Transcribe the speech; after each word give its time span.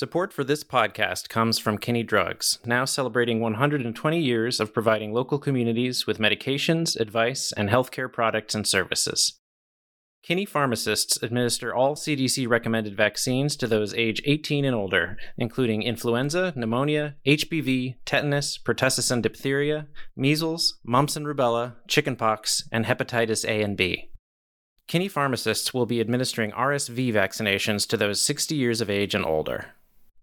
Support 0.00 0.32
for 0.32 0.44
this 0.44 0.64
podcast 0.64 1.28
comes 1.28 1.58
from 1.58 1.76
Kinney 1.76 2.02
Drugs, 2.02 2.58
now 2.64 2.86
celebrating 2.86 3.38
120 3.38 4.18
years 4.18 4.58
of 4.58 4.72
providing 4.72 5.12
local 5.12 5.38
communities 5.38 6.06
with 6.06 6.18
medications, 6.18 6.98
advice, 6.98 7.52
and 7.52 7.68
healthcare 7.68 8.10
products 8.10 8.54
and 8.54 8.66
services. 8.66 9.38
Kinney 10.22 10.46
pharmacists 10.46 11.22
administer 11.22 11.74
all 11.74 11.96
CDC 11.96 12.48
recommended 12.48 12.96
vaccines 12.96 13.56
to 13.56 13.66
those 13.66 13.92
age 13.92 14.22
18 14.24 14.64
and 14.64 14.74
older, 14.74 15.18
including 15.36 15.82
influenza, 15.82 16.54
pneumonia, 16.56 17.16
HPV, 17.26 17.96
tetanus, 18.06 18.56
pertussis 18.56 19.10
and 19.10 19.22
diphtheria, 19.22 19.86
measles, 20.16 20.78
mumps 20.82 21.14
and 21.14 21.26
rubella, 21.26 21.74
chickenpox, 21.88 22.66
and 22.72 22.86
hepatitis 22.86 23.46
A 23.46 23.60
and 23.60 23.76
B. 23.76 24.08
Kinney 24.88 25.08
pharmacists 25.08 25.74
will 25.74 25.84
be 25.84 26.00
administering 26.00 26.52
RSV 26.52 27.12
vaccinations 27.12 27.86
to 27.86 27.98
those 27.98 28.22
60 28.22 28.54
years 28.54 28.80
of 28.80 28.88
age 28.88 29.14
and 29.14 29.26
older. 29.26 29.74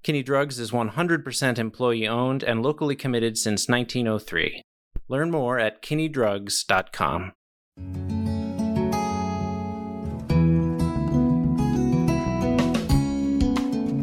Kinney 0.07 0.23
Drugs 0.23 0.57
is 0.57 0.71
100% 0.71 1.59
employee 1.59 2.07
owned 2.07 2.41
and 2.41 2.63
locally 2.63 2.95
committed 2.95 3.37
since 3.37 3.67
1903. 3.67 4.61
Learn 5.09 5.29
more 5.29 5.59
at 5.59 5.81
kinneydrugs.com. 5.81 7.33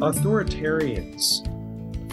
Authoritarians 0.02 1.42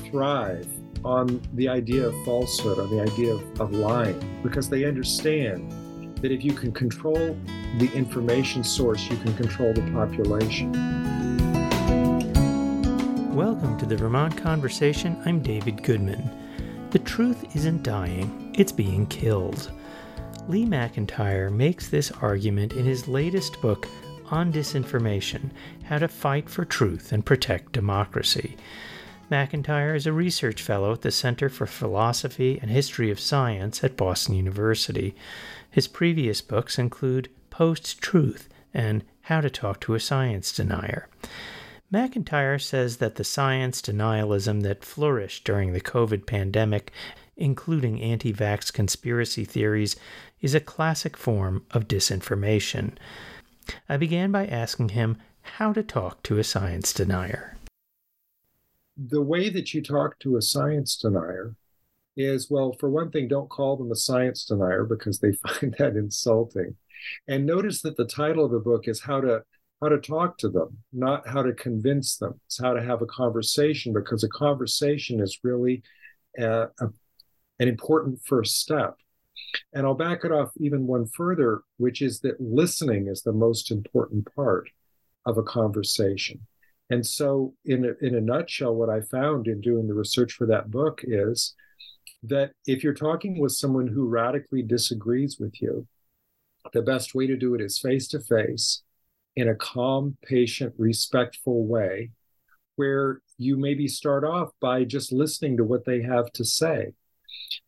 thrive 0.10 0.70
on 1.04 1.42
the 1.56 1.68
idea 1.68 2.08
of 2.08 2.14
falsehood, 2.24 2.80
on 2.80 2.90
the 2.96 3.02
idea 3.02 3.34
of, 3.34 3.60
of 3.60 3.74
lying, 3.74 4.18
because 4.42 4.70
they 4.70 4.86
understand 4.86 5.70
that 6.22 6.32
if 6.32 6.46
you 6.46 6.54
can 6.54 6.72
control 6.72 7.38
the 7.78 7.92
information 7.94 8.64
source, 8.64 9.10
you 9.10 9.18
can 9.18 9.34
control 9.36 9.74
the 9.74 9.82
population. 9.92 11.51
Welcome 13.32 13.78
to 13.78 13.86
the 13.86 13.96
Vermont 13.96 14.36
Conversation. 14.36 15.18
I'm 15.26 15.42
David 15.42 15.84
Goodman. 15.84 16.30
The 16.90 17.00
truth 17.00 17.56
isn't 17.56 17.82
dying, 17.82 18.54
it's 18.58 18.74
being 18.74 19.08
killed. 19.08 19.72
Lee 20.50 20.66
McIntyre 20.66 21.50
makes 21.50 21.88
this 21.88 22.12
argument 22.12 22.74
in 22.74 22.84
his 22.84 23.08
latest 23.08 23.62
book, 23.62 23.88
on 24.32 24.52
disinformation 24.52 25.50
How 25.86 26.00
to 26.00 26.10
Fight 26.10 26.50
for 26.50 26.66
Truth 26.66 27.14
and 27.14 27.26
Protect 27.26 27.72
Democracy. 27.72 28.58
McIntyre 29.32 29.96
is 29.96 30.06
a 30.06 30.12
research 30.12 30.62
fellow 30.62 30.92
at 30.92 31.02
the 31.02 31.10
Center 31.10 31.48
for 31.48 31.66
Philosophy 31.66 32.60
and 32.62 32.70
History 32.70 33.10
of 33.10 33.20
Science 33.20 33.82
at 33.82 33.96
Boston 33.96 34.36
University. 34.36 35.16
His 35.70 35.88
previous 35.88 36.42
books 36.42 36.78
include 36.78 37.30
Post 37.50 38.02
Truth 38.02 38.50
and 38.74 39.06
How 39.22 39.40
to 39.40 39.50
Talk 39.50 39.80
to 39.82 39.96
a 39.96 40.02
Science 40.02 40.52
Denier. 40.52 41.08
McIntyre 41.92 42.62
says 42.62 42.98
that 42.98 43.16
the 43.16 43.24
science 43.24 43.82
denialism 43.82 44.64
that 44.64 44.86
flourished 44.86 45.44
during 45.44 45.74
the 45.74 45.82
COVID 45.82 46.26
pandemic, 46.26 46.92
including 47.36 48.02
anti 48.02 48.32
vax 48.32 48.72
conspiracy 48.72 49.44
theories, 49.44 49.98
is 50.40 50.56
a 50.56 50.62
classic 50.62 51.18
form 51.18 51.66
of 51.72 51.90
disinformation. 51.90 52.94
I 53.90 53.98
began 53.98 54.32
by 54.32 54.48
asking 54.48 54.90
him 54.90 55.18
how 55.42 55.74
to 55.74 55.84
talk 55.84 56.24
to 56.24 56.38
a 56.38 56.44
science 56.44 56.94
denier. 56.94 57.58
The 58.96 59.22
way 59.22 59.50
that 59.50 59.74
you 59.74 59.82
talk 59.82 60.18
to 60.20 60.38
a 60.38 60.42
science 60.42 60.96
denier 60.96 61.56
is 62.16 62.50
well, 62.50 62.74
for 62.80 62.90
one 62.90 63.12
thing, 63.12 63.28
don't 63.28 63.50
call 63.50 63.76
them 63.76 63.92
a 63.92 63.96
science 63.96 64.46
denier 64.46 64.86
because 64.86 65.20
they 65.20 65.32
find 65.48 65.76
that 65.78 65.98
insulting. 65.98 66.76
And 67.28 67.46
notice 67.46 67.82
that 67.82 67.98
the 67.98 68.06
title 68.06 68.46
of 68.46 68.52
the 68.52 68.60
book 68.60 68.88
is 68.88 69.02
how 69.02 69.22
to 69.22 69.44
how 69.82 69.90
to 69.90 69.98
talk 69.98 70.38
to 70.38 70.50
them, 70.50 70.78
not 70.94 71.28
how 71.28 71.42
to 71.42 71.54
convince 71.54 72.18
them. 72.18 72.40
It's 72.46 72.62
how 72.62 72.74
to 72.74 72.84
have 72.84 73.02
a 73.02 73.08
conversation 73.08 73.94
because 73.94 74.24
a 74.24 74.30
conversation 74.30 75.20
is 75.20 75.40
really 75.44 75.82
a, 76.38 76.68
a, 76.80 76.88
an 77.60 77.68
important 77.68 78.20
first 78.26 78.60
step. 78.60 78.96
And 79.74 79.86
I'll 79.86 79.96
back 79.96 80.24
it 80.24 80.32
off 80.32 80.52
even 80.58 80.86
one 80.86 81.08
further, 81.08 81.62
which 81.78 82.02
is 82.02 82.20
that 82.22 82.40
listening 82.40 83.08
is 83.08 83.24
the 83.24 83.34
most 83.34 83.72
important 83.72 84.28
part 84.36 84.70
of 85.26 85.38
a 85.38 85.44
conversation. 85.44 86.40
And 86.90 87.06
so, 87.06 87.54
in 87.66 87.86
a, 87.86 88.06
in 88.06 88.16
a 88.16 88.22
nutshell, 88.22 88.76
what 88.76 88.90
I 88.90 89.02
found 89.02 89.48
in 89.48 89.62
doing 89.62 89.88
the 89.88 89.94
research 89.94 90.34
for 90.34 90.46
that 90.48 90.70
book 90.70 91.02
is 91.04 91.56
that 92.24 92.52
if 92.68 92.84
you're 92.84 92.94
talking 92.94 93.40
with 93.40 93.54
someone 93.54 93.88
who 93.88 94.08
radically 94.08 94.62
disagrees 94.62 95.38
with 95.40 95.62
you, 95.62 95.88
the 96.74 96.82
best 96.82 97.16
way 97.16 97.28
to 97.28 97.38
do 97.38 97.56
it 97.56 97.62
is 97.62 97.80
face 97.80 98.08
to 98.10 98.20
face 98.20 98.84
in 99.36 99.50
a 99.50 99.56
calm, 99.56 100.18
patient, 100.24 100.74
respectful 100.78 101.66
way, 101.66 102.12
where 102.76 103.22
you 103.38 103.58
maybe 103.58 103.88
start 103.88 104.24
off 104.24 104.50
by 104.60 104.84
just 104.84 105.12
listening 105.12 105.58
to 105.58 105.64
what 105.64 105.86
they 105.86 106.02
have 106.02 106.32
to 106.34 106.46
say. 106.46 106.94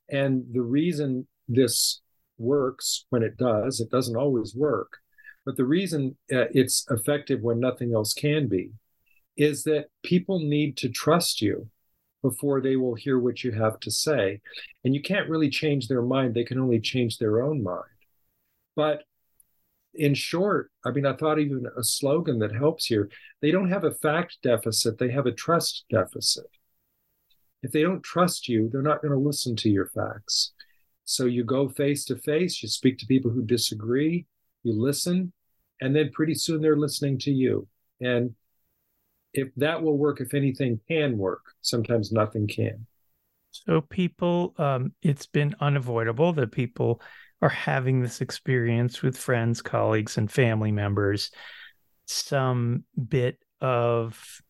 And 0.10 0.46
the 0.52 0.62
reason 0.62 1.28
this 1.48 2.02
works 2.38 3.06
when 3.10 3.24
it 3.24 3.38
does. 3.38 3.80
It 3.80 3.90
doesn't 3.90 4.16
always 4.16 4.56
work. 4.56 4.98
But 5.46 5.58
the 5.58 5.66
reason 5.66 6.18
uh, 6.32 6.46
it's 6.52 6.86
effective 6.90 7.42
when 7.42 7.60
nothing 7.60 7.94
else 7.94 8.14
can 8.14 8.48
be 8.48 8.72
is 9.36 9.64
that 9.64 9.88
people 10.04 10.40
need 10.40 10.78
to 10.78 10.90
trust 10.90 11.42
you 11.42 11.70
before 12.22 12.62
they 12.62 12.78
will 12.78 12.96
hear 12.96 13.20
what 13.20 13.44
you 13.44 13.52
have 13.52 13.80
to 13.82 13.92
say. 13.92 14.40
And 14.84 14.96
you 14.96 15.02
can't 15.02 15.30
really 15.30 15.50
change 15.50 15.88
their 15.88 16.02
mind, 16.02 16.34
they 16.34 16.46
can 16.46 16.60
only 16.60 16.80
change 16.80 17.18
their 17.18 17.42
own 17.42 17.62
mind. 17.62 17.84
But 18.76 19.04
in 19.94 20.14
short, 20.14 20.72
I 20.86 20.92
mean, 20.92 21.06
I 21.06 21.14
thought 21.14 21.40
even 21.40 21.66
a 21.78 21.84
slogan 21.84 22.40
that 22.40 22.56
helps 22.56 22.86
here 22.86 23.10
they 23.42 23.52
don't 23.52 23.70
have 23.70 23.84
a 23.84 23.94
fact 23.94 24.38
deficit, 24.42 24.98
they 24.98 25.12
have 25.12 25.26
a 25.26 25.32
trust 25.32 25.86
deficit. 25.90 26.48
If 27.62 27.72
they 27.72 27.82
don't 27.82 28.04
trust 28.04 28.48
you, 28.48 28.70
they're 28.70 28.82
not 28.82 29.02
going 29.02 29.14
to 29.14 29.18
listen 29.18 29.56
to 29.58 29.70
your 29.70 29.88
facts. 29.88 30.54
So 31.06 31.26
you 31.26 31.44
go 31.44 31.70
face 31.70 32.06
to 32.06 32.18
face, 32.18 32.64
you 32.64 32.70
speak 32.70 32.98
to 33.00 33.06
people 33.06 33.32
who 33.32 33.44
disagree, 33.44 34.26
you 34.64 34.74
listen, 34.74 35.32
and 35.82 35.96
then 35.96 36.12
pretty 36.12 36.36
soon 36.36 36.62
they're 36.62 36.78
listening 36.78 37.18
to 37.20 37.32
you. 37.32 37.68
And 38.02 38.36
if 39.34 39.50
that 39.58 39.82
will 39.82 39.98
work, 39.98 40.22
if 40.22 40.34
anything 40.34 40.80
can 40.88 41.18
work, 41.18 41.42
sometimes 41.62 42.12
nothing 42.12 42.48
can. 42.48 42.86
So 43.52 43.82
people, 43.82 44.54
um, 44.58 44.94
it's 45.02 45.26
been 45.26 45.56
unavoidable 45.60 46.34
that 46.34 46.52
people 46.52 47.02
are 47.44 47.50
having 47.50 48.02
this 48.02 48.22
experience 48.22 49.02
with 49.02 49.18
friends, 49.18 49.62
colleagues, 49.62 50.18
and 50.18 50.32
family 50.32 50.72
members. 50.72 51.30
Some 52.06 52.86
bit 53.10 53.38
of, 53.60 54.42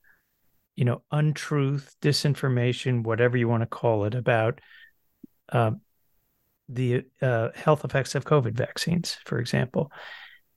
you 0.75 0.85
know, 0.85 1.01
untruth, 1.11 1.95
disinformation, 2.03 3.03
whatever 3.03 3.35
you 3.35 3.47
want 3.47 3.63
to 3.63 3.67
call 3.67 4.05
it, 4.05 4.13
about 4.13 4.61
uh, 5.51 5.71
the 6.69 7.03
uh, 7.19 7.49
health 7.55 7.83
effects 7.83 8.13
of 8.13 8.25
COVID 8.25 8.53
vaccines, 8.53 9.17
for 9.25 9.39
example. 9.39 9.91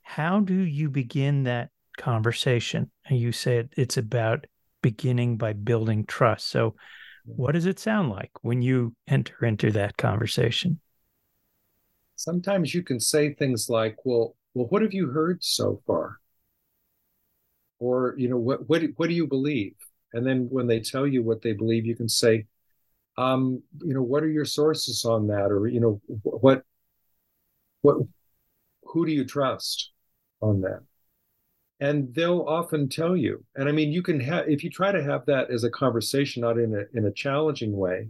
How 0.02 0.40
do 0.40 0.54
you 0.54 0.90
begin 0.90 1.44
that 1.44 1.70
conversation? 1.96 2.90
And 3.06 3.18
you 3.18 3.32
said 3.32 3.70
it's 3.78 3.96
about 3.96 4.46
beginning 4.82 5.38
by 5.38 5.54
building 5.54 6.04
trust. 6.04 6.48
So, 6.48 6.74
what 7.24 7.52
does 7.52 7.64
it 7.64 7.78
sound 7.78 8.10
like 8.10 8.30
when 8.42 8.60
you 8.60 8.94
enter 9.08 9.46
into 9.46 9.70
that 9.70 9.96
conversation? 9.96 10.80
Sometimes 12.16 12.74
you 12.74 12.82
can 12.82 12.98
say 13.00 13.32
things 13.34 13.68
like, 13.68 13.96
"Well, 14.04 14.36
well, 14.54 14.66
what 14.66 14.82
have 14.82 14.94
you 14.94 15.08
heard 15.10 15.44
so 15.44 15.82
far?" 15.86 16.18
Or, 17.78 18.14
you 18.18 18.28
know, 18.28 18.38
what 18.38 18.68
what 18.68 18.82
what 18.96 19.08
do 19.08 19.14
you 19.14 19.26
believe? 19.26 19.74
And 20.12 20.26
then 20.26 20.48
when 20.50 20.66
they 20.66 20.80
tell 20.80 21.06
you 21.06 21.22
what 21.22 21.42
they 21.42 21.52
believe, 21.52 21.84
you 21.86 21.94
can 21.94 22.08
say, 22.08 22.46
um, 23.18 23.62
you 23.84 23.94
know, 23.94 24.02
what 24.02 24.22
are 24.22 24.30
your 24.30 24.44
sources 24.44 25.04
on 25.04 25.26
that, 25.28 25.50
or 25.50 25.66
you 25.68 25.80
know, 25.80 26.00
what, 26.22 26.62
what, 27.82 27.96
who 28.84 29.06
do 29.06 29.12
you 29.12 29.24
trust 29.24 29.92
on 30.40 30.62
that? 30.62 30.80
And 31.80 32.14
they'll 32.14 32.44
often 32.48 32.88
tell 32.88 33.16
you. 33.16 33.44
And 33.54 33.68
I 33.68 33.72
mean, 33.72 33.92
you 33.92 34.02
can 34.02 34.20
have 34.20 34.48
if 34.48 34.64
you 34.64 34.70
try 34.70 34.92
to 34.92 35.02
have 35.02 35.26
that 35.26 35.50
as 35.50 35.64
a 35.64 35.70
conversation, 35.70 36.40
not 36.40 36.58
in 36.58 36.74
a 36.74 36.98
in 36.98 37.04
a 37.06 37.12
challenging 37.12 37.76
way, 37.76 38.08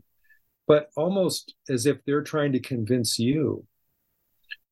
but 0.68 0.90
almost 0.96 1.54
as 1.68 1.86
if 1.86 2.04
they're 2.04 2.22
trying 2.22 2.52
to 2.52 2.60
convince 2.60 3.18
you. 3.18 3.66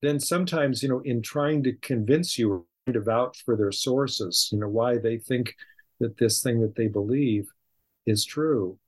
Then 0.04 0.20
sometimes, 0.20 0.82
you 0.82 0.88
know, 0.88 1.00
in 1.00 1.22
trying 1.22 1.62
to 1.62 1.72
convince 1.72 2.38
you 2.38 2.66
to 2.92 3.00
vouch 3.00 3.42
for 3.44 3.56
their 3.56 3.72
sources, 3.72 4.50
you 4.52 4.58
know, 4.58 4.68
why 4.68 4.98
they 4.98 5.16
think 5.16 5.54
that 6.00 6.18
this 6.18 6.42
thing 6.42 6.60
that 6.60 6.76
they 6.76 6.88
believe 6.88 7.46
is 8.06 8.24
true, 8.24 8.78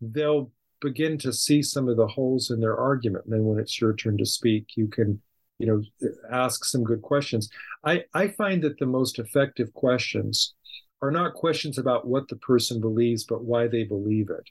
they'll 0.00 0.52
begin 0.80 1.18
to 1.18 1.32
see 1.32 1.62
some 1.62 1.88
of 1.88 1.96
the 1.96 2.06
holes 2.06 2.50
in 2.50 2.60
their 2.60 2.76
argument. 2.76 3.24
And 3.24 3.34
then 3.34 3.44
when 3.44 3.58
it's 3.58 3.80
your 3.80 3.94
turn 3.94 4.16
to 4.18 4.24
speak, 4.26 4.68
you 4.76 4.86
can, 4.86 5.20
you 5.58 5.66
know, 5.66 6.08
ask 6.30 6.64
some 6.64 6.84
good 6.84 7.02
questions. 7.02 7.50
I, 7.84 8.04
I 8.14 8.28
find 8.28 8.62
that 8.62 8.78
the 8.78 8.86
most 8.86 9.18
effective 9.18 9.72
questions 9.74 10.54
are 11.02 11.10
not 11.10 11.34
questions 11.34 11.78
about 11.78 12.06
what 12.06 12.28
the 12.28 12.36
person 12.36 12.80
believes, 12.80 13.24
but 13.24 13.42
why 13.44 13.66
they 13.66 13.82
believe 13.82 14.30
it. 14.30 14.48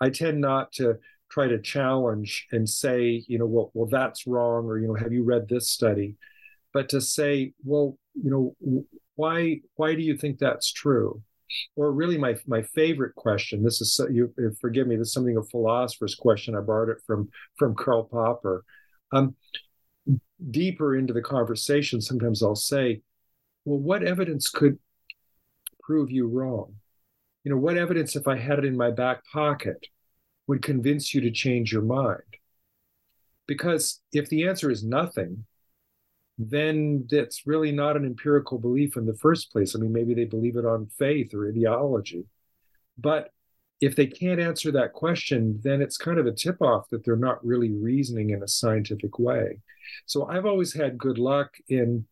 I 0.00 0.10
tend 0.10 0.40
not 0.40 0.72
to 0.74 0.98
try 1.30 1.48
to 1.48 1.60
challenge 1.60 2.46
and 2.52 2.68
say, 2.68 3.24
you 3.28 3.38
know, 3.38 3.46
well, 3.46 3.70
well, 3.74 3.88
that's 3.88 4.26
wrong, 4.26 4.66
or 4.66 4.78
you 4.78 4.88
know, 4.88 4.94
have 4.94 5.12
you 5.12 5.24
read 5.24 5.48
this 5.48 5.70
study? 5.70 6.16
But 6.72 6.88
to 6.90 7.00
say, 7.00 7.52
well, 7.64 7.98
you 8.14 8.30
know, 8.30 8.84
why 9.14 9.60
why 9.76 9.94
do 9.94 10.02
you 10.02 10.16
think 10.16 10.38
that's 10.38 10.72
true? 10.72 11.22
or 11.76 11.92
really 11.92 12.18
my 12.18 12.36
my 12.46 12.62
favorite 12.62 13.14
question. 13.14 13.62
This 13.62 13.80
is 13.80 14.00
you 14.10 14.32
forgive 14.60 14.86
me. 14.86 14.96
This 14.96 15.08
is 15.08 15.12
something 15.12 15.36
a 15.36 15.42
philosopher's 15.42 16.14
question. 16.14 16.54
I 16.54 16.60
borrowed 16.60 16.90
it 16.90 17.02
from 17.06 17.28
from 17.58 17.74
Karl 17.74 18.04
Popper. 18.04 18.64
Um, 19.12 19.34
deeper 20.50 20.96
into 20.96 21.12
the 21.12 21.22
conversation, 21.22 22.00
sometimes 22.00 22.42
I'll 22.42 22.54
say, 22.54 23.02
"Well, 23.64 23.78
what 23.78 24.02
evidence 24.02 24.48
could 24.48 24.78
prove 25.82 26.10
you 26.10 26.28
wrong? 26.28 26.76
You 27.44 27.52
know, 27.52 27.58
what 27.58 27.76
evidence, 27.76 28.16
if 28.16 28.28
I 28.28 28.36
had 28.36 28.58
it 28.58 28.64
in 28.64 28.76
my 28.76 28.90
back 28.90 29.24
pocket, 29.32 29.86
would 30.50 30.62
convince 30.62 31.14
you 31.14 31.20
to 31.22 31.30
change 31.30 31.72
your 31.72 31.82
mind?" 31.82 32.30
Because 33.46 34.02
if 34.12 34.28
the 34.28 34.46
answer 34.46 34.70
is 34.70 34.84
nothing, 34.84 35.46
then 36.38 37.06
that's 37.10 37.46
really 37.46 37.72
not 37.72 37.96
an 37.96 38.04
empirical 38.04 38.58
belief 38.58 38.96
in 38.96 39.06
the 39.06 39.16
first 39.16 39.52
place. 39.52 39.74
I 39.74 39.78
mean, 39.78 39.92
maybe 39.92 40.14
they 40.14 40.24
believe 40.24 40.56
it 40.56 40.64
on 40.64 40.86
faith 40.98 41.34
or 41.34 41.48
ideology. 41.48 42.26
But 42.96 43.32
if 43.80 43.94
they 43.96 44.06
can't 44.06 44.40
answer 44.40 44.70
that 44.72 44.92
question, 44.92 45.60
then 45.62 45.82
it's 45.82 45.96
kind 45.96 46.18
of 46.18 46.26
a 46.26 46.32
tip 46.32 46.60
off 46.60 46.88
that 46.90 47.04
they're 47.04 47.16
not 47.16 47.44
really 47.44 47.72
reasoning 47.72 48.30
in 48.30 48.42
a 48.42 48.48
scientific 48.48 49.18
way. 49.18 49.58
So 50.06 50.26
I've 50.26 50.46
always 50.46 50.72
had 50.72 50.98
good 50.98 51.18
luck 51.18 51.56
in, 51.68 52.06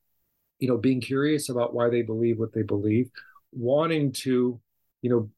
you 0.59 0.69
know, 0.69 0.79
being 0.79 1.01
curious 1.01 1.49
about 1.49 1.75
why 1.75 1.89
they 1.89 2.03
believe 2.03 2.39
what 2.39 2.53
they 2.53 2.63
believe, 2.63 3.11
wanting 3.53 4.13
to, 4.13 4.61
you 5.03 5.11
know, 5.11 5.31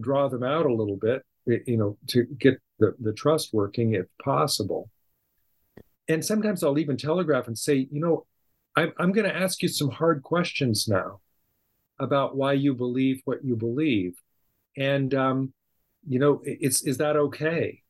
draw 0.00 0.28
them 0.28 0.42
out 0.42 0.66
a 0.66 0.74
little 0.74 0.96
bit, 0.96 1.22
you 1.46 1.76
know, 1.76 1.96
to 2.08 2.24
get 2.24 2.60
the, 2.78 2.94
the 3.00 3.12
trust 3.12 3.52
working 3.52 3.94
if 3.94 4.06
possible 4.22 4.90
and 6.08 6.24
sometimes 6.24 6.62
I'll 6.62 6.78
even 6.78 6.96
telegraph 6.96 7.46
and 7.46 7.58
say, 7.58 7.88
you 7.90 8.00
know, 8.00 8.26
I'm, 8.76 8.92
I'm 8.98 9.12
going 9.12 9.28
to 9.28 9.36
ask 9.36 9.62
you 9.62 9.68
some 9.68 9.90
hard 9.90 10.22
questions 10.22 10.88
now 10.88 11.20
about 11.98 12.36
why 12.36 12.54
you 12.54 12.74
believe 12.74 13.20
what 13.24 13.44
you 13.44 13.56
believe. 13.56 14.14
And, 14.76 15.14
um, 15.14 15.52
you 16.08 16.18
know, 16.18 16.40
it's, 16.44 16.82
is 16.82 16.98
that 16.98 17.16
okay? 17.16 17.82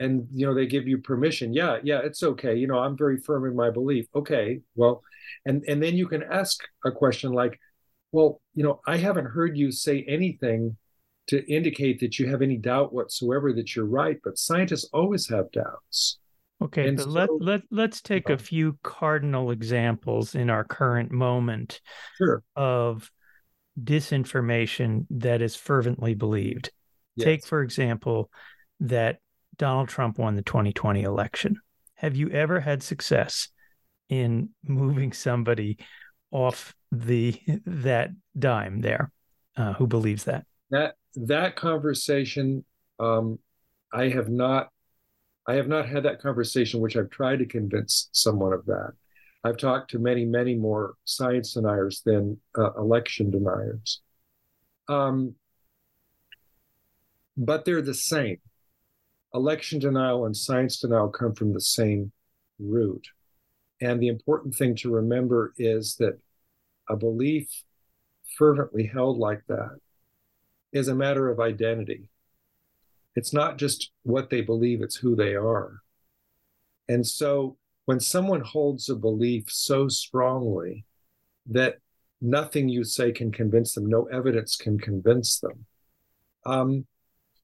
And, 0.00 0.28
you 0.32 0.46
know, 0.46 0.54
they 0.54 0.66
give 0.66 0.86
you 0.86 0.98
permission. 0.98 1.52
Yeah, 1.52 1.78
yeah, 1.82 2.00
it's 2.04 2.22
okay. 2.22 2.54
You 2.54 2.68
know, 2.68 2.78
I'm 2.78 2.96
very 2.96 3.18
firm 3.18 3.44
in 3.46 3.56
my 3.56 3.70
belief. 3.70 4.06
Okay, 4.14 4.60
well, 4.76 5.02
and, 5.44 5.64
and 5.68 5.82
then 5.82 5.96
you 5.96 6.06
can 6.06 6.22
ask 6.22 6.60
a 6.84 6.92
question 6.92 7.32
like, 7.32 7.58
well, 8.12 8.40
you 8.54 8.62
know, 8.62 8.80
I 8.86 8.96
haven't 8.96 9.26
heard 9.26 9.56
you 9.56 9.72
say 9.72 10.04
anything 10.08 10.76
to 11.28 11.46
indicate 11.52 12.00
that 12.00 12.18
you 12.18 12.28
have 12.28 12.42
any 12.42 12.56
doubt 12.56 12.92
whatsoever 12.92 13.52
that 13.52 13.76
you're 13.76 13.86
right, 13.86 14.18
but 14.24 14.38
scientists 14.38 14.88
always 14.92 15.28
have 15.28 15.50
doubts. 15.52 16.18
Okay, 16.60 16.88
and 16.88 16.96
but 16.96 17.04
so, 17.04 17.10
let 17.10 17.30
let 17.38 17.62
let's 17.70 18.00
take 18.02 18.30
a 18.30 18.38
few 18.38 18.78
cardinal 18.82 19.52
examples 19.52 20.34
in 20.34 20.50
our 20.50 20.64
current 20.64 21.12
moment 21.12 21.80
sure. 22.16 22.42
of 22.56 23.10
disinformation 23.80 25.06
that 25.10 25.40
is 25.40 25.54
fervently 25.54 26.14
believed. 26.14 26.72
Yes. 27.14 27.24
Take 27.24 27.46
for 27.46 27.62
example 27.62 28.30
that 28.80 29.18
Donald 29.56 29.88
Trump 29.88 30.18
won 30.18 30.34
the 30.34 30.42
2020 30.42 31.02
election. 31.02 31.60
Have 31.94 32.16
you 32.16 32.28
ever 32.30 32.58
had 32.58 32.82
success 32.82 33.48
in 34.08 34.50
moving 34.64 35.12
somebody 35.12 35.78
off 36.32 36.74
the 36.90 37.40
that 37.66 38.10
dime 38.36 38.80
there 38.80 39.12
uh, 39.56 39.74
who 39.74 39.86
believes 39.86 40.24
that? 40.24 40.44
That 40.70 40.94
that 41.16 41.56
conversation 41.56 42.64
um, 42.98 43.38
I 43.92 44.08
have 44.08 44.28
not 44.28 44.68
I 45.46 45.54
have 45.54 45.68
not 45.68 45.88
had 45.88 46.02
that 46.02 46.20
conversation, 46.20 46.80
which 46.80 46.94
I've 46.96 47.08
tried 47.08 47.38
to 47.38 47.46
convince 47.46 48.10
someone 48.12 48.52
of 48.52 48.66
that. 48.66 48.92
I've 49.44 49.56
talked 49.56 49.90
to 49.92 49.98
many, 49.98 50.26
many 50.26 50.54
more 50.54 50.94
science 51.04 51.54
deniers 51.54 52.02
than 52.04 52.38
uh, 52.58 52.74
election 52.74 53.30
deniers. 53.30 54.02
Um, 54.90 55.36
but 57.34 57.64
they're 57.64 57.80
the 57.80 57.94
same. 57.94 58.38
Election 59.32 59.78
denial 59.78 60.26
and 60.26 60.36
science 60.36 60.80
denial 60.80 61.08
come 61.08 61.34
from 61.34 61.54
the 61.54 61.62
same 61.62 62.12
root. 62.58 63.06
And 63.80 64.02
the 64.02 64.08
important 64.08 64.54
thing 64.54 64.74
to 64.76 64.90
remember 64.90 65.54
is 65.56 65.96
that 65.96 66.18
a 66.90 66.96
belief 66.96 67.48
fervently 68.36 68.86
held 68.86 69.16
like 69.16 69.42
that 69.48 69.78
is 70.72 70.88
a 70.88 70.94
matter 70.94 71.28
of 71.28 71.40
identity 71.40 72.10
it's 73.18 73.32
not 73.32 73.58
just 73.58 73.90
what 74.04 74.30
they 74.30 74.42
believe, 74.42 74.80
it's 74.80 74.94
who 74.94 75.16
they 75.16 75.34
are. 75.34 75.82
And 76.88 77.04
so 77.04 77.56
when 77.84 77.98
someone 77.98 78.42
holds 78.42 78.88
a 78.88 78.94
belief 78.94 79.50
so 79.50 79.88
strongly 79.88 80.84
that 81.46 81.78
nothing 82.20 82.68
you 82.68 82.84
say 82.84 83.10
can 83.10 83.32
convince 83.32 83.74
them, 83.74 83.86
no 83.88 84.04
evidence 84.04 84.54
can 84.54 84.78
convince 84.78 85.40
them, 85.40 85.66
um, 86.46 86.86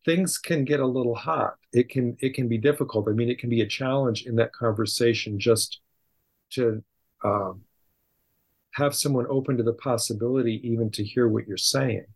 things 0.05 0.39
can 0.39 0.65
get 0.65 0.79
a 0.79 0.87
little 0.87 1.17
hot. 1.17 1.55
It 1.73 1.89
can 1.89 2.17
it 2.21 2.35
can 2.35 2.47
be 2.47 2.59
difficult. 2.59 3.09
I 3.09 3.13
mean, 3.13 3.29
it 3.29 3.41
can 3.41 3.51
be 3.51 3.63
a 3.63 3.67
challenge 3.67 4.27
in 4.27 4.37
that 4.37 4.53
conversation 4.53 5.41
just 5.41 5.81
to 6.51 6.85
um, 7.25 7.63
have 8.75 8.95
someone 8.95 9.27
open 9.29 9.57
to 9.57 9.65
the 9.65 9.73
possibility 9.73 10.61
even 10.63 10.93
to 10.93 11.03
hear 11.03 11.27
what 11.27 11.49
you're 11.49 11.57
saying. 11.57 12.07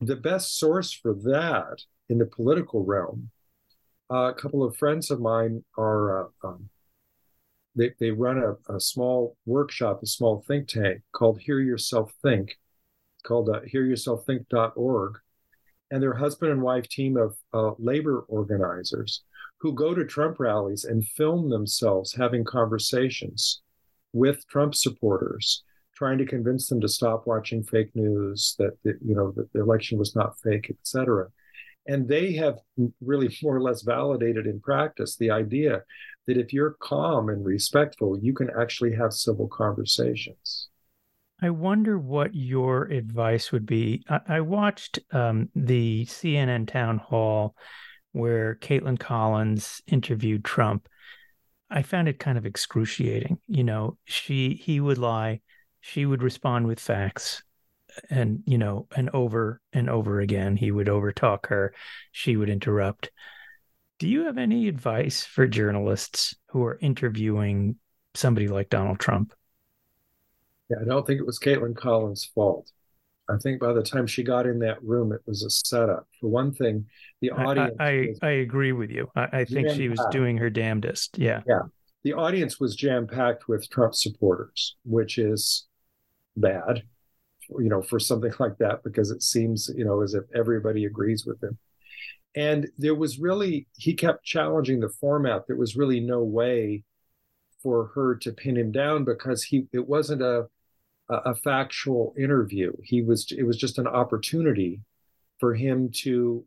The 0.00 0.16
best 0.16 0.58
source 0.58 0.92
for 0.92 1.14
that 1.14 1.82
in 2.08 2.18
the 2.18 2.26
political 2.26 2.84
realm. 2.84 3.30
Uh, 4.10 4.30
a 4.30 4.34
couple 4.34 4.62
of 4.62 4.76
friends 4.76 5.10
of 5.10 5.20
mine 5.20 5.64
are 5.76 6.26
uh, 6.26 6.28
um, 6.44 6.68
they 7.74 7.92
they 7.98 8.10
run 8.10 8.38
a, 8.38 8.74
a, 8.74 8.80
small 8.80 9.36
workshop, 9.46 10.02
a 10.02 10.06
small 10.06 10.44
think 10.46 10.68
tank 10.68 11.02
called 11.12 11.40
Hear 11.40 11.60
Yourself 11.60 12.12
Think, 12.22 12.56
called 13.24 13.48
uh, 13.48 13.60
HearYourselfThink.org, 13.72 15.18
and 15.90 16.02
their 16.02 16.14
husband 16.14 16.52
and 16.52 16.62
wife 16.62 16.88
team 16.88 17.16
of 17.16 17.36
uh, 17.52 17.74
labor 17.78 18.20
organizers 18.28 19.22
who 19.58 19.72
go 19.72 19.94
to 19.94 20.04
Trump 20.04 20.38
rallies 20.38 20.84
and 20.84 21.06
film 21.06 21.50
themselves 21.50 22.14
having 22.14 22.44
conversations 22.44 23.62
with 24.12 24.46
Trump 24.48 24.74
supporters, 24.74 25.64
trying 25.96 26.18
to 26.18 26.26
convince 26.26 26.68
them 26.68 26.80
to 26.80 26.88
stop 26.88 27.26
watching 27.26 27.62
fake 27.62 27.90
news, 27.94 28.54
that 28.58 28.76
the, 28.84 28.94
you 29.04 29.14
know 29.14 29.32
that 29.32 29.52
the 29.52 29.60
election 29.60 29.98
was 29.98 30.14
not 30.14 30.38
fake, 30.42 30.70
etc. 30.70 31.26
And 31.86 32.08
they 32.08 32.32
have 32.34 32.58
really 33.00 33.34
more 33.42 33.56
or 33.56 33.62
less 33.62 33.82
validated 33.82 34.46
in 34.46 34.60
practice 34.60 35.16
the 35.16 35.30
idea 35.30 35.82
that 36.26 36.36
if 36.36 36.52
you're 36.52 36.76
calm 36.80 37.28
and 37.28 37.44
respectful, 37.44 38.18
you 38.20 38.34
can 38.34 38.50
actually 38.58 38.94
have 38.94 39.12
civil 39.12 39.48
conversations. 39.48 40.68
I 41.40 41.50
wonder 41.50 41.98
what 41.98 42.34
your 42.34 42.84
advice 42.84 43.52
would 43.52 43.66
be. 43.66 44.02
I, 44.08 44.20
I 44.28 44.40
watched 44.40 44.98
um, 45.12 45.50
the 45.54 46.06
CNN 46.06 46.66
town 46.66 46.98
hall 46.98 47.54
where 48.12 48.54
Kaitlan 48.56 48.98
Collins 48.98 49.82
interviewed 49.86 50.44
Trump. 50.44 50.88
I 51.68 51.82
found 51.82 52.08
it 52.08 52.18
kind 52.18 52.38
of 52.38 52.46
excruciating. 52.46 53.38
You 53.46 53.64
know, 53.64 53.98
she 54.04 54.54
he 54.54 54.80
would 54.80 54.98
lie, 54.98 55.42
she 55.86 56.04
would 56.04 56.22
respond 56.22 56.66
with 56.66 56.80
facts, 56.80 57.44
and 58.10 58.42
you 58.44 58.58
know 58.58 58.88
and 58.96 59.08
over 59.10 59.60
and 59.72 59.88
over 59.88 60.20
again. 60.20 60.56
He 60.56 60.72
would 60.72 60.88
overtalk 60.88 61.46
her. 61.46 61.74
She 62.10 62.36
would 62.36 62.50
interrupt. 62.50 63.10
Do 64.00 64.08
you 64.08 64.24
have 64.24 64.36
any 64.36 64.66
advice 64.66 65.24
for 65.24 65.46
journalists 65.46 66.34
who 66.50 66.64
are 66.64 66.76
interviewing 66.80 67.76
somebody 68.14 68.48
like 68.48 68.68
donald 68.68 68.98
trump? 68.98 69.32
Yeah 70.68 70.78
i 70.82 70.84
don't 70.84 71.06
think 71.06 71.20
it 71.20 71.26
was 71.26 71.38
kaitlan 71.38 71.76
collins 71.76 72.28
fault. 72.34 72.70
I 73.28 73.36
think 73.38 73.60
by 73.60 73.72
the 73.72 73.82
time 73.82 74.06
she 74.06 74.22
got 74.22 74.46
in 74.46 74.58
that 74.60 74.82
room 74.82 75.12
it 75.12 75.20
was 75.24 75.44
a 75.44 75.50
setup. 75.50 76.08
For 76.20 76.28
one 76.28 76.52
thing 76.52 76.86
the 77.20 77.30
audience 77.30 77.76
i 77.78 78.08
i, 78.22 78.26
I 78.26 78.30
agree 78.30 78.72
with 78.72 78.90
you. 78.90 79.08
I, 79.14 79.28
I 79.32 79.44
think 79.44 79.70
she 79.70 79.88
was 79.88 80.04
doing 80.10 80.36
her 80.38 80.50
damnedest. 80.50 81.16
Yeah. 81.16 81.42
Yeah. 81.46 81.60
The 82.02 82.14
audience 82.14 82.58
was 82.58 82.74
jam 82.74 83.06
packed 83.06 83.46
with 83.46 83.70
trump 83.70 83.94
supporters 83.94 84.74
which 84.84 85.16
is 85.18 85.66
bad 86.36 86.82
you 87.50 87.68
know, 87.68 87.82
for 87.82 87.98
something 87.98 88.32
like 88.38 88.58
that 88.58 88.82
because 88.82 89.10
it 89.10 89.22
seems, 89.22 89.70
you 89.76 89.84
know, 89.84 90.02
as 90.02 90.14
if 90.14 90.24
everybody 90.34 90.84
agrees 90.84 91.24
with 91.26 91.42
him. 91.42 91.58
And 92.34 92.68
there 92.76 92.94
was 92.94 93.18
really, 93.18 93.66
he 93.76 93.94
kept 93.94 94.24
challenging 94.24 94.80
the 94.80 94.90
format. 94.90 95.46
There 95.46 95.56
was 95.56 95.76
really 95.76 96.00
no 96.00 96.22
way 96.22 96.84
for 97.62 97.90
her 97.94 98.14
to 98.16 98.32
pin 98.32 98.56
him 98.56 98.72
down 98.72 99.04
because 99.04 99.42
he, 99.42 99.66
it 99.72 99.88
wasn't 99.88 100.20
a, 100.20 100.46
a 101.08 101.34
factual 101.34 102.14
interview. 102.18 102.72
He 102.82 103.00
was, 103.00 103.26
it 103.30 103.44
was 103.44 103.56
just 103.56 103.78
an 103.78 103.86
opportunity 103.86 104.80
for 105.40 105.54
him 105.54 105.90
to, 106.02 106.44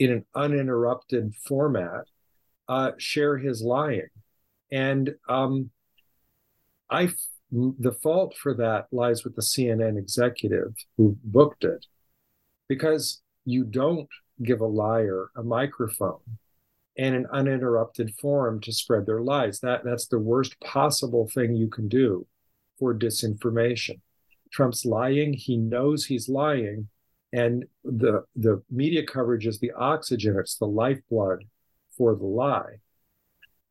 in 0.00 0.10
an 0.10 0.24
uninterrupted 0.34 1.34
format, 1.36 2.06
uh, 2.68 2.92
share 2.98 3.38
his 3.38 3.62
lying. 3.62 4.08
And 4.72 5.14
um, 5.28 5.70
I 6.90 7.10
the 7.52 7.92
fault 8.02 8.34
for 8.36 8.54
that 8.54 8.86
lies 8.92 9.24
with 9.24 9.36
the 9.36 9.42
CNN 9.42 9.98
executive 9.98 10.74
who 10.96 11.16
booked 11.22 11.64
it 11.64 11.86
because 12.68 13.20
you 13.44 13.64
don't 13.64 14.08
give 14.42 14.60
a 14.60 14.66
liar 14.66 15.30
a 15.36 15.42
microphone 15.42 16.38
and 16.96 17.14
an 17.14 17.26
uninterrupted 17.32 18.14
forum 18.20 18.60
to 18.60 18.72
spread 18.72 19.04
their 19.06 19.20
lies 19.20 19.60
that 19.60 19.84
that's 19.84 20.06
the 20.08 20.18
worst 20.18 20.58
possible 20.60 21.28
thing 21.28 21.54
you 21.54 21.68
can 21.68 21.88
do 21.88 22.26
for 22.78 22.94
disinformation 22.94 24.00
Trump's 24.52 24.84
lying. 24.84 25.32
He 25.32 25.56
knows 25.56 26.04
he's 26.04 26.28
lying, 26.28 26.88
and 27.32 27.64
the 27.82 28.24
the 28.36 28.62
media 28.70 29.04
coverage 29.04 29.46
is 29.46 29.58
the 29.58 29.72
oxygen. 29.72 30.36
It's 30.38 30.58
the 30.58 30.66
lifeblood 30.66 31.44
for 31.96 32.14
the 32.14 32.26
lie. 32.26 32.80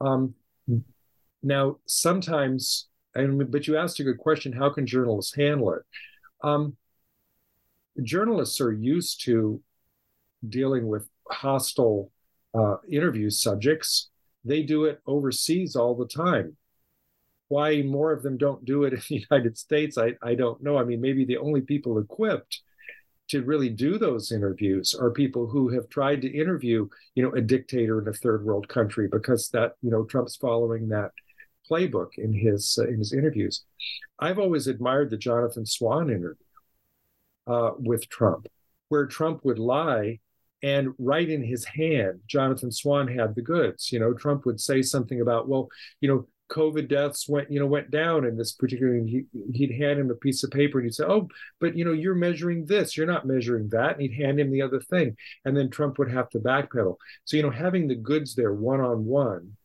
Um, 0.02 0.34
now, 1.44 1.78
sometimes, 1.86 2.88
and 3.16 3.52
but 3.52 3.68
you 3.68 3.78
asked 3.78 4.00
a 4.00 4.04
good 4.04 4.18
question. 4.18 4.54
How 4.54 4.70
can 4.70 4.86
journalists 4.86 5.36
handle 5.36 5.74
it? 5.74 5.82
Um, 6.44 6.76
journalists 8.04 8.62
are 8.62 8.72
used 8.72 9.24
to 9.26 9.62
dealing 10.48 10.88
with 10.88 11.08
hostile 11.30 12.12
uh, 12.54 12.78
interview 12.90 13.30
subjects. 13.30 14.10
They 14.44 14.64
do 14.64 14.86
it 14.86 15.02
overseas 15.06 15.76
all 15.76 15.96
the 15.96 16.08
time. 16.08 16.58
Why 17.48 17.82
more 17.82 18.12
of 18.12 18.24
them 18.24 18.38
don't 18.38 18.66
do 18.66 18.84
it 18.86 18.94
in 18.94 19.02
the 19.08 19.26
United 19.30 19.58
States, 19.58 19.98
I, 19.98 20.14
I 20.22 20.36
don't 20.36 20.64
know. 20.64 20.78
I 20.78 20.84
mean, 20.84 21.02
maybe 21.02 21.26
the 21.26 21.38
only 21.38 21.62
people 21.62 22.00
equipped 22.00 22.62
to 23.30 23.44
really 23.44 23.70
do 23.70 23.98
those 23.98 24.32
interviews 24.32 24.94
are 24.94 25.10
people 25.10 25.48
who 25.48 25.70
have 25.70 25.88
tried 25.90 26.22
to 26.22 26.30
interview, 26.30 26.88
you 27.16 27.24
know, 27.24 27.32
a 27.32 27.42
dictator 27.42 28.02
in 28.02 28.08
a 28.08 28.14
third 28.14 28.44
world 28.44 28.68
country 28.68 29.08
because 29.08 29.50
that, 29.50 29.74
you 29.82 29.90
know, 29.90 30.04
Trump's 30.04 30.36
following 30.36 30.90
that 30.90 31.12
playbook 31.72 32.18
in 32.18 32.34
his 32.34 32.78
uh, 32.80 32.88
in 32.88 33.00
his 33.00 33.14
interviews. 33.14 33.64
I've 34.20 34.40
always 34.40 34.68
admired 34.68 35.10
the 35.10 35.18
Jonathan 35.18 35.66
Swan 35.66 36.10
interview 36.10 36.36
uh, 37.48 37.72
with 37.78 38.10
Trump, 38.10 38.48
where 38.90 39.06
Trump 39.06 39.46
would 39.46 39.60
lie 39.60 40.20
and 40.64 40.94
right 41.00 41.28
in 41.28 41.44
his 41.44 41.66
hand, 41.66 42.20
Jonathan 42.28 42.72
Swan 42.72 43.08
had 43.08 43.36
the 43.36 43.42
goods. 43.42 43.92
You 43.92 44.00
know, 44.00 44.14
Trump 44.14 44.46
would 44.46 44.60
say 44.60 44.82
something 44.82 45.22
about, 45.22 45.48
well, 45.48 45.70
you 46.02 46.08
know, 46.08 46.28
COVID 46.52 46.90
deaths 46.90 47.28
went, 47.30 47.50
you 47.50 47.60
know, 47.60 47.66
went 47.66 47.90
down 47.90 48.26
in 48.26 48.38
this 48.38 48.52
particular. 48.52 48.94
He, 49.06 49.26
he'd 49.54 49.72
hand 49.72 50.00
him 50.00 50.12
a 50.12 50.16
piece 50.16 50.44
of 50.44 50.52
paper 50.52 50.80
and 50.80 50.86
he'd 50.86 50.94
say, 50.94 51.06
"Oh, 51.06 51.30
but 51.62 51.78
you 51.78 51.86
know, 51.86 51.94
you're 51.94 52.14
measuring 52.14 52.66
this. 52.66 52.98
You're 52.98 53.08
not 53.08 53.26
measuring 53.26 53.70
that." 53.70 53.94
And 53.94 54.02
he'd 54.02 54.22
hand 54.22 54.38
him 54.38 54.52
the 54.52 54.62
other 54.62 54.82
thing, 54.82 55.16
and 55.46 55.56
then 55.56 55.70
Trump 55.70 55.98
would 55.98 56.12
have 56.12 56.30
to 56.32 56.40
backpedal. 56.40 56.98
So 57.24 57.38
you 57.38 57.44
know, 57.44 57.52
having 57.52 57.88
the 57.88 57.96
goods 57.96 58.36
there 58.36 58.54
one 58.54 58.82
on 58.82 59.06
one 59.06 59.56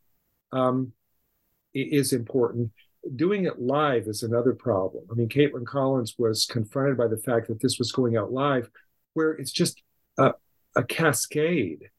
is 1.81 2.13
important. 2.13 2.71
Doing 3.15 3.45
it 3.45 3.59
live 3.59 4.07
is 4.07 4.23
another 4.23 4.53
problem. 4.53 5.05
I 5.09 5.13
mean, 5.13 5.29
Kaitlan 5.29 5.65
Collins 5.65 6.15
was 6.17 6.45
confronted 6.45 6.97
by 6.97 7.07
the 7.07 7.17
fact 7.17 7.47
that 7.47 7.61
this 7.61 7.77
was 7.77 7.91
going 7.91 8.17
out 8.17 8.31
live, 8.31 8.69
where 9.13 9.31
it's 9.31 9.51
just 9.51 9.81
a, 10.17 10.33
a 10.75 10.83
cascade 10.83 11.89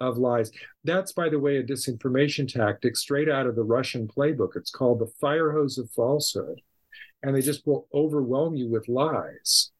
of 0.00 0.18
lies. 0.18 0.50
That's, 0.84 1.12
by 1.12 1.28
the 1.28 1.38
way, 1.38 1.56
a 1.56 1.62
disinformation 1.62 2.52
tactic 2.52 2.96
straight 2.96 3.28
out 3.28 3.46
of 3.46 3.56
the 3.56 3.64
Russian 3.64 4.06
playbook. 4.06 4.50
It's 4.54 4.70
called 4.70 5.00
the 5.00 5.12
fire 5.20 5.52
hose 5.52 5.78
of 5.78 5.90
falsehood. 5.90 6.60
And 7.22 7.34
they 7.34 7.42
just 7.42 7.66
will 7.66 7.88
overwhelm 7.92 8.54
you 8.54 8.68
with 8.68 8.86
lies. 8.88 9.72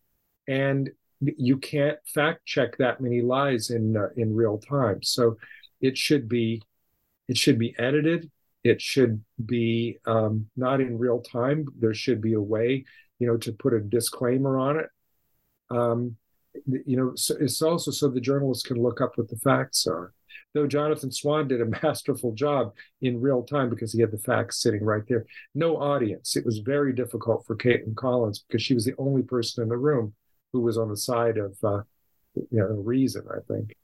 And 0.49 0.91
you 1.21 1.59
can't 1.59 1.99
fact 2.13 2.47
check 2.47 2.77
that 2.79 3.01
many 3.01 3.21
lies 3.21 3.71
in 3.71 3.97
uh, 3.97 4.09
in 4.17 4.35
real 4.35 4.59
time. 4.59 5.03
So 5.03 5.37
it 5.81 5.97
should 5.97 6.29
be 6.29 6.63
it 7.29 7.37
should 7.37 7.59
be 7.59 7.75
edited. 7.79 8.31
It 8.65 8.81
should 8.81 9.23
be 9.45 9.99
um, 10.07 10.47
not 10.57 10.81
in 10.81 10.99
real 10.99 11.21
time. 11.21 11.67
There 11.79 11.95
should 11.95 12.21
be 12.21 12.35
a 12.35 12.41
way, 12.41 12.85
you 13.19 13.27
know, 13.27 13.37
to 13.39 13.53
put 13.53 13.75
a 13.75 13.81
disclaimer 13.81 14.59
on 14.59 14.81
it. 14.81 14.87
Um, 15.71 16.17
you 16.67 16.97
know, 16.97 17.13
so 17.15 17.37
it's 17.39 17.63
also 17.63 17.91
so 17.91 18.09
the 18.09 18.21
journalists 18.21 18.67
can 18.67 18.83
look 18.83 19.01
up 19.01 19.13
what 19.17 19.29
the 19.29 19.37
facts 19.37 19.87
are. 19.87 20.13
Though 20.55 20.67
Jonathan 20.67 21.13
Swan 21.13 21.47
did 21.47 21.61
a 21.61 21.67
masterful 21.83 22.33
job 22.33 22.73
in 23.01 23.21
real 23.21 23.43
time 23.43 23.71
because 23.71 23.93
he 23.93 24.01
had 24.01 24.11
the 24.11 24.19
facts 24.19 24.63
sitting 24.63 24.83
right 24.83 25.03
there. 25.09 25.27
No 25.55 25.77
audience. 25.77 26.37
It 26.37 26.45
was 26.45 26.59
very 26.59 26.93
difficult 26.93 27.45
for 27.47 27.57
Kaitlan 27.57 27.97
Collins 27.97 28.45
because 28.47 28.63
she 28.63 28.75
was 28.75 28.85
the 28.85 28.95
only 28.99 29.23
person 29.23 29.63
in 29.63 29.69
the 29.69 29.77
room 29.77 30.15
who 30.53 30.61
was 30.61 30.79
on 30.79 30.89
the 30.89 30.97
side 30.97 31.37
of, 31.37 31.57
uh, 31.63 31.83
you 32.35 32.59
know, 32.59 32.67
reason. 32.67 33.25
I 33.31 33.41
think. 33.53 33.75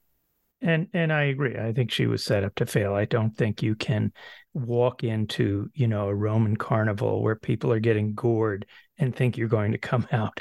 And 0.65 0.89
and 0.95 1.13
I 1.13 1.25
agree. 1.25 1.59
I 1.59 1.75
think 1.75 1.91
she 1.91 2.07
was 2.07 2.25
set 2.25 2.43
up 2.43 2.55
to 2.55 2.65
fail. 2.67 2.95
I 2.95 3.05
don't 3.05 3.37
think 3.37 3.63
you 3.63 3.75
can 3.75 4.13
walk 4.55 5.05
into, 5.05 5.69
you 5.75 5.87
know, 5.87 6.09
a 6.09 6.15
Roman 6.15 6.57
carnival 6.57 7.23
where 7.23 7.37
people 7.37 7.71
are 7.71 7.81
getting 7.81 8.15
gored 8.15 8.65
and 8.97 9.15
think 9.15 9.37
you're 9.37 9.49
going 9.49 9.73
to 9.73 9.79
come 9.79 10.09
out 10.13 10.41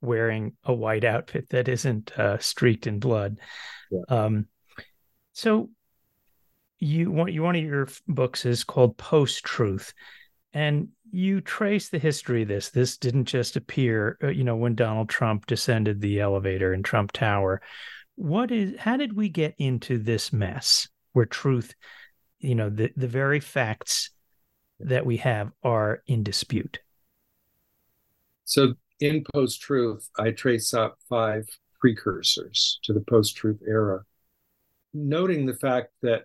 wearing 0.00 0.54
a 0.64 0.72
white 0.72 1.04
outfit 1.04 1.50
that 1.50 1.68
isn't 1.68 2.18
uh, 2.18 2.38
streaked 2.38 2.86
in 2.86 2.98
blood. 2.98 3.38
Yeah. 3.90 4.00
Um, 4.08 4.46
so 5.34 5.68
you 6.78 7.10
one 7.10 7.30
you 7.30 7.42
one 7.42 7.56
of 7.56 7.62
your 7.62 7.88
books 8.08 8.46
is 8.46 8.64
called 8.64 8.96
Post 8.96 9.44
Truth, 9.44 9.92
and 10.54 10.88
you 11.12 11.42
trace 11.42 11.90
the 11.90 11.98
history 11.98 12.42
of 12.42 12.48
this. 12.48 12.70
This 12.70 12.96
didn't 12.96 13.26
just 13.26 13.56
appear, 13.56 14.16
uh, 14.22 14.28
you 14.28 14.44
know, 14.44 14.56
when 14.56 14.74
Donald 14.74 15.10
Trump 15.10 15.44
descended 15.44 16.00
the 16.00 16.20
elevator 16.20 16.72
in 16.72 16.82
Trump 16.82 17.12
Tower 17.12 17.60
what 18.16 18.50
is 18.50 18.74
how 18.78 18.96
did 18.96 19.14
we 19.14 19.28
get 19.28 19.54
into 19.58 19.98
this 19.98 20.32
mess 20.32 20.88
where 21.12 21.26
truth 21.26 21.74
you 22.38 22.54
know 22.54 22.70
the 22.70 22.90
the 22.96 23.08
very 23.08 23.40
facts 23.40 24.10
that 24.80 25.06
we 25.06 25.16
have 25.18 25.52
are 25.62 26.02
in 26.06 26.22
dispute? 26.22 26.80
So 28.44 28.74
in 29.00 29.24
post 29.34 29.60
truth 29.60 30.08
i 30.18 30.30
trace 30.30 30.72
up 30.72 30.96
five 31.08 31.44
precursors 31.80 32.78
to 32.84 32.92
the 32.92 33.00
post 33.00 33.36
truth 33.36 33.60
era 33.66 34.04
noting 34.94 35.44
the 35.44 35.56
fact 35.56 35.88
that 36.02 36.24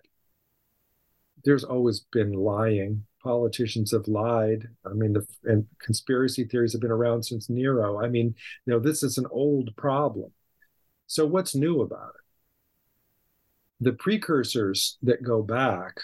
there's 1.44 1.64
always 1.64 2.00
been 2.12 2.32
lying. 2.32 3.04
Politicians 3.22 3.92
have 3.92 4.06
lied. 4.08 4.68
I 4.86 4.90
mean 4.90 5.12
the 5.12 5.26
and 5.44 5.66
conspiracy 5.82 6.44
theories 6.44 6.72
have 6.72 6.80
been 6.80 6.90
around 6.90 7.24
since 7.24 7.50
nero. 7.50 8.02
I 8.02 8.08
mean 8.08 8.34
you 8.66 8.72
know 8.72 8.78
this 8.78 9.02
is 9.02 9.18
an 9.18 9.26
old 9.30 9.74
problem 9.76 10.32
so, 11.10 11.26
what's 11.26 11.56
new 11.56 11.80
about 11.80 12.10
it? 12.10 13.84
The 13.84 13.94
precursors 13.94 14.96
that 15.02 15.24
go 15.24 15.42
back 15.42 15.98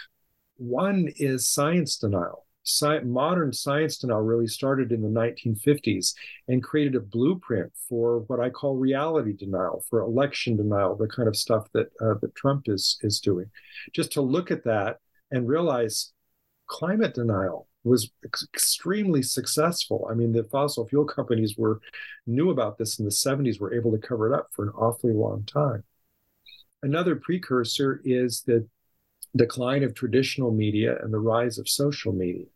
one 0.57 1.13
is 1.15 1.47
science 1.47 1.97
denial. 1.97 2.45
Sci- 2.65 3.05
modern 3.05 3.53
science 3.53 3.99
denial 3.99 4.23
really 4.23 4.49
started 4.49 4.91
in 4.91 5.03
the 5.03 5.09
1950s 5.09 6.13
and 6.49 6.61
created 6.61 6.97
a 6.97 7.01
blueprint 7.01 7.71
for 7.89 8.25
what 8.27 8.41
I 8.41 8.51
call 8.51 8.75
reality 8.75 9.33
denial, 9.33 9.85
for 9.89 10.01
election 10.01 10.57
denial, 10.57 10.97
the 10.97 11.07
kind 11.07 11.29
of 11.29 11.37
stuff 11.37 11.69
that 11.73 11.87
uh, 12.01 12.15
that 12.21 12.35
Trump 12.35 12.65
is 12.67 12.99
is 13.03 13.21
doing. 13.21 13.47
Just 13.93 14.11
to 14.15 14.23
look 14.23 14.51
at 14.51 14.65
that 14.65 14.97
and 15.31 15.47
realize 15.47 16.13
climate 16.67 17.15
denial 17.15 17.69
was 17.87 18.11
ex- 18.25 18.47
extremely 18.53 19.23
successful. 19.23 20.07
I 20.11 20.15
mean, 20.15 20.33
the 20.33 20.45
fossil 20.45 20.87
fuel 20.87 21.05
companies 21.05 21.57
were 21.57 21.81
knew 22.27 22.51
about 22.51 22.79
this 22.79 22.99
in 22.99 23.05
the 23.05 23.11
70s, 23.11 23.61
were 23.61 23.75
able 23.75 23.93
to 23.93 23.99
cover 23.99 24.33
it 24.33 24.37
up 24.37 24.49
for 24.53 24.65
an 24.65 24.71
awfully 24.71 25.13
long 25.13 25.45
time. 25.45 25.85
Another 26.83 27.17
precursor 27.17 28.01
is 28.05 28.43
the 28.43 28.67
decline 29.35 29.83
of 29.83 29.95
traditional 29.95 30.51
media 30.51 30.99
and 31.03 31.13
the 31.13 31.19
rise 31.19 31.59
of 31.59 31.69
social 31.69 32.13
media. 32.13 32.47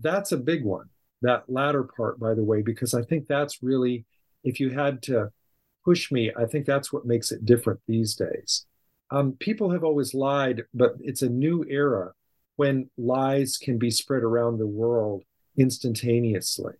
That's 0.00 0.32
a 0.32 0.36
big 0.36 0.64
one. 0.64 0.90
That 1.22 1.44
latter 1.48 1.84
part, 1.84 2.20
by 2.20 2.34
the 2.34 2.44
way, 2.44 2.62
because 2.62 2.92
I 2.94 3.02
think 3.02 3.26
that's 3.26 3.62
really, 3.62 4.04
if 4.44 4.60
you 4.60 4.70
had 4.70 5.02
to 5.04 5.30
push 5.84 6.12
me, 6.12 6.32
I 6.36 6.44
think 6.44 6.66
that's 6.66 6.92
what 6.92 7.06
makes 7.06 7.32
it 7.32 7.46
different 7.46 7.80
these 7.86 8.14
days. 8.14 8.66
Um, 9.10 9.32
people 9.38 9.70
have 9.70 9.84
always 9.84 10.14
lied, 10.14 10.64
but 10.74 10.94
it's 11.00 11.22
a 11.22 11.28
new 11.28 11.64
era 11.68 12.12
when 12.56 12.90
lies 12.96 13.58
can 13.58 13.78
be 13.78 13.90
spread 13.90 14.22
around 14.22 14.58
the 14.58 14.66
world 14.66 15.22
instantaneously. 15.56 16.74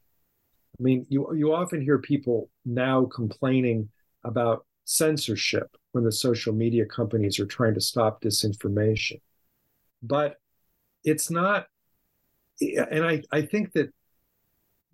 I 0.79 0.83
mean, 0.83 1.07
you 1.09 1.35
you 1.35 1.55
often 1.55 1.81
hear 1.81 1.99
people 1.99 2.51
now 2.65 3.07
complaining 3.07 3.89
about 4.25 4.67
censorship 4.85 5.77
when 5.93 6.05
the 6.05 6.13
social 6.13 6.53
media 6.53 6.85
companies 6.85 7.41
are 7.41 7.47
trying 7.47 7.75
to 7.75 7.81
stop 7.81 8.21
disinformation. 8.21 9.21
But 10.03 10.37
it's 11.05 11.31
not 11.31 11.67
and 12.61 13.05
I, 13.05 13.23
I 13.31 13.43
think 13.43 13.73
that 13.73 13.93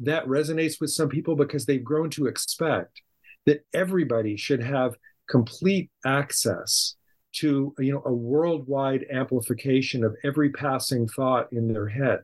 that 0.01 0.27
resonates 0.27 0.81
with 0.81 0.91
some 0.91 1.09
people 1.09 1.37
because 1.37 1.65
they've 1.65 1.83
grown 1.83 2.11
to 2.11 2.27
expect 2.27 3.03
that 3.47 3.65
everybody 3.73 4.37
should 4.37 4.63
have 4.63 4.97
complete 5.29 5.91
access 6.05 6.97
to 7.33 7.75
you 7.79 7.93
know 7.93 8.03
a 8.05 8.13
worldwide 8.13 9.07
amplification 9.13 10.05
of 10.05 10.15
every 10.25 10.51
passing 10.51 11.09
thought 11.09 11.53
in 11.53 11.73
their 11.73 11.89
head 11.89 12.21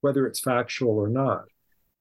whether 0.00 0.26
it's 0.26 0.40
factual 0.40 0.98
or 0.98 1.08
not. 1.08 1.44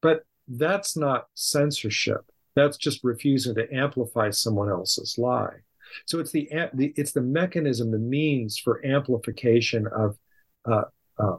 But 0.01 0.23
that's 0.47 0.97
not 0.97 1.27
censorship. 1.35 2.21
That's 2.55 2.77
just 2.77 3.03
refusing 3.03 3.55
to 3.55 3.73
amplify 3.73 4.31
someone 4.31 4.69
else's 4.69 5.15
lie. 5.17 5.57
So 6.05 6.19
it's 6.19 6.31
the, 6.31 6.47
it's 6.51 7.11
the 7.11 7.21
mechanism 7.21 7.91
the 7.91 7.97
means 7.97 8.57
for 8.57 8.85
amplification 8.85 9.87
of 9.87 10.17
uh, 10.65 10.83
uh, 11.17 11.37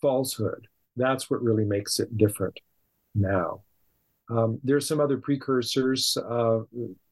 falsehood. 0.00 0.66
That's 0.96 1.30
what 1.30 1.42
really 1.42 1.64
makes 1.64 1.98
it 1.98 2.16
different 2.16 2.58
now. 3.14 3.62
Um, 4.28 4.60
there's 4.62 4.86
some 4.86 5.00
other 5.00 5.18
precursors. 5.18 6.16
Uh, 6.16 6.60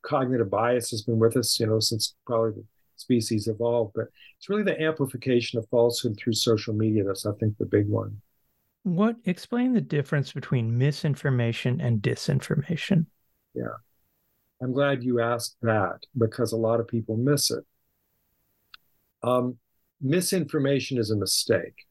cognitive 0.03 0.51
bias 0.51 0.91
has 0.91 1.03
been 1.03 1.19
with 1.19 1.37
us, 1.37 1.59
you 1.59 1.67
know, 1.67 1.81
since 1.81 2.15
probably 2.25 2.63
species 3.01 3.49
evolve. 3.49 3.93
But 3.95 4.07
it's 4.39 4.49
really 4.49 4.63
the 4.63 4.81
amplification 4.81 5.59
of 5.59 5.69
falsehood 5.69 6.19
through 6.19 6.35
social 6.35 6.75
media 6.75 7.05
that's, 7.05 7.27
I 7.27 7.33
think, 7.41 7.57
the 7.59 7.67
big 7.67 7.89
one. 7.89 8.21
What 8.85 9.17
explain 9.25 9.73
the 9.73 9.81
difference 9.81 10.33
between 10.33 10.77
misinformation 10.77 11.81
and 11.81 12.01
disinformation? 12.01 13.07
Yeah. 13.55 13.77
I'm 14.63 14.73
glad 14.73 15.05
you 15.05 15.21
asked 15.21 15.57
that 15.63 16.01
because 16.17 16.53
a 16.53 16.57
lot 16.57 16.81
of 16.81 16.89
people 16.89 17.17
miss 17.17 17.51
it. 17.51 17.65
Um, 19.23 19.59
misinformation 20.01 20.99
is 20.99 21.11
a 21.11 21.17
mistake. 21.17 21.87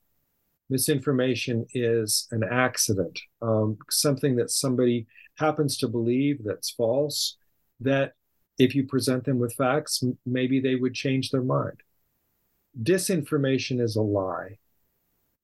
Misinformation 0.70 1.66
is 1.74 2.28
an 2.32 2.44
accident, 2.44 3.20
um, 3.42 3.78
something 3.90 4.36
that 4.36 4.52
somebody 4.52 5.08
happens 5.36 5.78
to 5.78 5.88
believe 5.88 6.44
that's 6.44 6.72
false, 6.72 7.38
that 7.80 8.14
if 8.58 8.74
you 8.76 8.86
present 8.86 9.26
them 9.26 9.40
with 9.40 9.54
facts, 9.54 10.04
maybe 10.26 10.60
they 10.60 10.76
would 10.76 10.94
change 10.94 11.30
their 11.30 11.44
mind. 11.44 11.82
Disinformation 12.82 13.82
is 13.82 13.96
a 13.96 14.02
lie. 14.02 14.58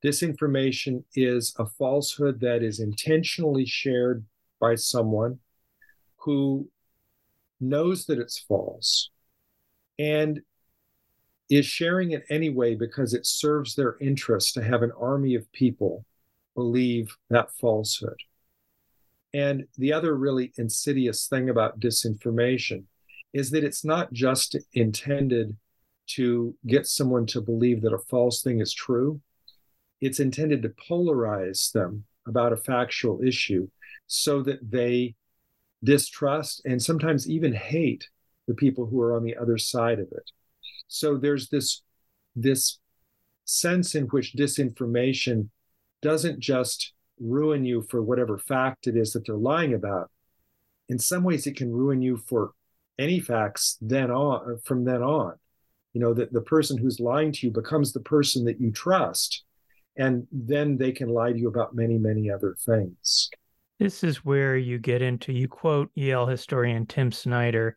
Disinformation 0.03 1.03
is 1.15 1.55
a 1.57 1.65
falsehood 1.65 2.39
that 2.41 2.61
is 2.61 2.79
intentionally 2.79 3.65
shared 3.65 4.25
by 4.59 4.75
someone 4.75 5.39
who 6.17 6.67
knows 7.59 8.05
that 8.05 8.19
it's 8.19 8.39
false 8.39 9.09
and 9.97 10.41
is 11.49 11.65
sharing 11.65 12.11
it 12.11 12.23
anyway 12.29 12.75
because 12.75 13.13
it 13.13 13.25
serves 13.25 13.75
their 13.75 13.97
interest 13.99 14.53
to 14.53 14.63
have 14.63 14.81
an 14.81 14.91
army 14.99 15.35
of 15.35 15.51
people 15.51 16.05
believe 16.55 17.15
that 17.29 17.51
falsehood. 17.51 18.17
And 19.33 19.65
the 19.77 19.93
other 19.93 20.15
really 20.15 20.53
insidious 20.57 21.27
thing 21.27 21.49
about 21.49 21.79
disinformation 21.79 22.83
is 23.33 23.49
that 23.51 23.63
it's 23.63 23.83
not 23.83 24.13
just 24.13 24.55
intended 24.73 25.55
to 26.05 26.55
get 26.67 26.85
someone 26.85 27.25
to 27.25 27.41
believe 27.41 27.81
that 27.81 27.93
a 27.93 27.97
false 27.97 28.41
thing 28.41 28.59
is 28.59 28.73
true, 28.73 29.21
it's 30.01 30.19
intended 30.19 30.61
to 30.61 30.69
polarize 30.69 31.71
them 31.71 32.03
about 32.27 32.53
a 32.53 32.57
factual 32.57 33.21
issue 33.23 33.67
so 34.07 34.41
that 34.41 34.59
they 34.69 35.15
distrust 35.83 36.61
and 36.65 36.81
sometimes 36.81 37.29
even 37.29 37.53
hate 37.53 38.09
the 38.47 38.53
people 38.53 38.85
who 38.85 39.01
are 39.01 39.15
on 39.15 39.23
the 39.23 39.35
other 39.35 39.57
side 39.57 39.99
of 39.99 40.07
it. 40.11 40.31
So 40.87 41.17
there's 41.17 41.49
this 41.49 41.81
this 42.35 42.79
sense 43.45 43.95
in 43.95 44.05
which 44.05 44.33
disinformation 44.33 45.49
doesn't 46.01 46.39
just 46.39 46.93
ruin 47.19 47.65
you 47.65 47.81
for 47.89 48.01
whatever 48.01 48.37
fact 48.37 48.87
it 48.87 48.97
is 48.97 49.13
that 49.13 49.25
they're 49.25 49.35
lying 49.35 49.73
about. 49.73 50.09
In 50.89 50.99
some 50.99 51.23
ways, 51.23 51.47
it 51.47 51.55
can 51.55 51.71
ruin 51.71 52.01
you 52.01 52.17
for 52.17 52.51
any 52.99 53.19
facts 53.19 53.77
then 53.81 54.11
on 54.11 54.59
from 54.63 54.85
then 54.85 55.01
on. 55.01 55.33
You 55.93 56.01
know 56.01 56.13
that 56.15 56.33
the 56.33 56.41
person 56.41 56.77
who's 56.77 56.99
lying 56.99 57.31
to 57.33 57.47
you 57.47 57.53
becomes 57.53 57.93
the 57.93 57.99
person 57.99 58.45
that 58.45 58.59
you 58.59 58.71
trust, 58.71 59.43
and 59.95 60.25
then 60.31 60.77
they 60.77 60.91
can 60.91 61.09
lie 61.09 61.31
to 61.31 61.37
you 61.37 61.47
about 61.47 61.75
many, 61.75 61.97
many 61.97 62.31
other 62.31 62.55
things. 62.65 63.29
This 63.79 64.03
is 64.03 64.23
where 64.23 64.55
you 64.55 64.79
get 64.79 65.01
into, 65.01 65.33
you 65.33 65.47
quote 65.47 65.91
Yale 65.95 66.25
historian 66.25 66.85
Tim 66.85 67.11
Snyder 67.11 67.75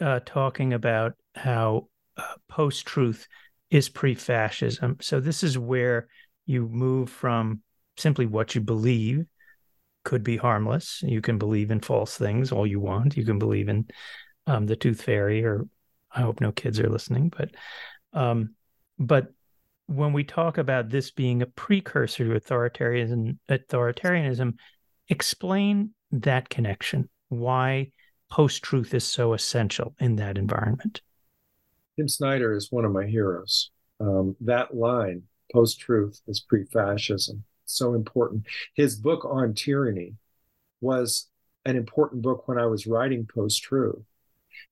uh, 0.00 0.20
talking 0.24 0.72
about 0.72 1.14
how 1.34 1.88
uh, 2.16 2.34
post 2.48 2.86
truth 2.86 3.26
is 3.70 3.88
pre 3.88 4.14
fascism. 4.14 4.96
So, 5.00 5.20
this 5.20 5.42
is 5.42 5.58
where 5.58 6.08
you 6.46 6.68
move 6.68 7.10
from 7.10 7.62
simply 7.96 8.26
what 8.26 8.54
you 8.54 8.60
believe 8.60 9.26
could 10.04 10.24
be 10.24 10.36
harmless. 10.36 11.02
You 11.02 11.20
can 11.20 11.38
believe 11.38 11.70
in 11.70 11.80
false 11.80 12.16
things 12.16 12.52
all 12.52 12.66
you 12.66 12.80
want. 12.80 13.16
You 13.16 13.24
can 13.24 13.38
believe 13.38 13.68
in 13.68 13.86
um, 14.46 14.66
the 14.66 14.76
tooth 14.76 15.02
fairy, 15.02 15.44
or 15.44 15.66
I 16.10 16.20
hope 16.20 16.40
no 16.40 16.52
kids 16.52 16.80
are 16.80 16.88
listening, 16.88 17.32
but 17.36 17.50
um, 18.12 18.54
but 18.98 19.32
when 19.86 20.12
we 20.12 20.24
talk 20.24 20.58
about 20.58 20.88
this 20.88 21.10
being 21.10 21.42
a 21.42 21.46
precursor 21.46 22.24
to 22.24 22.40
authoritarianism, 22.40 23.38
authoritarianism, 23.48 24.54
Explain 25.12 25.90
that 26.10 26.48
connection, 26.48 27.08
why 27.28 27.90
post 28.30 28.62
truth 28.62 28.94
is 28.94 29.04
so 29.04 29.34
essential 29.34 29.94
in 30.00 30.16
that 30.16 30.38
environment. 30.38 31.02
Tim 31.96 32.08
Snyder 32.08 32.54
is 32.54 32.72
one 32.72 32.86
of 32.86 32.92
my 32.92 33.04
heroes. 33.04 33.70
Um, 34.00 34.34
that 34.40 34.74
line, 34.74 35.24
post 35.52 35.78
truth 35.80 36.20
is 36.26 36.40
pre 36.40 36.64
fascism, 36.64 37.44
so 37.66 37.92
important. 37.92 38.46
His 38.74 38.96
book 38.96 39.24
on 39.24 39.52
tyranny 39.52 40.14
was 40.80 41.28
an 41.66 41.76
important 41.76 42.22
book 42.22 42.48
when 42.48 42.58
I 42.58 42.64
was 42.64 42.86
writing 42.86 43.28
post 43.32 43.62
truth. 43.62 44.02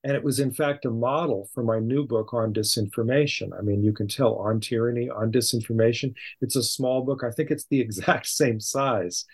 And 0.05 0.15
it 0.15 0.23
was, 0.23 0.41
in 0.41 0.53
fact, 0.53 0.85
a 0.85 0.91
model 0.91 1.49
for 1.55 1.63
my 1.63 1.79
new 1.79 2.07
book 2.07 2.33
on 2.33 2.53
disinformation. 2.53 3.51
I 3.59 3.63
mean, 3.63 3.83
you 3.83 3.93
can 3.93 4.09
tell 4.09 4.37
on 4.37 4.61
tyranny, 4.61 5.09
on 5.09 5.31
disinformation. 5.31 6.15
It's 6.41 6.57
a 6.57 6.63
small 6.63 7.03
book. 7.03 7.23
I 7.25 7.31
think 7.31 7.51
it's 7.51 7.67
the 7.67 7.81
exact 7.87 8.27
same 8.27 8.61
size 8.61 9.25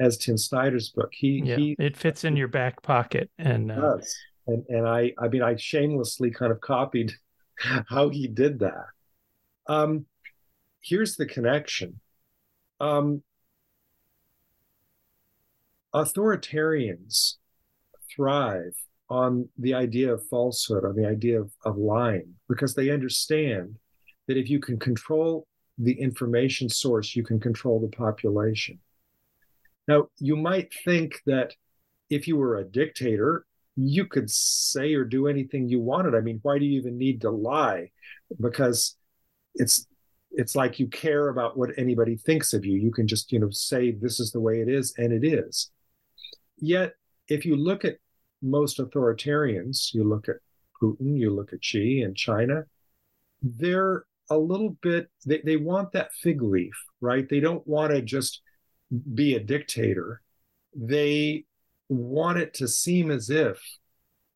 as 0.00 0.18
Tim 0.18 0.36
Snyder's 0.36 0.90
book. 0.90 1.10
He 1.12 1.42
yeah, 1.44 1.56
he 1.56 1.76
it 1.78 1.96
fits 1.96 2.24
in 2.24 2.36
your 2.36 2.48
back 2.48 2.82
pocket 2.82 3.30
and 3.38 3.72
uh. 3.72 3.98
And 4.46 4.64
and 4.68 4.86
I 4.86 5.12
I 5.18 5.28
mean 5.28 5.42
I 5.42 5.56
shamelessly 5.56 6.30
kind 6.30 6.52
of 6.52 6.60
copied 6.60 7.12
how 7.88 8.08
he 8.08 8.28
did 8.28 8.60
that. 8.60 8.86
Um, 9.66 10.06
here's 10.80 11.16
the 11.16 11.26
connection. 11.26 12.00
Um, 12.78 13.22
authoritarians 15.94 17.36
thrive 18.14 18.74
on 19.08 19.48
the 19.58 19.74
idea 19.74 20.12
of 20.12 20.26
falsehood, 20.28 20.84
on 20.84 20.96
the 20.96 21.06
idea 21.06 21.40
of, 21.40 21.52
of 21.64 21.76
lying, 21.76 22.34
because 22.48 22.74
they 22.74 22.90
understand 22.90 23.76
that 24.26 24.36
if 24.36 24.50
you 24.50 24.58
can 24.58 24.78
control 24.78 25.46
the 25.78 25.92
information 25.92 26.68
source, 26.68 27.14
you 27.14 27.22
can 27.22 27.38
control 27.38 27.80
the 27.80 27.96
population. 27.96 28.78
Now, 29.86 30.08
you 30.18 30.36
might 30.36 30.72
think 30.84 31.20
that 31.26 31.54
if 32.10 32.26
you 32.26 32.36
were 32.36 32.56
a 32.56 32.64
dictator, 32.64 33.46
you 33.76 34.06
could 34.06 34.30
say 34.30 34.94
or 34.94 35.04
do 35.04 35.28
anything 35.28 35.68
you 35.68 35.80
wanted. 35.80 36.14
I 36.14 36.20
mean, 36.20 36.40
why 36.42 36.58
do 36.58 36.64
you 36.64 36.80
even 36.80 36.98
need 36.98 37.20
to 37.20 37.30
lie? 37.30 37.90
Because 38.40 38.96
it's 39.54 39.86
it's 40.32 40.54
like 40.54 40.78
you 40.78 40.86
care 40.86 41.28
about 41.28 41.56
what 41.56 41.70
anybody 41.78 42.16
thinks 42.16 42.52
of 42.52 42.64
you. 42.64 42.78
You 42.78 42.90
can 42.90 43.06
just, 43.06 43.32
you 43.32 43.38
know, 43.38 43.48
say 43.50 43.92
this 43.92 44.20
is 44.20 44.32
the 44.32 44.40
way 44.40 44.60
it 44.60 44.68
is, 44.68 44.92
and 44.98 45.12
it 45.12 45.26
is. 45.26 45.70
Yet, 46.58 46.94
if 47.28 47.46
you 47.46 47.56
look 47.56 47.84
at 47.84 47.98
most 48.42 48.78
authoritarians, 48.78 49.92
you 49.94 50.04
look 50.04 50.28
at 50.28 50.36
Putin, 50.80 51.18
you 51.18 51.30
look 51.30 51.52
at 51.52 51.64
Xi 51.64 52.02
and 52.02 52.16
China, 52.16 52.64
they're 53.42 54.04
a 54.30 54.36
little 54.36 54.76
bit 54.82 55.08
they, 55.24 55.40
they 55.44 55.56
want 55.56 55.92
that 55.92 56.12
fig 56.12 56.42
leaf, 56.42 56.74
right? 57.00 57.28
They 57.28 57.40
don't 57.40 57.66
want 57.66 57.92
to 57.92 58.02
just 58.02 58.42
be 59.14 59.34
a 59.34 59.40
dictator. 59.40 60.20
They 60.74 61.44
want 61.88 62.38
it 62.38 62.54
to 62.54 62.68
seem 62.68 63.10
as 63.10 63.30
if 63.30 63.60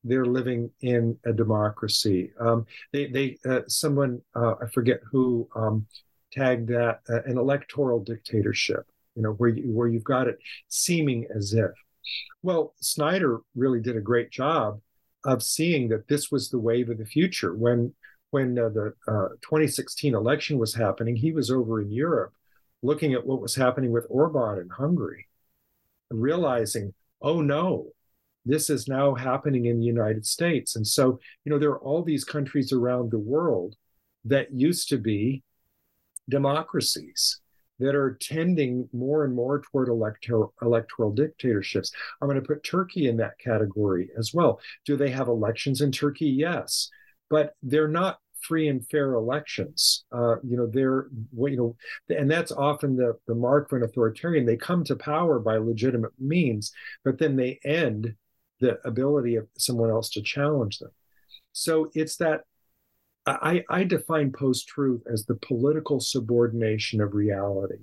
they're 0.05 0.25
living 0.25 0.71
in 0.81 1.19
a 1.27 1.33
democracy. 1.33 2.33
Um, 2.41 2.67
they, 2.93 3.07
they, 3.07 3.39
uh, 3.49 3.61
someone 3.69 4.23
uh, 4.35 4.55
I 4.63 4.67
forget 4.73 5.01
who 5.11 5.49
um, 5.55 5.87
tagged 6.33 6.69
that 6.69 7.01
uh, 7.09 7.23
an 7.25 7.37
electoral 7.37 8.01
dictatorship. 8.01 8.87
You 9.17 9.23
know, 9.23 9.33
where 9.33 9.51
you, 9.51 9.65
where 9.65 9.89
you've 9.89 10.05
got 10.05 10.29
it 10.29 10.39
seeming 10.69 11.27
as 11.35 11.53
if. 11.53 11.71
Well, 12.43 12.75
Snyder 12.81 13.41
really 13.55 13.81
did 13.81 13.97
a 13.97 14.01
great 14.01 14.31
job 14.31 14.81
of 15.25 15.43
seeing 15.43 15.89
that 15.89 16.09
this 16.09 16.31
was 16.31 16.49
the 16.49 16.59
wave 16.59 16.89
of 16.91 16.99
the 16.99 17.07
future. 17.07 17.55
When 17.55 17.95
when 18.31 18.59
uh, 18.59 18.69
the 18.69 18.95
uh, 19.09 19.29
2016 19.43 20.15
election 20.15 20.59
was 20.59 20.75
happening, 20.75 21.17
he 21.17 21.33
was 21.33 21.51
over 21.51 21.81
in 21.81 21.91
Europe 21.91 22.33
looking 22.83 23.13
at 23.13 23.27
what 23.27 23.41
was 23.41 23.57
happening 23.57 23.91
with 23.91 24.07
Orban 24.09 24.59
in 24.59 24.69
Hungary 24.69 25.27
and 26.11 26.23
realizing, 26.23 26.95
oh 27.21 27.41
no, 27.41 27.89
this 28.47 28.71
is 28.71 28.89
now 28.89 29.15
happening 29.15 29.67
in 29.67 29.81
the 29.81 29.85
United 29.85 30.25
States. 30.25 30.77
And 30.77 30.87
so, 30.87 31.19
you 31.45 31.53
know, 31.53 31.59
there 31.59 31.71
are 31.71 31.81
all 31.81 32.03
these 32.03 32.25
countries 32.25 32.73
around 32.73 33.11
the 33.11 33.19
world 33.19 33.75
that 34.25 34.53
used 34.53 34.89
to 34.91 34.99
be 34.99 35.43
democracies 36.29 37.41
that 37.81 37.95
are 37.95 38.17
tending 38.21 38.89
more 38.93 39.25
and 39.25 39.35
more 39.35 39.61
toward 39.61 39.89
electoral, 39.89 40.55
electoral 40.63 41.11
dictatorships. 41.11 41.93
I'm 42.21 42.29
going 42.29 42.41
to 42.41 42.47
put 42.47 42.63
Turkey 42.63 43.09
in 43.09 43.17
that 43.17 43.39
category 43.39 44.11
as 44.17 44.33
well. 44.33 44.61
Do 44.87 44.97
they 44.97 45.11
have 45.11 45.29
elections 45.29 45.81
in 45.81 45.91
Turkey? 45.91 46.27
Yes. 46.27 46.91
But 47.29 47.55
they're 47.63 47.89
not 47.89 48.19
free 48.43 48.69
and 48.69 48.87
fair 48.89 49.15
elections. 49.15 50.05
Uh, 50.13 50.37
you 50.43 50.57
know, 50.57 50.67
they're 50.67 51.09
you 51.37 51.57
know, 51.57 51.77
and 52.17 52.31
that's 52.31 52.53
often 52.53 52.97
the 52.97 53.19
the 53.27 53.35
mark 53.35 53.69
for 53.69 53.77
an 53.77 53.83
authoritarian. 53.83 54.47
They 54.47 54.57
come 54.57 54.85
to 54.85 54.97
power 54.97 55.39
by 55.39 55.57
legitimate 55.59 56.13
means, 56.19 56.73
but 57.05 57.19
then 57.19 57.37
they 57.37 57.61
end 57.65 58.15
the 58.61 58.79
ability 58.87 59.37
of 59.37 59.47
someone 59.57 59.91
else 59.91 60.11
to 60.11 60.23
challenge 60.23 60.79
them. 60.79 60.91
So 61.53 61.91
it's 61.95 62.17
that 62.17 62.43
I, 63.43 63.65
I 63.69 63.85
define 63.85 64.33
post 64.33 64.69
truth 64.69 65.03
as 65.13 65.27
the 65.27 65.37
political 65.37 66.01
subordination 66.01 67.01
of 67.01 67.15
reality. 67.15 67.83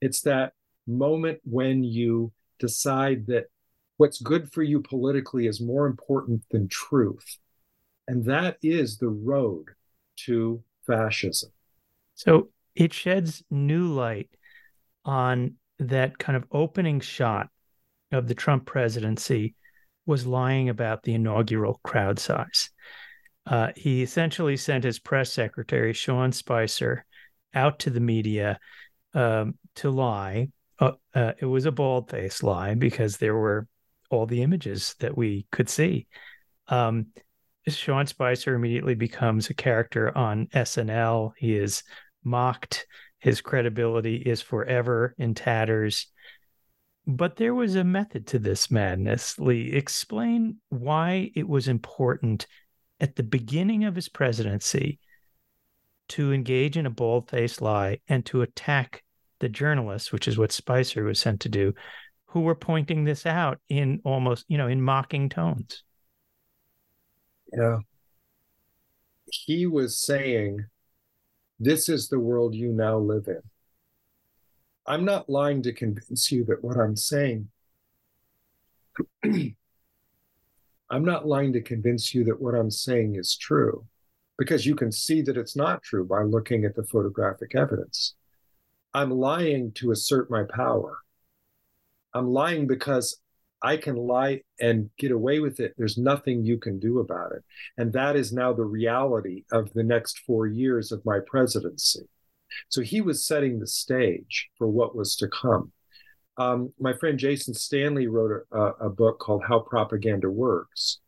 It's 0.00 0.20
that 0.22 0.52
moment 0.86 1.40
when 1.44 1.82
you 1.82 2.32
decide 2.58 3.26
that 3.28 3.46
what's 3.96 4.20
good 4.20 4.52
for 4.52 4.62
you 4.62 4.80
politically 4.80 5.46
is 5.46 5.60
more 5.60 5.86
important 5.86 6.42
than 6.50 6.68
truth 6.68 7.38
and 8.06 8.24
that 8.26 8.58
is 8.62 8.98
the 8.98 9.08
road 9.08 9.66
to 10.26 10.62
fascism. 10.86 11.50
So 12.14 12.50
it 12.74 12.92
sheds 12.92 13.42
new 13.50 13.88
light 13.88 14.30
on 15.04 15.54
that 15.78 16.18
kind 16.18 16.36
of 16.36 16.44
opening 16.52 17.00
shot 17.00 17.48
of 18.12 18.28
the 18.28 18.34
Trump 18.34 18.66
presidency 18.66 19.54
was 20.06 20.26
lying 20.26 20.68
about 20.68 21.02
the 21.02 21.14
inaugural 21.14 21.80
crowd 21.82 22.18
size. 22.18 22.70
Uh, 23.46 23.68
he 23.76 24.02
essentially 24.02 24.56
sent 24.56 24.84
his 24.84 24.98
press 24.98 25.32
secretary, 25.32 25.92
Sean 25.92 26.32
Spicer, 26.32 27.04
out 27.54 27.78
to 27.80 27.90
the 27.90 28.00
media 28.00 28.58
um, 29.12 29.54
to 29.76 29.90
lie. 29.90 30.48
Uh, 30.78 30.92
uh, 31.14 31.32
it 31.38 31.46
was 31.46 31.66
a 31.66 31.72
bald 31.72 32.10
faced 32.10 32.42
lie 32.42 32.74
because 32.74 33.16
there 33.16 33.34
were 33.34 33.68
all 34.10 34.26
the 34.26 34.42
images 34.42 34.94
that 35.00 35.16
we 35.16 35.46
could 35.50 35.68
see. 35.68 36.06
Um, 36.68 37.06
Sean 37.68 38.06
Spicer 38.06 38.54
immediately 38.54 38.94
becomes 38.94 39.48
a 39.48 39.54
character 39.54 40.16
on 40.16 40.48
SNL. 40.48 41.32
He 41.36 41.56
is 41.56 41.82
mocked. 42.22 42.86
His 43.18 43.40
credibility 43.40 44.16
is 44.16 44.42
forever 44.42 45.14
in 45.18 45.34
tatters. 45.34 46.08
But 47.06 47.36
there 47.36 47.54
was 47.54 47.74
a 47.74 47.84
method 47.84 48.26
to 48.28 48.38
this 48.38 48.70
madness. 48.70 49.38
Lee, 49.38 49.72
explain 49.72 50.58
why 50.70 51.30
it 51.34 51.48
was 51.48 51.68
important 51.68 52.46
at 53.00 53.16
the 53.16 53.22
beginning 53.22 53.84
of 53.84 53.94
his 53.94 54.08
presidency 54.08 54.98
to 56.08 56.32
engage 56.32 56.76
in 56.76 56.86
a 56.86 56.90
bold 56.90 57.28
faced 57.28 57.60
lie 57.60 57.98
and 58.08 58.24
to 58.26 58.42
attack 58.42 59.02
the 59.40 59.48
journalists, 59.48 60.12
which 60.12 60.28
is 60.28 60.38
what 60.38 60.52
Spicer 60.52 61.04
was 61.04 61.18
sent 61.18 61.40
to 61.40 61.48
do, 61.48 61.74
who 62.26 62.40
were 62.40 62.54
pointing 62.54 63.04
this 63.04 63.26
out 63.26 63.58
in 63.68 64.00
almost, 64.04 64.44
you 64.48 64.58
know, 64.58 64.68
in 64.68 64.82
mocking 64.82 65.28
tones. 65.28 65.82
Yeah. 67.56 67.78
He 69.30 69.66
was 69.66 69.98
saying, 69.98 70.64
This 71.58 71.88
is 71.88 72.08
the 72.08 72.18
world 72.18 72.54
you 72.54 72.72
now 72.72 72.98
live 72.98 73.28
in. 73.28 73.42
I'm 74.86 75.04
not 75.04 75.30
lying 75.30 75.62
to 75.62 75.72
convince 75.72 76.30
you 76.30 76.44
that 76.46 76.62
what 76.62 76.76
I'm 76.76 76.96
saying, 76.96 77.48
I'm 80.90 81.04
not 81.04 81.26
lying 81.26 81.52
to 81.54 81.62
convince 81.62 82.14
you 82.14 82.24
that 82.24 82.40
what 82.40 82.54
I'm 82.54 82.70
saying 82.70 83.16
is 83.16 83.36
true, 83.36 83.86
because 84.38 84.66
you 84.66 84.74
can 84.74 84.92
see 84.92 85.22
that 85.22 85.36
it's 85.36 85.56
not 85.56 85.82
true 85.82 86.04
by 86.04 86.22
looking 86.22 86.64
at 86.64 86.74
the 86.74 86.84
photographic 86.84 87.54
evidence. 87.54 88.14
I'm 88.92 89.10
lying 89.10 89.72
to 89.72 89.90
assert 89.90 90.30
my 90.30 90.44
power. 90.44 90.98
I'm 92.12 92.28
lying 92.28 92.66
because 92.66 93.20
I 93.62 93.78
can 93.78 93.96
lie 93.96 94.42
and 94.60 94.90
get 94.98 95.10
away 95.10 95.40
with 95.40 95.58
it. 95.58 95.74
There's 95.76 95.96
nothing 95.96 96.44
you 96.44 96.58
can 96.58 96.78
do 96.78 96.98
about 96.98 97.32
it. 97.32 97.42
And 97.78 97.92
that 97.94 98.14
is 98.14 98.32
now 98.32 98.52
the 98.52 98.64
reality 98.64 99.44
of 99.50 99.72
the 99.72 99.82
next 99.82 100.18
four 100.26 100.46
years 100.46 100.92
of 100.92 101.04
my 101.04 101.18
presidency. 101.26 102.06
So 102.68 102.82
he 102.82 103.00
was 103.00 103.26
setting 103.26 103.58
the 103.58 103.66
stage 103.66 104.50
for 104.58 104.68
what 104.68 104.94
was 104.94 105.16
to 105.16 105.28
come. 105.28 105.72
Um, 106.36 106.72
my 106.80 106.92
friend 106.92 107.18
Jason 107.18 107.54
Stanley 107.54 108.06
wrote 108.06 108.46
a, 108.52 108.58
a 108.58 108.90
book 108.90 109.18
called 109.18 109.44
How 109.46 109.60
Propaganda 109.60 110.28
Works, 110.28 110.98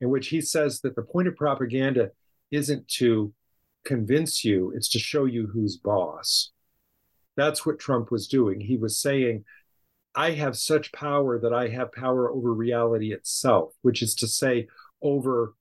in 0.00 0.10
which 0.10 0.28
he 0.28 0.40
says 0.40 0.80
that 0.80 0.96
the 0.96 1.02
point 1.02 1.28
of 1.28 1.36
propaganda 1.36 2.10
isn't 2.50 2.88
to 2.88 3.32
convince 3.84 4.44
you, 4.44 4.72
it's 4.74 4.88
to 4.90 4.98
show 4.98 5.26
you 5.26 5.46
who's 5.46 5.76
boss. 5.76 6.50
That's 7.36 7.66
what 7.66 7.78
Trump 7.78 8.10
was 8.10 8.28
doing. 8.28 8.60
He 8.60 8.76
was 8.76 8.98
saying, 8.98 9.44
I 10.14 10.30
have 10.32 10.56
such 10.56 10.92
power 10.92 11.38
that 11.40 11.52
I 11.52 11.68
have 11.68 11.92
power 11.92 12.30
over 12.30 12.52
reality 12.52 13.12
itself, 13.12 13.72
which 13.82 14.02
is 14.02 14.14
to 14.16 14.28
say, 14.28 14.68
over, 15.02 15.54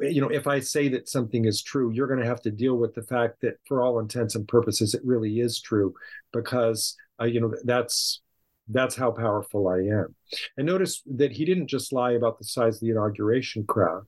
you 0.00 0.20
know, 0.20 0.28
if 0.28 0.46
I 0.46 0.58
say 0.58 0.88
that 0.88 1.08
something 1.08 1.44
is 1.44 1.62
true, 1.62 1.92
you're 1.92 2.08
going 2.08 2.20
to 2.20 2.26
have 2.26 2.42
to 2.42 2.50
deal 2.50 2.76
with 2.76 2.94
the 2.94 3.02
fact 3.02 3.40
that 3.42 3.54
for 3.66 3.82
all 3.82 4.00
intents 4.00 4.34
and 4.34 4.46
purposes, 4.48 4.94
it 4.94 5.04
really 5.04 5.38
is 5.38 5.60
true 5.60 5.94
because, 6.32 6.96
uh, 7.20 7.24
you 7.24 7.40
know, 7.40 7.54
that's 7.64 8.20
that's 8.68 8.96
how 8.96 9.10
powerful 9.10 9.68
I 9.68 9.78
am. 9.78 10.14
And 10.56 10.66
notice 10.66 11.02
that 11.16 11.32
he 11.32 11.44
didn't 11.44 11.68
just 11.68 11.92
lie 11.92 12.12
about 12.12 12.38
the 12.38 12.44
size 12.44 12.76
of 12.76 12.80
the 12.80 12.90
inauguration 12.90 13.64
crowd. 13.66 14.04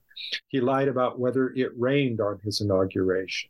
He 0.47 0.61
lied 0.61 0.87
about 0.87 1.19
whether 1.19 1.49
it 1.49 1.71
rained 1.77 2.21
on 2.21 2.39
his 2.43 2.61
inauguration. 2.61 3.49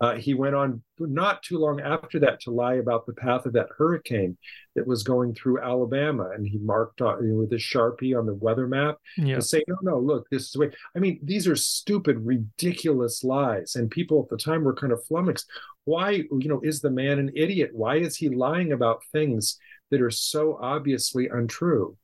Uh, 0.00 0.14
he 0.14 0.32
went 0.32 0.54
on 0.54 0.80
not 1.00 1.42
too 1.42 1.58
long 1.58 1.80
after 1.80 2.20
that 2.20 2.40
to 2.40 2.52
lie 2.52 2.74
about 2.74 3.04
the 3.04 3.12
path 3.14 3.46
of 3.46 3.52
that 3.52 3.66
hurricane 3.76 4.36
that 4.76 4.86
was 4.86 5.02
going 5.02 5.34
through 5.34 5.60
Alabama, 5.60 6.30
and 6.32 6.46
he 6.46 6.56
marked 6.58 7.00
on, 7.00 7.20
you 7.24 7.32
know, 7.32 7.38
with 7.38 7.52
a 7.52 7.56
sharpie 7.56 8.16
on 8.16 8.24
the 8.24 8.34
weather 8.34 8.68
map 8.68 8.98
yeah. 9.16 9.34
to 9.34 9.42
say, 9.42 9.64
"No, 9.66 9.76
no, 9.82 9.98
look, 9.98 10.28
this 10.30 10.44
is 10.44 10.50
the 10.52 10.60
way." 10.60 10.70
I 10.94 11.00
mean, 11.00 11.18
these 11.24 11.48
are 11.48 11.56
stupid, 11.56 12.24
ridiculous 12.24 13.24
lies, 13.24 13.74
and 13.74 13.90
people 13.90 14.22
at 14.22 14.28
the 14.28 14.36
time 14.42 14.62
were 14.62 14.74
kind 14.74 14.92
of 14.92 15.04
flummoxed. 15.04 15.50
Why, 15.84 16.10
you 16.10 16.48
know, 16.48 16.60
is 16.62 16.80
the 16.80 16.90
man 16.90 17.18
an 17.18 17.32
idiot? 17.34 17.70
Why 17.72 17.96
is 17.96 18.16
he 18.16 18.28
lying 18.28 18.72
about 18.72 19.02
things 19.10 19.58
that 19.90 20.00
are 20.00 20.10
so 20.10 20.58
obviously 20.60 21.28
untrue? 21.28 21.96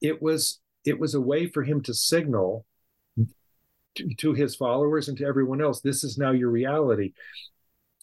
It 0.00 0.20
was 0.20 0.60
it 0.84 0.98
was 0.98 1.14
a 1.14 1.20
way 1.20 1.48
for 1.48 1.62
him 1.62 1.82
to 1.82 1.92
signal 1.92 2.64
to, 3.96 4.14
to 4.14 4.32
his 4.32 4.54
followers 4.54 5.08
and 5.08 5.18
to 5.18 5.26
everyone 5.26 5.60
else 5.60 5.80
this 5.80 6.04
is 6.04 6.16
now 6.16 6.30
your 6.30 6.50
reality 6.50 7.12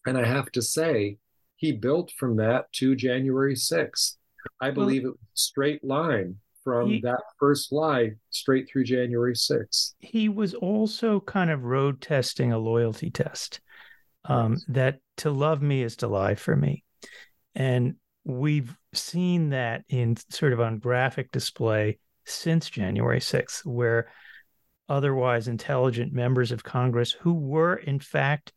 and 0.06 0.18
i 0.18 0.26
have 0.26 0.52
to 0.52 0.62
say 0.62 1.18
he 1.56 1.72
built 1.72 2.12
from 2.18 2.36
that 2.36 2.72
to 2.74 2.96
january 2.96 3.56
6th 3.56 4.18
i 4.60 4.70
believe 4.70 5.04
well, 5.04 5.12
it 5.12 5.20
was 5.20 5.30
a 5.36 5.40
straight 5.40 5.84
line 5.84 6.36
from 6.64 6.90
he, 6.90 7.02
that 7.02 7.22
first 7.40 7.72
lie 7.72 8.12
straight 8.30 8.68
through 8.70 8.84
january 8.84 9.36
6th 9.36 9.94
he 10.00 10.30
was 10.30 10.54
also 10.54 11.20
kind 11.20 11.50
of 11.50 11.64
road 11.64 12.02
testing 12.02 12.52
a 12.52 12.58
loyalty 12.58 13.10
test 13.10 13.62
um, 14.26 14.54
yes. 14.54 14.66
that 14.70 15.00
to 15.18 15.32
love 15.32 15.62
me 15.62 15.84
is 15.84 15.98
to 15.98 16.08
lie 16.08 16.36
for 16.36 16.56
me 16.56 16.84
and 17.56 17.96
we've 18.24 18.76
seen 18.94 19.50
that 19.50 19.84
in 19.90 20.16
sort 20.30 20.54
of 20.54 20.62
on 20.62 20.80
graphic 20.80 21.32
display 21.32 22.00
since 22.26 22.70
January 22.70 23.20
6th, 23.20 23.66
where 23.66 24.10
otherwise 24.88 25.48
intelligent 25.48 26.14
members 26.14 26.52
of 26.52 26.64
Congress 26.64 27.12
who 27.12 27.34
were, 27.34 27.76
in 27.76 28.00
fact, 28.00 28.54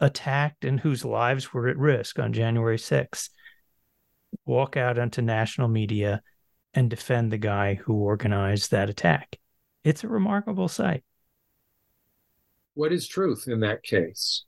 attacked 0.00 0.64
and 0.64 0.80
whose 0.80 1.04
lives 1.04 1.52
were 1.52 1.68
at 1.68 1.76
risk 1.76 2.18
on 2.18 2.32
January 2.32 2.78
6th 2.78 3.28
walk 4.44 4.76
out 4.76 4.98
onto 4.98 5.22
national 5.22 5.68
media 5.68 6.22
and 6.72 6.90
defend 6.90 7.30
the 7.30 7.38
guy 7.38 7.74
who 7.74 7.94
organized 7.94 8.70
that 8.70 8.90
attack. 8.90 9.38
It's 9.84 10.04
a 10.04 10.08
remarkable 10.08 10.68
sight. 10.68 11.04
What 12.74 12.92
is 12.92 13.06
truth 13.06 13.44
in 13.46 13.60
that 13.60 13.82
case? 13.82 14.44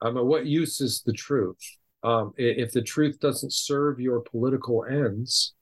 I 0.00 0.10
mean, 0.10 0.26
what 0.26 0.46
use 0.46 0.80
is 0.80 1.02
the 1.04 1.12
truth? 1.12 1.58
Um, 2.02 2.34
if 2.36 2.72
the 2.72 2.82
truth 2.82 3.18
doesn't 3.18 3.52
serve 3.52 3.98
your 3.98 4.20
political 4.20 4.84
ends, 4.84 5.54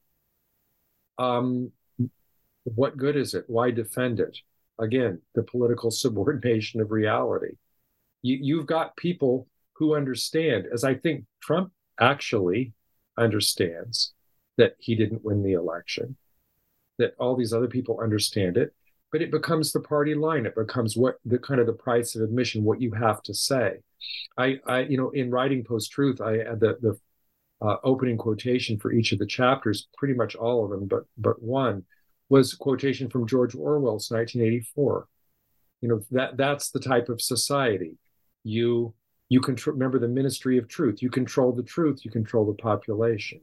um, 1.18 1.70
what 2.64 2.96
good 2.96 3.16
is 3.16 3.34
it? 3.34 3.44
Why 3.46 3.70
defend 3.70 4.20
it? 4.20 4.36
again, 4.78 5.20
the 5.34 5.42
political 5.42 5.90
subordination 5.90 6.80
of 6.80 6.90
reality. 6.90 7.56
You, 8.22 8.38
you've 8.40 8.66
got 8.66 8.96
people 8.96 9.48
who 9.74 9.94
understand, 9.94 10.66
as 10.72 10.84
I 10.84 10.94
think 10.94 11.24
Trump 11.42 11.72
actually 12.00 12.72
understands 13.18 14.14
that 14.56 14.76
he 14.78 14.94
didn't 14.94 15.24
win 15.24 15.42
the 15.42 15.52
election, 15.52 16.16
that 16.98 17.14
all 17.18 17.36
these 17.36 17.52
other 17.52 17.66
people 17.66 18.00
understand 18.00 18.56
it, 18.56 18.72
but 19.10 19.20
it 19.20 19.30
becomes 19.30 19.72
the 19.72 19.80
party 19.80 20.14
line. 20.14 20.46
It 20.46 20.54
becomes 20.54 20.96
what 20.96 21.16
the 21.24 21.38
kind 21.38 21.60
of 21.60 21.66
the 21.66 21.72
price 21.72 22.14
of 22.14 22.22
admission, 22.22 22.64
what 22.64 22.80
you 22.80 22.92
have 22.92 23.22
to 23.24 23.34
say. 23.34 23.78
I, 24.36 24.58
I 24.66 24.80
you 24.80 24.96
know, 24.96 25.10
in 25.10 25.30
writing 25.30 25.64
Post 25.64 25.92
Truth, 25.92 26.20
I 26.20 26.38
had 26.38 26.60
the 26.60 26.78
the 26.80 26.98
uh, 27.60 27.76
opening 27.84 28.18
quotation 28.18 28.78
for 28.78 28.92
each 28.92 29.12
of 29.12 29.18
the 29.18 29.26
chapters, 29.26 29.88
pretty 29.96 30.14
much 30.14 30.34
all 30.34 30.64
of 30.64 30.70
them, 30.70 30.86
but 30.86 31.04
but 31.18 31.42
one 31.42 31.84
was 32.28 32.52
a 32.52 32.56
quotation 32.56 33.08
from 33.08 33.26
George 33.26 33.54
Orwell's 33.54 34.10
1984. 34.10 35.06
You 35.80 35.88
know 35.88 36.00
that 36.10 36.36
that's 36.36 36.70
the 36.70 36.80
type 36.80 37.08
of 37.08 37.20
society 37.20 37.98
you 38.44 38.94
you 39.28 39.40
control. 39.40 39.74
Remember 39.74 39.98
the 39.98 40.08
Ministry 40.08 40.58
of 40.58 40.68
Truth. 40.68 41.02
You 41.02 41.10
control 41.10 41.52
the 41.52 41.62
truth. 41.62 42.04
You 42.04 42.10
control 42.10 42.46
the 42.46 42.62
population. 42.62 43.40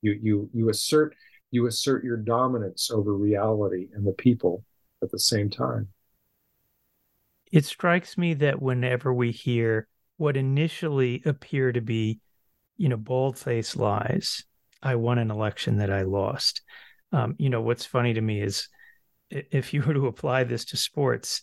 You 0.00 0.12
you 0.22 0.50
you 0.54 0.70
assert 0.70 1.14
you 1.50 1.66
assert 1.66 2.04
your 2.04 2.16
dominance 2.16 2.90
over 2.90 3.14
reality 3.14 3.88
and 3.94 4.06
the 4.06 4.12
people 4.12 4.64
at 5.02 5.10
the 5.10 5.18
same 5.18 5.50
time. 5.50 5.88
It 7.52 7.64
strikes 7.64 8.18
me 8.18 8.34
that 8.34 8.60
whenever 8.60 9.12
we 9.12 9.30
hear 9.30 9.88
what 10.16 10.36
initially 10.36 11.22
appear 11.24 11.72
to 11.72 11.80
be, 11.80 12.20
you 12.76 12.88
know, 12.88 12.96
bald-faced 12.96 13.76
lies, 13.76 14.44
I 14.82 14.96
won 14.96 15.18
an 15.18 15.30
election 15.30 15.78
that 15.78 15.90
I 15.90 16.02
lost 16.02 16.62
um, 17.12 17.34
you 17.38 17.50
know, 17.50 17.60
what's 17.60 17.86
funny 17.86 18.14
to 18.14 18.20
me 18.20 18.40
is 18.42 18.68
if 19.30 19.72
you 19.72 19.82
were 19.82 19.94
to 19.94 20.06
apply 20.06 20.44
this 20.44 20.66
to 20.66 20.76
sports 20.76 21.42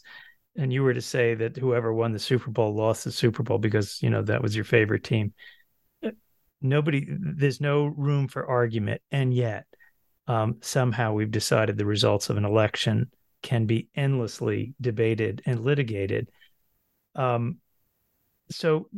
and 0.56 0.72
you 0.72 0.84
were 0.84 0.94
to 0.94 1.02
say 1.02 1.36
that 1.36 1.58
whoever 1.58 1.94
won 1.94 2.12
the 2.12 2.20
Super 2.20 2.52
Bowl 2.52 2.74
lost 2.74 3.04
the 3.04 3.12
Super 3.12 3.44
Bowl 3.44 3.58
because, 3.58 4.02
you 4.02 4.10
know, 4.10 4.22
that 4.24 4.42
was 4.42 4.56
your 4.56 4.66
favorite 4.66 5.04
team, 5.04 5.34
uh, 6.04 6.12
nobody, 6.62 7.06
there's 7.10 7.60
no 7.60 7.86
room 7.86 8.28
for 8.28 8.48
argument. 8.48 9.02
And 9.12 9.34
yet, 9.34 9.66
um, 10.28 10.58
somehow 10.62 11.14
we've 11.14 11.32
decided 11.32 11.78
the 11.78 11.86
results 11.86 12.30
of 12.30 12.38
an 12.38 12.46
election 12.46 13.12
can 13.46 13.68
be 13.68 13.90
endlessly 13.96 14.74
debated 14.82 15.40
and 15.46 15.64
litigated. 15.64 16.32
Um, 17.14 17.60
so 18.50 18.90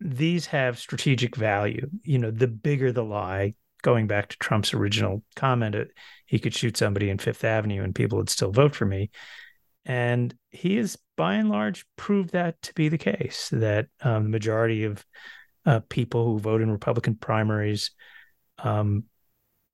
these 0.00 0.44
have 0.46 0.78
strategic 0.78 1.34
value. 1.34 1.88
You 2.02 2.18
know, 2.18 2.30
the 2.30 2.46
bigger 2.46 2.92
the 2.92 3.02
lie, 3.02 3.54
going 3.80 4.06
back 4.06 4.28
to 4.28 4.36
Trump's 4.36 4.74
original 4.74 5.22
comment, 5.34 5.74
uh, 5.74 5.84
he 6.26 6.38
could 6.38 6.54
shoot 6.54 6.76
somebody 6.76 7.08
in 7.08 7.16
Fifth 7.16 7.42
Avenue 7.42 7.82
and 7.82 7.94
people 7.94 8.18
would 8.18 8.28
still 8.28 8.52
vote 8.52 8.74
for 8.74 8.84
me. 8.84 9.10
And 9.86 10.34
he 10.50 10.76
has, 10.76 10.98
by 11.16 11.36
and 11.36 11.48
large, 11.48 11.86
proved 11.96 12.32
that 12.32 12.60
to 12.62 12.74
be 12.74 12.90
the 12.90 12.98
case, 12.98 13.48
that 13.50 13.86
um, 14.02 14.24
the 14.24 14.28
majority 14.28 14.84
of 14.84 15.02
uh, 15.64 15.80
people 15.88 16.26
who 16.26 16.38
vote 16.38 16.60
in 16.60 16.70
Republican 16.70 17.14
primaries 17.14 17.92
um, 18.58 19.04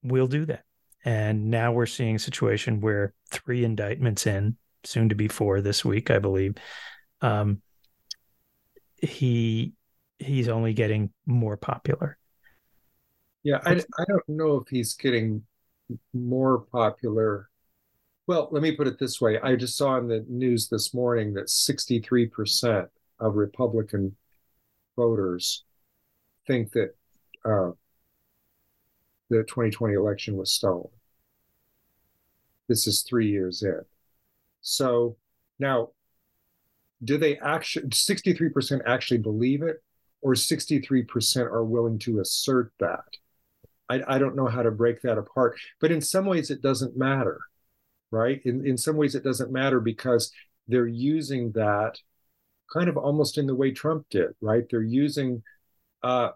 will 0.04 0.28
do 0.28 0.44
that. 0.44 0.62
And 1.04 1.50
now 1.50 1.72
we're 1.72 1.86
seeing 1.86 2.16
a 2.16 2.20
situation 2.20 2.80
where 2.80 3.14
three 3.30 3.64
indictments 3.64 4.26
in, 4.26 4.56
soon 4.84 5.08
to 5.08 5.14
be 5.14 5.28
four 5.28 5.60
this 5.60 5.84
week, 5.84 6.10
I 6.10 6.18
believe. 6.18 6.54
Um, 7.22 7.62
he 9.02 9.72
he's 10.18 10.48
only 10.48 10.74
getting 10.74 11.10
more 11.26 11.56
popular. 11.56 12.18
Yeah, 13.42 13.58
I, 13.64 13.72
I 13.72 14.04
don't 14.06 14.28
know 14.28 14.56
if 14.56 14.68
he's 14.68 14.94
getting 14.94 15.42
more 16.12 16.58
popular. 16.58 17.48
Well, 18.26 18.48
let 18.52 18.62
me 18.62 18.72
put 18.72 18.86
it 18.86 18.98
this 18.98 19.20
way. 19.20 19.40
I 19.40 19.56
just 19.56 19.76
saw 19.76 19.96
in 19.96 20.08
the 20.08 20.24
news 20.28 20.68
this 20.68 20.92
morning 20.92 21.32
that 21.34 21.46
63% 21.46 22.88
of 23.18 23.34
Republican 23.34 24.14
voters 24.96 25.64
think 26.46 26.72
that 26.72 26.94
uh, 27.44 27.70
the 29.30 29.44
2020 29.44 29.94
election 29.94 30.36
was 30.36 30.52
stolen. 30.52 30.90
This 32.68 32.86
is 32.86 33.02
three 33.02 33.28
years 33.28 33.62
in. 33.62 33.80
So 34.60 35.16
now, 35.58 35.90
do 37.02 37.16
they 37.16 37.38
actually, 37.38 37.88
63% 37.88 38.82
actually 38.86 39.18
believe 39.18 39.62
it, 39.62 39.82
or 40.20 40.34
63% 40.34 41.46
are 41.46 41.64
willing 41.64 41.98
to 42.00 42.20
assert 42.20 42.72
that? 42.78 43.04
I, 43.88 44.02
I 44.06 44.18
don't 44.18 44.36
know 44.36 44.46
how 44.46 44.62
to 44.62 44.70
break 44.70 45.00
that 45.02 45.18
apart. 45.18 45.58
But 45.80 45.90
in 45.90 46.00
some 46.00 46.26
ways, 46.26 46.50
it 46.50 46.60
doesn't 46.60 46.96
matter, 46.96 47.40
right? 48.10 48.40
In, 48.44 48.66
in 48.66 48.76
some 48.76 48.96
ways, 48.96 49.14
it 49.14 49.24
doesn't 49.24 49.50
matter 49.50 49.80
because 49.80 50.30
they're 50.68 50.86
using 50.86 51.52
that 51.52 51.96
kind 52.72 52.88
of 52.88 52.96
almost 52.96 53.38
in 53.38 53.46
the 53.46 53.54
way 53.54 53.72
Trump 53.72 54.06
did, 54.10 54.30
right? 54.40 54.64
They're 54.70 54.82
using 54.82 55.42
uh, 56.02 56.30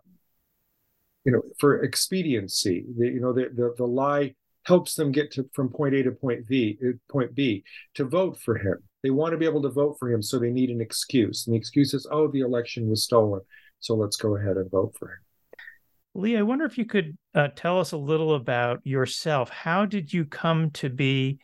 you 1.24 1.32
know, 1.32 1.42
for 1.58 1.82
expediency. 1.82 2.84
The, 2.98 3.06
you 3.06 3.20
know, 3.20 3.32
the, 3.32 3.50
the, 3.54 3.74
the 3.76 3.86
lie 3.86 4.34
helps 4.64 4.94
them 4.94 5.12
get 5.12 5.30
to 5.32 5.48
from 5.52 5.68
point 5.68 5.94
A 5.94 6.02
to 6.02 6.12
point 6.12 6.46
V, 6.46 6.78
uh, 6.82 6.92
point 7.10 7.34
B, 7.34 7.64
to 7.94 8.04
vote 8.04 8.38
for 8.40 8.56
him. 8.56 8.78
They 9.02 9.10
want 9.10 9.32
to 9.32 9.38
be 9.38 9.44
able 9.44 9.62
to 9.62 9.70
vote 9.70 9.96
for 9.98 10.10
him, 10.10 10.22
so 10.22 10.38
they 10.38 10.50
need 10.50 10.70
an 10.70 10.80
excuse. 10.80 11.46
And 11.46 11.54
the 11.54 11.58
excuse 11.58 11.92
is, 11.92 12.06
oh, 12.10 12.28
the 12.28 12.40
election 12.40 12.88
was 12.88 13.04
stolen, 13.04 13.42
so 13.80 13.94
let's 13.94 14.16
go 14.16 14.36
ahead 14.36 14.56
and 14.56 14.70
vote 14.70 14.94
for 14.98 15.08
him. 15.08 15.18
Lee, 16.14 16.36
I 16.36 16.42
wonder 16.42 16.64
if 16.64 16.78
you 16.78 16.86
could 16.86 17.18
uh, 17.34 17.48
tell 17.56 17.80
us 17.80 17.92
a 17.92 17.96
little 17.96 18.34
about 18.34 18.80
yourself. 18.84 19.50
How 19.50 19.84
did 19.84 20.12
you 20.12 20.24
come 20.24 20.70
to 20.72 20.88
be 20.88 21.38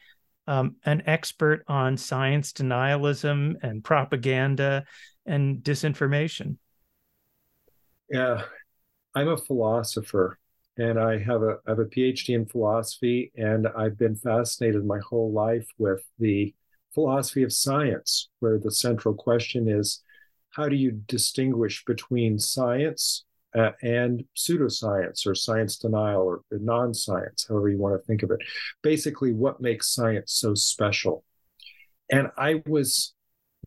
um, 0.47 0.77
an 0.85 1.03
expert 1.07 1.65
on 1.69 1.97
science 1.97 2.53
denialism 2.53 3.57
and 3.63 3.83
propaganda 3.83 4.85
and 5.27 5.59
disinformation? 5.59 6.57
Yeah, 8.09 8.43
I'm 9.15 9.29
a 9.29 9.37
philosopher 9.37 10.39
and 10.77 10.99
I 10.99 11.19
have 11.19 11.43
a 11.43 11.59
I 11.67 11.71
have 11.71 11.79
a 11.79 11.85
PhD 11.85 12.35
in 12.35 12.47
philosophy, 12.47 13.33
and 13.37 13.69
I've 13.77 13.99
been 13.99 14.17
fascinated 14.17 14.85
my 14.85 14.99
whole 15.01 15.33
life 15.33 15.67
with 15.79 16.03
the 16.19 16.55
philosophy 16.95 17.43
of 17.43 17.53
science, 17.53 18.29
where 18.41 18.59
the 18.59 18.71
central 18.71 19.15
question 19.15 19.69
is 19.69 20.03
how 20.51 20.69
do 20.69 20.77
you 20.77 20.93
distinguish 21.07 21.85
between 21.85 22.39
science 22.39 23.25
uh, 23.57 23.71
and 23.83 24.25
pseudoscience 24.37 25.27
or 25.27 25.35
science 25.35 25.77
denial 25.77 26.23
or 26.23 26.41
non-science, 26.51 27.47
however 27.49 27.69
you 27.69 27.79
want 27.79 28.01
to 28.01 28.07
think 28.07 28.23
of 28.23 28.31
it. 28.31 28.41
Basically, 28.83 29.33
what 29.33 29.61
makes 29.61 29.93
science 29.93 30.33
so 30.35 30.55
special? 30.55 31.25
And 32.11 32.29
I 32.37 32.63
was 32.67 33.15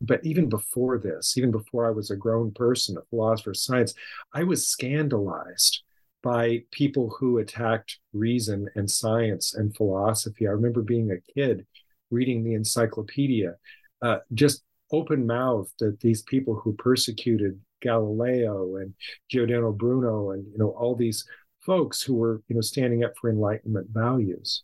but 0.01 0.23
even 0.25 0.49
before 0.49 0.97
this, 0.97 1.37
even 1.37 1.51
before 1.51 1.87
I 1.87 1.91
was 1.91 2.11
a 2.11 2.15
grown 2.15 2.51
person, 2.51 2.97
a 2.97 3.01
philosopher 3.09 3.51
of 3.51 3.57
science, 3.57 3.93
I 4.33 4.43
was 4.43 4.67
scandalized 4.67 5.81
by 6.21 6.63
people 6.71 7.15
who 7.19 7.37
attacked 7.37 7.99
reason 8.13 8.69
and 8.75 8.89
science 8.89 9.53
and 9.53 9.75
philosophy. 9.75 10.47
I 10.47 10.51
remember 10.51 10.81
being 10.81 11.11
a 11.11 11.33
kid 11.33 11.65
reading 12.09 12.43
the 12.43 12.53
encyclopedia, 12.53 13.55
uh, 14.01 14.17
just 14.33 14.63
open 14.91 15.25
mouthed 15.25 15.81
at 15.81 15.99
these 15.99 16.21
people 16.21 16.55
who 16.55 16.73
persecuted 16.73 17.59
Galileo 17.81 18.77
and 18.77 18.93
Giordano 19.29 19.71
Bruno 19.71 20.31
and 20.31 20.45
you 20.51 20.57
know 20.57 20.69
all 20.69 20.95
these 20.95 21.25
folks 21.65 22.01
who 22.01 22.15
were 22.15 22.41
you 22.47 22.55
know 22.55 22.61
standing 22.61 23.03
up 23.03 23.13
for 23.19 23.29
enlightenment 23.29 23.87
values. 23.91 24.63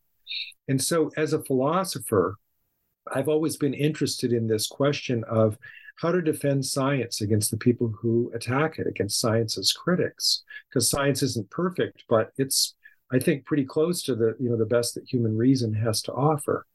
And 0.68 0.82
so 0.82 1.12
as 1.18 1.34
a 1.34 1.44
philosopher, 1.44 2.38
I've 3.14 3.30
always 3.30 3.58
been 3.58 3.74
interested 3.74 4.34
in 4.34 4.48
this 4.48 4.68
question 4.68 5.24
of 5.30 5.58
how 5.98 6.12
to 6.12 6.22
defend 6.22 6.66
science 6.66 7.22
against 7.22 7.52
the 7.52 7.58
people 7.58 7.88
who 7.90 8.32
attack 8.34 8.80
it, 8.80 8.88
against 8.88 9.20
science's 9.20 9.74
critics, 9.74 10.44
because 10.70 10.90
science 10.90 11.22
isn't 11.22 11.50
perfect, 11.50 12.04
but 12.08 12.32
it's, 12.38 12.76
I 13.12 13.20
think, 13.20 13.46
pretty 13.46 13.66
close 13.66 14.02
to 14.04 14.16
the, 14.16 14.36
you 14.40 14.50
know, 14.50 14.58
the 14.58 14.66
best 14.66 14.96
that 14.96 15.10
human 15.12 15.36
reason 15.36 15.74
has 15.74 16.02
to 16.04 16.14
offer. 16.14 16.66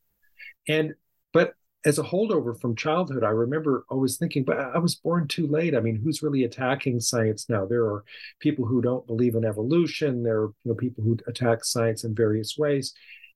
And, 0.68 0.94
but 1.32 1.54
as 1.86 1.98
a 1.98 2.02
holdover 2.02 2.58
from 2.58 2.76
childhood, 2.76 3.24
I 3.24 3.28
remember 3.28 3.84
always 3.88 4.16
thinking, 4.16 4.44
but 4.44 4.58
I 4.58 4.78
was 4.78 4.94
born 4.94 5.28
too 5.28 5.46
late. 5.46 5.74
I 5.74 5.80
mean, 5.80 5.96
who's 5.96 6.22
really 6.22 6.44
attacking 6.44 7.00
science 7.00 7.48
now? 7.48 7.66
There 7.66 7.84
are 7.84 8.04
people 8.40 8.64
who 8.64 8.80
don't 8.80 9.06
believe 9.06 9.34
in 9.34 9.44
evolution. 9.44 10.22
There 10.22 10.40
are 10.40 10.52
you 10.64 10.70
know, 10.70 10.74
people 10.74 11.04
who 11.04 11.18
attack 11.26 11.64
science 11.64 12.04
in 12.04 12.14
various 12.14 12.56
ways. 12.56 12.94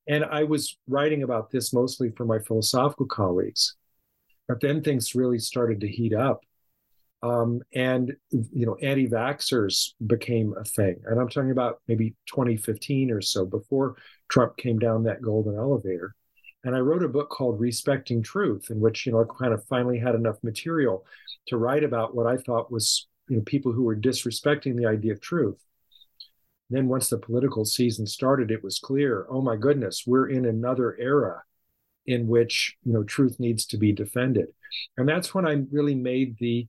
And 0.08 0.24
I 0.24 0.44
was 0.44 0.76
writing 0.88 1.22
about 1.22 1.50
this 1.50 1.72
mostly 1.72 2.10
for 2.10 2.24
my 2.24 2.38
philosophical 2.38 3.06
colleagues. 3.06 3.76
But 4.48 4.60
then 4.60 4.82
things 4.82 5.14
really 5.14 5.38
started 5.38 5.80
to 5.82 5.88
heat 5.88 6.14
up. 6.14 6.40
Um, 7.22 7.60
and 7.74 8.16
you 8.30 8.64
know, 8.64 8.76
anti-vaxxers 8.76 9.92
became 10.06 10.54
a 10.56 10.64
thing. 10.64 11.00
And 11.04 11.20
I'm 11.20 11.28
talking 11.28 11.50
about 11.50 11.80
maybe 11.88 12.14
2015 12.26 13.10
or 13.10 13.20
so, 13.20 13.44
before 13.44 13.96
Trump 14.30 14.56
came 14.56 14.78
down 14.78 15.02
that 15.04 15.20
golden 15.20 15.56
elevator. 15.56 16.14
And 16.64 16.74
I 16.74 16.80
wrote 16.80 17.02
a 17.02 17.08
book 17.08 17.28
called 17.28 17.60
Respecting 17.60 18.22
Truth, 18.22 18.70
in 18.70 18.80
which, 18.80 19.04
you 19.04 19.12
know, 19.12 19.20
I 19.20 19.24
kind 19.38 19.52
of 19.52 19.64
finally 19.66 19.98
had 19.98 20.14
enough 20.14 20.36
material 20.42 21.04
to 21.48 21.56
write 21.56 21.84
about 21.84 22.14
what 22.14 22.26
I 22.26 22.36
thought 22.36 22.72
was, 22.72 23.06
you 23.28 23.36
know, 23.36 23.42
people 23.42 23.72
who 23.72 23.82
were 23.82 23.96
disrespecting 23.96 24.76
the 24.76 24.86
idea 24.86 25.12
of 25.12 25.20
truth. 25.20 25.58
Then 26.70 26.88
once 26.88 27.08
the 27.08 27.18
political 27.18 27.64
season 27.64 28.06
started, 28.06 28.50
it 28.50 28.62
was 28.62 28.78
clear, 28.78 29.26
oh 29.30 29.40
my 29.40 29.56
goodness, 29.56 30.04
we're 30.06 30.28
in 30.28 30.44
another 30.44 30.96
era 30.98 31.42
in 32.06 32.26
which 32.26 32.76
you 32.84 32.92
know 32.92 33.04
truth 33.04 33.38
needs 33.38 33.66
to 33.66 33.76
be 33.76 33.92
defended. 33.92 34.48
And 34.96 35.08
that's 35.08 35.34
when 35.34 35.46
I 35.46 35.64
really 35.70 35.94
made 35.94 36.36
the 36.38 36.66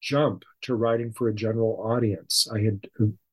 jump 0.00 0.44
to 0.62 0.74
writing 0.74 1.12
for 1.12 1.28
a 1.28 1.34
general 1.34 1.80
audience. 1.82 2.46
I 2.52 2.60
had 2.60 2.86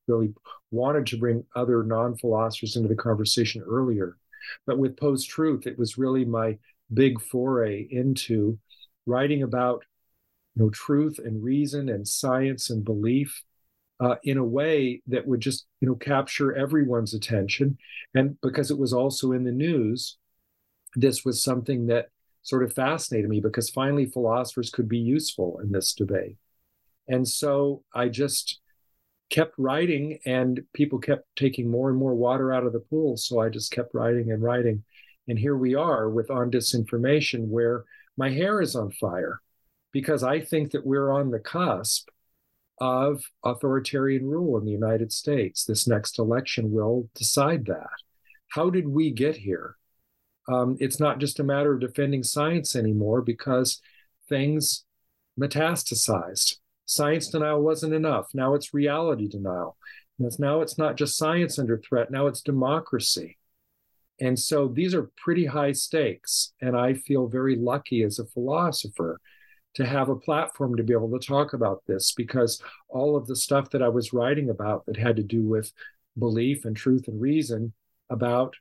really 0.07 0.33
wanted 0.71 1.05
to 1.07 1.17
bring 1.17 1.43
other 1.55 1.83
non-philosophers 1.83 2.75
into 2.75 2.89
the 2.89 2.95
conversation 2.95 3.63
earlier. 3.67 4.17
But 4.65 4.79
with 4.79 4.97
post 4.97 5.29
truth, 5.29 5.67
it 5.67 5.77
was 5.77 5.97
really 5.97 6.25
my 6.25 6.57
big 6.93 7.21
foray 7.21 7.87
into 7.91 8.57
writing 9.05 9.43
about 9.43 9.83
you 10.55 10.63
know 10.63 10.69
truth 10.69 11.19
and 11.23 11.43
reason 11.43 11.89
and 11.89 12.07
science 12.07 12.69
and 12.69 12.83
belief 12.83 13.43
uh, 13.99 14.15
in 14.23 14.37
a 14.37 14.43
way 14.43 15.01
that 15.07 15.27
would 15.27 15.41
just 15.41 15.65
you 15.81 15.87
know 15.87 15.95
capture 15.95 16.55
everyone's 16.55 17.13
attention. 17.13 17.77
And 18.13 18.39
because 18.41 18.71
it 18.71 18.77
was 18.77 18.93
also 18.93 19.31
in 19.31 19.43
the 19.43 19.51
news 19.51 20.17
this 20.95 21.23
was 21.23 21.43
something 21.43 21.87
that 21.87 22.07
sort 22.41 22.63
of 22.63 22.73
fascinated 22.73 23.29
me 23.29 23.39
because 23.39 23.69
finally 23.69 24.05
philosophers 24.05 24.69
could 24.69 24.87
be 24.87 24.97
useful 24.97 25.59
in 25.63 25.71
this 25.71 25.93
debate. 25.93 26.37
And 27.07 27.27
so 27.27 27.83
i 27.93 28.07
just 28.07 28.59
kept 29.29 29.53
writing 29.59 30.17
and 30.25 30.61
people 30.73 30.97
kept 30.97 31.23
taking 31.35 31.69
more 31.69 31.89
and 31.89 31.97
more 31.99 32.15
water 32.15 32.51
out 32.51 32.65
of 32.65 32.73
the 32.73 32.79
pool. 32.79 33.17
So 33.17 33.39
i 33.39 33.49
just 33.49 33.71
kept 33.71 33.93
writing 33.93 34.31
and 34.31 34.41
writing. 34.41 34.83
And 35.27 35.37
here 35.37 35.55
we 35.55 35.75
are 35.75 36.09
with 36.09 36.31
on 36.31 36.49
disinformation 36.49 37.47
where 37.47 37.85
my 38.17 38.31
hair 38.31 38.61
is 38.61 38.75
on 38.75 38.91
fire 38.91 39.41
because 39.91 40.23
i 40.23 40.39
think 40.39 40.71
that 40.71 40.85
we're 40.85 41.11
on 41.11 41.31
the 41.31 41.39
cusp 41.39 42.09
of 42.79 43.23
authoritarian 43.43 44.25
rule 44.25 44.57
in 44.57 44.65
the 44.65 44.71
United 44.71 45.11
States. 45.11 45.65
This 45.65 45.87
next 45.87 46.19
election 46.19 46.71
will 46.71 47.09
decide 47.15 47.65
that. 47.65 47.89
How 48.49 48.69
did 48.69 48.87
we 48.87 49.11
get 49.11 49.35
here? 49.35 49.75
Um, 50.47 50.77
it's 50.79 50.99
not 50.99 51.19
just 51.19 51.39
a 51.39 51.43
matter 51.43 51.73
of 51.73 51.81
defending 51.81 52.23
science 52.23 52.75
anymore 52.75 53.21
because 53.21 53.81
things 54.27 54.85
metastasized. 55.39 56.55
Science 56.85 57.29
denial 57.29 57.61
wasn't 57.61 57.93
enough. 57.93 58.29
Now 58.33 58.55
it's 58.55 58.73
reality 58.73 59.27
denial. 59.27 59.77
Now 60.17 60.61
it's 60.61 60.77
not 60.77 60.97
just 60.97 61.17
science 61.17 61.59
under 61.59 61.77
threat, 61.77 62.11
now 62.11 62.27
it's 62.27 62.41
democracy. 62.41 63.37
And 64.19 64.37
so 64.37 64.67
these 64.67 64.93
are 64.93 65.11
pretty 65.15 65.45
high 65.45 65.71
stakes. 65.71 66.53
And 66.61 66.75
I 66.75 66.95
feel 66.95 67.27
very 67.27 67.55
lucky 67.55 68.03
as 68.03 68.19
a 68.19 68.25
philosopher 68.25 69.21
to 69.75 69.85
have 69.85 70.09
a 70.09 70.15
platform 70.15 70.75
to 70.75 70.83
be 70.83 70.93
able 70.93 71.11
to 71.11 71.25
talk 71.25 71.53
about 71.53 71.83
this 71.87 72.11
because 72.11 72.61
all 72.89 73.15
of 73.15 73.27
the 73.27 73.35
stuff 73.35 73.69
that 73.69 73.83
I 73.83 73.89
was 73.89 74.13
writing 74.13 74.49
about 74.49 74.85
that 74.85 74.97
had 74.97 75.15
to 75.17 75.23
do 75.23 75.43
with 75.43 75.71
belief 76.17 76.65
and 76.65 76.75
truth 76.75 77.07
and 77.07 77.21
reason 77.21 77.73
about 78.09 78.55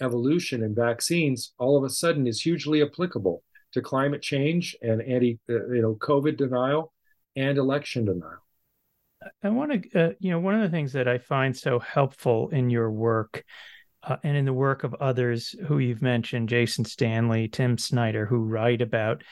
evolution 0.00 0.62
and 0.62 0.74
vaccines 0.74 1.52
all 1.58 1.76
of 1.76 1.84
a 1.84 1.90
sudden 1.90 2.26
is 2.26 2.40
hugely 2.40 2.82
applicable 2.82 3.42
to 3.72 3.80
climate 3.80 4.22
change 4.22 4.76
and 4.82 5.00
anti 5.02 5.38
uh, 5.48 5.66
you 5.68 5.82
know 5.82 5.94
covid 5.94 6.36
denial 6.36 6.92
and 7.36 7.58
election 7.58 8.04
denial. 8.04 8.38
I 9.42 9.48
want 9.48 9.90
to 9.90 10.00
uh, 10.00 10.12
you 10.18 10.30
know 10.30 10.40
one 10.40 10.54
of 10.54 10.62
the 10.62 10.68
things 10.68 10.92
that 10.92 11.08
i 11.08 11.18
find 11.18 11.56
so 11.56 11.78
helpful 11.78 12.48
in 12.50 12.70
your 12.70 12.90
work 12.90 13.44
uh, 14.02 14.16
and 14.22 14.36
in 14.36 14.44
the 14.44 14.52
work 14.52 14.84
of 14.84 14.94
others 14.94 15.54
who 15.66 15.78
you've 15.78 16.02
mentioned 16.02 16.48
jason 16.48 16.84
stanley 16.84 17.48
tim 17.48 17.78
snyder 17.78 18.26
who 18.26 18.38
write 18.38 18.82
about 18.82 19.22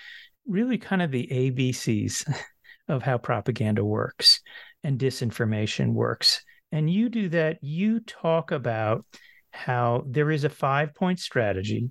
really 0.47 0.79
kind 0.79 1.03
of 1.03 1.11
the 1.11 1.29
abcs 1.31 2.29
of 2.89 3.03
how 3.03 3.19
propaganda 3.19 3.85
works 3.85 4.41
and 4.85 4.99
disinformation 4.99 5.93
works 5.93 6.45
and 6.73 6.91
you 6.91 7.09
do 7.09 7.29
that 7.29 7.59
you 7.63 8.01
talk 8.01 8.51
about 8.51 9.05
how 9.53 10.03
there 10.07 10.31
is 10.31 10.45
a 10.45 10.49
five 10.49 10.95
point 10.95 11.21
strategy 11.21 11.91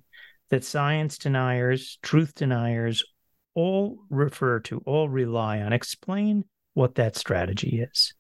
that 0.50 0.66
science 0.66 1.18
deniers, 1.18 1.98
truth 2.02 2.36
deniers 2.36 3.04
all 3.56 4.00
refer 4.10 4.60
to, 4.60 4.82
all 4.86 5.10
rely 5.10 5.62
on. 5.62 5.74
Explain 5.74 6.44
what 6.74 6.96
that 6.96 7.16
strategy 7.16 7.82
is. 7.82 8.14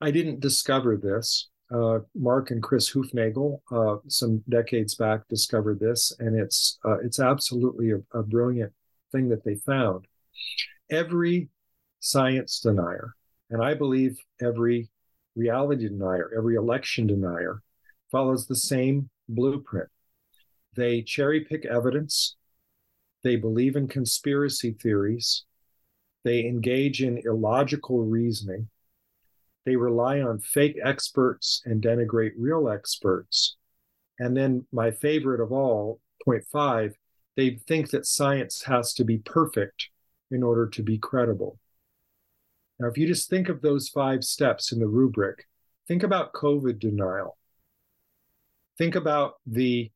I 0.00 0.10
didn't 0.10 0.40
discover 0.40 0.96
this. 0.96 1.48
Uh, 1.70 1.98
Mark 2.14 2.50
and 2.50 2.62
Chris 2.62 2.90
Hoofnagle, 2.90 3.60
uh, 3.70 3.96
some 4.06 4.42
decades 4.48 4.94
back, 4.94 5.20
discovered 5.28 5.80
this, 5.80 6.14
and 6.18 6.38
it's 6.38 6.78
uh, 6.84 6.98
it's 7.00 7.20
absolutely 7.20 7.90
a, 7.90 8.18
a 8.18 8.22
brilliant 8.22 8.72
thing 9.12 9.28
that 9.28 9.44
they 9.44 9.54
found. 9.54 10.06
Every 10.90 11.48
science 12.00 12.60
denier, 12.60 13.14
and 13.50 13.62
I 13.62 13.74
believe 13.74 14.18
every 14.40 14.88
reality 15.36 15.88
denier, 15.88 16.30
every 16.36 16.56
election 16.56 17.06
denier, 17.06 17.62
follows 18.10 18.46
the 18.46 18.56
same 18.56 19.10
blueprint. 19.28 19.88
They 20.74 21.02
cherry 21.02 21.40
pick 21.40 21.64
evidence, 21.66 22.36
they 23.22 23.36
believe 23.36 23.76
in 23.76 23.88
conspiracy 23.88 24.72
theories, 24.80 25.44
they 26.24 26.44
engage 26.46 27.02
in 27.02 27.22
illogical 27.24 28.04
reasoning, 28.04 28.68
they 29.64 29.76
rely 29.76 30.20
on 30.20 30.38
fake 30.38 30.78
experts 30.82 31.62
and 31.64 31.82
denigrate 31.82 32.32
real 32.38 32.68
experts. 32.68 33.56
And 34.18 34.36
then, 34.36 34.66
my 34.72 34.90
favorite 34.90 35.40
of 35.40 35.52
all, 35.52 36.00
point 36.24 36.44
five, 36.50 36.96
they 37.38 37.58
think 37.66 37.88
that 37.90 38.04
science 38.04 38.64
has 38.64 38.92
to 38.92 39.04
be 39.04 39.16
perfect 39.16 39.88
in 40.30 40.42
order 40.42 40.66
to 40.68 40.82
be 40.82 40.98
credible. 40.98 41.58
Now, 42.78 42.88
if 42.88 42.98
you 42.98 43.06
just 43.06 43.30
think 43.30 43.48
of 43.48 43.62
those 43.62 43.88
five 43.88 44.22
steps 44.22 44.72
in 44.72 44.78
the 44.78 44.86
rubric, 44.86 45.46
think 45.86 46.02
about 46.02 46.34
COVID 46.34 46.78
denial 46.78 47.38
think 48.78 48.94
about 48.94 49.34
the 49.46 49.90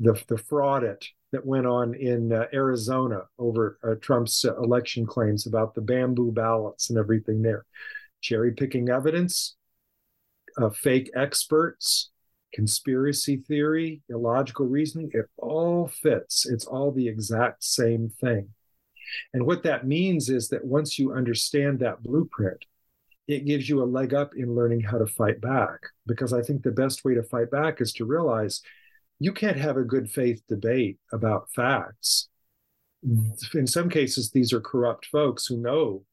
the, 0.00 0.20
the 0.28 0.38
fraud 0.38 0.84
it 0.84 1.04
that 1.32 1.44
went 1.44 1.66
on 1.66 1.94
in 1.94 2.32
uh, 2.32 2.46
Arizona 2.54 3.22
over 3.38 3.78
uh, 3.82 3.94
Trump's 4.00 4.44
uh, 4.44 4.56
election 4.56 5.04
claims 5.04 5.46
about 5.46 5.74
the 5.74 5.80
bamboo 5.80 6.32
ballots 6.32 6.88
and 6.88 6.98
everything 6.98 7.42
there. 7.42 7.66
Cherry 8.20 8.52
picking 8.52 8.88
evidence, 8.88 9.56
uh, 10.56 10.70
fake 10.70 11.10
experts, 11.14 12.10
conspiracy 12.52 13.36
theory, 13.36 14.02
illogical 14.08 14.66
reasoning, 14.66 15.10
it 15.12 15.26
all 15.36 15.88
fits. 15.88 16.46
It's 16.46 16.66
all 16.66 16.92
the 16.92 17.08
exact 17.08 17.64
same 17.64 18.10
thing. 18.20 18.48
And 19.32 19.46
what 19.46 19.62
that 19.62 19.86
means 19.86 20.28
is 20.28 20.48
that 20.48 20.64
once 20.64 20.98
you 20.98 21.12
understand 21.12 21.80
that 21.80 22.02
blueprint, 22.02 22.64
it 23.26 23.44
gives 23.44 23.68
you 23.68 23.82
a 23.82 23.84
leg 23.84 24.14
up 24.14 24.34
in 24.36 24.54
learning 24.54 24.80
how 24.80 24.98
to 24.98 25.06
fight 25.06 25.40
back. 25.40 25.78
Because 26.06 26.32
I 26.32 26.42
think 26.42 26.62
the 26.62 26.70
best 26.70 27.04
way 27.04 27.14
to 27.14 27.22
fight 27.22 27.50
back 27.50 27.80
is 27.80 27.92
to 27.94 28.04
realize 28.04 28.62
you 29.18 29.32
can't 29.32 29.58
have 29.58 29.76
a 29.76 29.82
good 29.82 30.10
faith 30.10 30.42
debate 30.48 30.98
about 31.12 31.50
facts. 31.54 32.28
In 33.54 33.66
some 33.66 33.88
cases, 33.88 34.30
these 34.30 34.52
are 34.52 34.60
corrupt 34.60 35.06
folks 35.06 35.46
who 35.46 35.58
know 35.58 36.04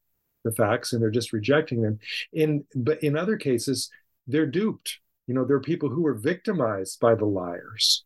the 0.44 0.52
facts 0.52 0.94
and 0.94 1.02
they're 1.02 1.10
just 1.10 1.34
rejecting 1.34 1.82
them. 1.82 2.00
In 2.32 2.66
but 2.76 3.02
in 3.04 3.18
other 3.18 3.38
cases, 3.38 3.90
they're 4.28 4.46
duped. 4.46 5.00
You 5.28 5.34
know, 5.34 5.46
there 5.46 5.58
are 5.58 5.62
people 5.62 5.90
who 5.90 6.06
are 6.06 6.14
victimized 6.14 7.00
by 7.00 7.16
the 7.16 7.26
liars. 7.26 8.04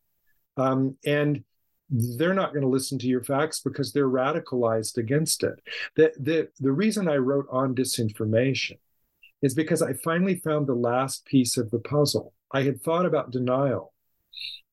Um, 0.57 0.97
and 1.05 1.43
they're 1.89 2.33
not 2.33 2.51
going 2.51 2.61
to 2.61 2.69
listen 2.69 2.99
to 2.99 3.07
your 3.07 3.23
facts 3.23 3.61
because 3.61 3.91
they're 3.91 4.09
radicalized 4.09 4.97
against 4.97 5.43
it. 5.43 5.59
The, 5.95 6.11
the, 6.19 6.49
the 6.59 6.71
reason 6.71 7.07
I 7.07 7.15
wrote 7.15 7.47
on 7.51 7.75
disinformation 7.75 8.77
is 9.41 9.53
because 9.55 9.81
I 9.81 9.93
finally 9.93 10.35
found 10.35 10.67
the 10.67 10.75
last 10.75 11.25
piece 11.25 11.57
of 11.57 11.71
the 11.71 11.79
puzzle. 11.79 12.33
I 12.51 12.63
had 12.63 12.81
thought 12.81 13.05
about 13.05 13.31
denial, 13.31 13.93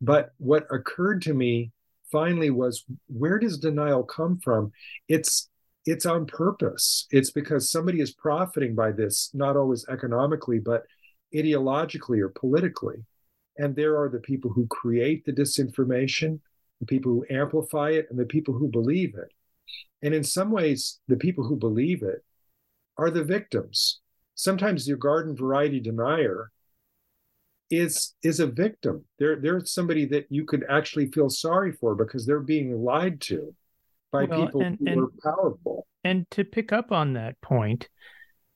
but 0.00 0.32
what 0.38 0.66
occurred 0.70 1.22
to 1.22 1.34
me 1.34 1.72
finally 2.10 2.50
was 2.50 2.84
where 3.08 3.38
does 3.38 3.58
denial 3.58 4.02
come 4.02 4.38
from? 4.38 4.72
It's 5.08 5.48
it's 5.84 6.06
on 6.06 6.26
purpose. 6.26 7.06
It's 7.12 7.30
because 7.30 7.70
somebody 7.70 8.00
is 8.00 8.10
profiting 8.10 8.74
by 8.74 8.90
this, 8.90 9.30
not 9.32 9.56
always 9.56 9.86
economically, 9.88 10.58
but 10.58 10.82
ideologically 11.34 12.20
or 12.20 12.28
politically. 12.28 13.04
And 13.58 13.74
there 13.74 13.98
are 13.98 14.08
the 14.08 14.20
people 14.20 14.50
who 14.50 14.66
create 14.66 15.24
the 15.24 15.32
disinformation, 15.32 16.40
the 16.80 16.86
people 16.86 17.12
who 17.12 17.26
amplify 17.30 17.90
it, 17.90 18.06
and 18.10 18.18
the 18.18 18.26
people 18.26 18.54
who 18.54 18.68
believe 18.68 19.14
it. 19.14 19.32
And 20.02 20.14
in 20.14 20.24
some 20.24 20.50
ways, 20.50 21.00
the 21.08 21.16
people 21.16 21.44
who 21.44 21.56
believe 21.56 22.02
it 22.02 22.24
are 22.98 23.10
the 23.10 23.24
victims 23.24 24.00
sometimes 24.36 24.86
your 24.86 24.98
garden 24.98 25.34
variety 25.34 25.80
denier 25.80 26.52
is 27.68 28.14
is 28.22 28.38
a 28.38 28.46
victim. 28.46 29.04
They're 29.18 29.40
they're 29.40 29.64
somebody 29.64 30.04
that 30.06 30.26
you 30.30 30.44
could 30.44 30.64
actually 30.70 31.10
feel 31.10 31.28
sorry 31.28 31.72
for 31.72 31.96
because 31.96 32.24
they're 32.24 32.38
being 32.38 32.80
lied 32.84 33.20
to 33.22 33.52
by 34.12 34.24
well, 34.24 34.46
people 34.46 34.60
and, 34.60 34.78
who 34.78 34.86
and, 34.86 35.00
are 35.00 35.34
powerful. 35.34 35.86
And 36.04 36.30
to 36.30 36.44
pick 36.44 36.72
up 36.72 36.92
on 36.92 37.14
that 37.14 37.40
point, 37.40 37.88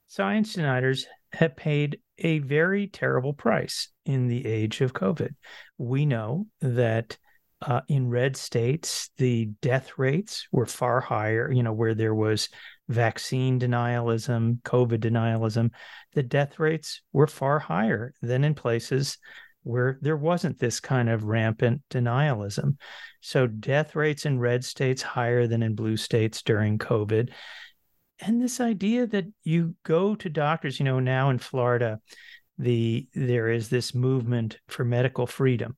science 0.06 0.54
deniers 0.54 1.06
have 1.32 1.56
paid 1.56 1.98
a 2.20 2.38
very 2.40 2.86
terrible 2.86 3.32
price 3.32 3.88
in 4.04 4.28
the 4.28 4.46
age 4.46 4.80
of 4.80 4.92
COVID. 4.92 5.34
We 5.78 6.06
know 6.06 6.46
that 6.60 7.16
uh, 7.62 7.82
in 7.88 8.08
red 8.08 8.36
states, 8.36 9.10
the 9.18 9.46
death 9.60 9.92
rates 9.98 10.46
were 10.50 10.66
far 10.66 11.00
higher, 11.00 11.50
you 11.52 11.62
know, 11.62 11.72
where 11.72 11.94
there 11.94 12.14
was 12.14 12.48
vaccine 12.88 13.60
denialism, 13.60 14.62
COVID 14.62 14.98
denialism, 14.98 15.70
the 16.14 16.22
death 16.22 16.58
rates 16.58 17.02
were 17.12 17.26
far 17.26 17.58
higher 17.58 18.14
than 18.22 18.44
in 18.44 18.54
places 18.54 19.18
where 19.62 19.98
there 20.00 20.16
wasn't 20.16 20.58
this 20.58 20.80
kind 20.80 21.10
of 21.10 21.24
rampant 21.24 21.82
denialism. 21.90 22.76
So, 23.20 23.46
death 23.46 23.94
rates 23.94 24.24
in 24.24 24.38
red 24.38 24.64
states 24.64 25.02
higher 25.02 25.46
than 25.46 25.62
in 25.62 25.74
blue 25.74 25.98
states 25.98 26.42
during 26.42 26.78
COVID. 26.78 27.30
And 28.22 28.40
this 28.40 28.60
idea 28.60 29.06
that 29.06 29.26
you 29.44 29.74
go 29.82 30.14
to 30.14 30.28
doctors, 30.28 30.78
you 30.78 30.84
know, 30.84 31.00
now 31.00 31.30
in 31.30 31.38
Florida, 31.38 32.00
the 32.58 33.08
there 33.14 33.48
is 33.48 33.70
this 33.70 33.94
movement 33.94 34.58
for 34.68 34.84
medical 34.84 35.26
freedom. 35.26 35.76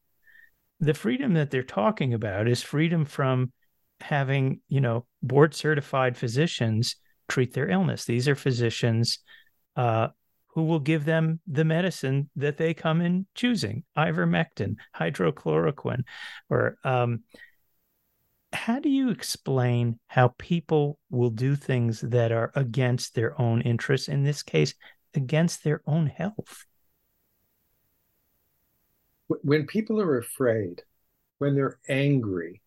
The 0.80 0.94
freedom 0.94 1.34
that 1.34 1.50
they're 1.50 1.62
talking 1.62 2.12
about 2.12 2.48
is 2.48 2.62
freedom 2.62 3.04
from 3.04 3.52
having, 4.00 4.60
you 4.68 4.80
know, 4.80 5.06
board 5.22 5.54
certified 5.54 6.16
physicians 6.16 6.96
treat 7.28 7.52
their 7.52 7.70
illness. 7.70 8.04
These 8.04 8.26
are 8.26 8.34
physicians 8.34 9.20
uh, 9.76 10.08
who 10.48 10.64
will 10.64 10.80
give 10.80 11.04
them 11.04 11.40
the 11.46 11.64
medicine 11.64 12.28
that 12.36 12.56
they 12.56 12.74
come 12.74 13.00
in 13.00 13.26
choosing 13.34 13.84
ivermectin, 13.96 14.76
hydroxychloroquine, 14.96 16.02
or 16.50 16.76
um, 16.84 17.20
how 18.52 18.78
do 18.78 18.88
you 18.88 19.10
explain 19.10 19.98
how 20.06 20.34
people 20.38 20.98
will 21.10 21.30
do 21.30 21.56
things 21.56 22.00
that 22.00 22.32
are 22.32 22.52
against 22.54 23.14
their 23.14 23.40
own 23.40 23.62
interests, 23.62 24.08
in 24.08 24.24
this 24.24 24.42
case, 24.42 24.74
against 25.14 25.64
their 25.64 25.82
own 25.86 26.06
health? 26.06 26.64
When 29.28 29.66
people 29.66 30.00
are 30.00 30.18
afraid, 30.18 30.82
when 31.38 31.54
they're 31.54 31.78
angry, 31.88 32.60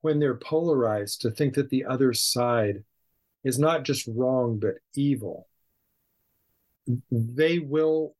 when 0.00 0.18
they're 0.18 0.36
polarized 0.36 1.22
to 1.22 1.30
think 1.30 1.54
that 1.54 1.70
the 1.70 1.84
other 1.84 2.12
side 2.12 2.84
is 3.44 3.58
not 3.58 3.84
just 3.84 4.08
wrong, 4.08 4.58
but 4.58 4.74
evil, 4.94 5.46
they 7.10 7.58
will 7.58 8.14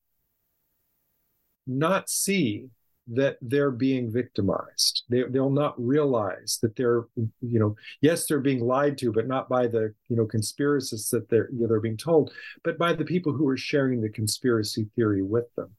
not 1.66 2.08
see 2.08 2.68
that 3.08 3.36
they're 3.40 3.70
being 3.70 4.10
victimized. 4.12 5.04
They, 5.08 5.22
they'll 5.24 5.50
not 5.50 5.74
realize 5.78 6.58
that 6.62 6.74
they're, 6.76 7.04
you 7.16 7.60
know, 7.60 7.76
yes, 8.00 8.26
they're 8.26 8.40
being 8.40 8.60
lied 8.60 8.98
to, 8.98 9.12
but 9.12 9.28
not 9.28 9.48
by 9.48 9.68
the, 9.68 9.94
you 10.08 10.16
know, 10.16 10.26
conspiracists 10.26 11.10
that 11.10 11.28
they're, 11.28 11.48
you 11.52 11.60
know, 11.60 11.68
they're 11.68 11.80
being 11.80 11.96
told, 11.96 12.32
but 12.64 12.78
by 12.78 12.92
the 12.92 13.04
people 13.04 13.32
who 13.32 13.48
are 13.48 13.56
sharing 13.56 14.00
the 14.00 14.10
conspiracy 14.10 14.88
theory 14.96 15.22
with 15.22 15.52
them. 15.54 15.70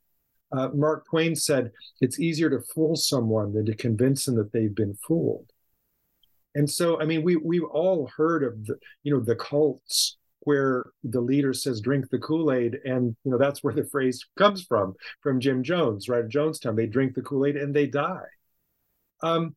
Uh, 0.51 0.69
Mark 0.73 1.05
Twain 1.09 1.36
said, 1.36 1.71
it's 1.99 2.19
easier 2.19 2.49
to 2.49 2.61
fool 2.73 2.95
someone 2.95 3.53
than 3.53 3.65
to 3.65 3.75
convince 3.75 4.25
them 4.25 4.36
that 4.36 4.53
they've 4.53 4.75
been 4.75 4.95
fooled. 5.05 5.51
And 6.55 6.69
so, 6.69 6.99
I 6.99 7.05
mean, 7.05 7.21
we 7.21 7.36
we've 7.36 7.63
all 7.63 8.09
heard 8.15 8.43
of 8.43 8.65
the, 8.65 8.80
you 9.03 9.13
know, 9.13 9.19
the 9.19 9.36
cults 9.36 10.16
where 10.41 10.85
the 11.03 11.21
leader 11.21 11.53
says 11.53 11.81
drink 11.81 12.09
the 12.09 12.19
kool-aid 12.19 12.77
and 12.85 13.15
you 13.23 13.31
know 13.31 13.38
that's 13.38 13.63
where 13.63 13.73
the 13.73 13.83
phrase 13.85 14.25
comes 14.38 14.63
from 14.63 14.93
from 15.21 15.39
jim 15.39 15.63
jones 15.63 16.07
right 16.07 16.25
at 16.25 16.31
jonestown 16.31 16.75
they 16.75 16.88
drink 16.88 17.13
the 17.13 17.21
kool-aid 17.21 17.55
and 17.55 17.75
they 17.75 17.88
die 17.88 18.27
um, 19.23 19.55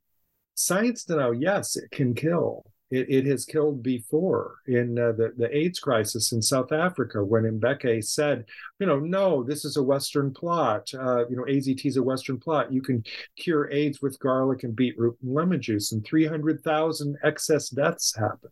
science 0.54 1.04
denial 1.04 1.34
yes 1.34 1.76
it 1.76 1.90
can 1.90 2.14
kill 2.14 2.64
it, 2.90 3.08
it 3.08 3.26
has 3.26 3.44
killed 3.44 3.82
before 3.82 4.56
in 4.66 4.98
uh, 4.98 5.12
the, 5.12 5.32
the 5.36 5.56
AIDS 5.56 5.78
crisis 5.78 6.32
in 6.32 6.42
South 6.42 6.72
Africa 6.72 7.24
when 7.24 7.44
Mbeki 7.44 8.04
said, 8.04 8.44
you 8.78 8.86
know, 8.86 8.98
no, 8.98 9.44
this 9.44 9.64
is 9.64 9.76
a 9.76 9.82
Western 9.82 10.32
plot. 10.32 10.90
Uh, 10.92 11.28
you 11.28 11.36
know, 11.36 11.44
AZT 11.44 11.86
is 11.86 11.96
a 11.96 12.02
Western 12.02 12.38
plot. 12.38 12.72
You 12.72 12.82
can 12.82 13.04
cure 13.36 13.70
AIDS 13.70 14.02
with 14.02 14.18
garlic 14.18 14.64
and 14.64 14.74
beetroot 14.74 15.16
and 15.22 15.34
lemon 15.34 15.62
juice, 15.62 15.92
and 15.92 16.04
300,000 16.04 17.16
excess 17.22 17.68
deaths 17.68 18.14
happen. 18.16 18.50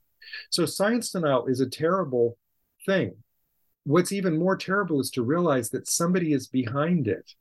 So 0.50 0.66
science 0.66 1.10
denial 1.10 1.46
is 1.46 1.60
a 1.60 1.68
terrible 1.68 2.38
thing. 2.86 3.16
What's 3.84 4.12
even 4.12 4.38
more 4.38 4.56
terrible 4.56 5.00
is 5.00 5.10
to 5.12 5.22
realize 5.22 5.70
that 5.70 5.88
somebody 5.88 6.32
is 6.32 6.46
behind 6.46 7.08
it. 7.08 7.34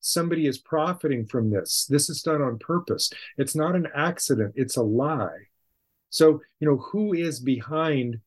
Somebody 0.00 0.46
is 0.46 0.58
profiting 0.58 1.26
from 1.26 1.50
this. 1.50 1.86
This 1.88 2.10
is 2.10 2.22
done 2.22 2.42
on 2.42 2.58
purpose. 2.58 3.10
It's 3.38 3.54
not 3.54 3.76
an 3.76 3.86
accident, 3.94 4.54
it's 4.56 4.76
a 4.76 4.82
lie. 4.82 5.46
So, 6.10 6.40
you 6.60 6.68
know, 6.68 6.76
who 6.76 7.14
is 7.14 7.40
behind 7.40 8.20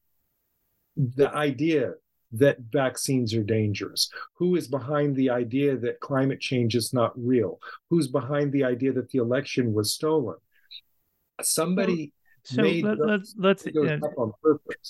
the 0.96 1.30
idea 1.32 1.94
that 2.32 2.58
vaccines 2.72 3.34
are 3.34 3.44
dangerous? 3.44 4.10
Who 4.36 4.56
is 4.56 4.68
behind 4.68 5.16
the 5.16 5.30
idea 5.30 5.78
that 5.78 6.00
climate 6.00 6.40
change 6.40 6.76
is 6.76 6.94
not 6.94 7.14
real? 7.16 7.60
Who's 7.90 8.08
behind 8.08 8.52
the 8.52 8.64
idea 8.64 8.94
that 8.94 9.10
the 9.10 9.20
election 9.20 9.74
was 9.74 9.94
stolen? 9.94 10.38
Somebody 11.42 12.14
so 12.46 12.62
let, 12.62 13.00
us 13.00 13.36
let's 13.38 13.66
uh, 13.66 13.98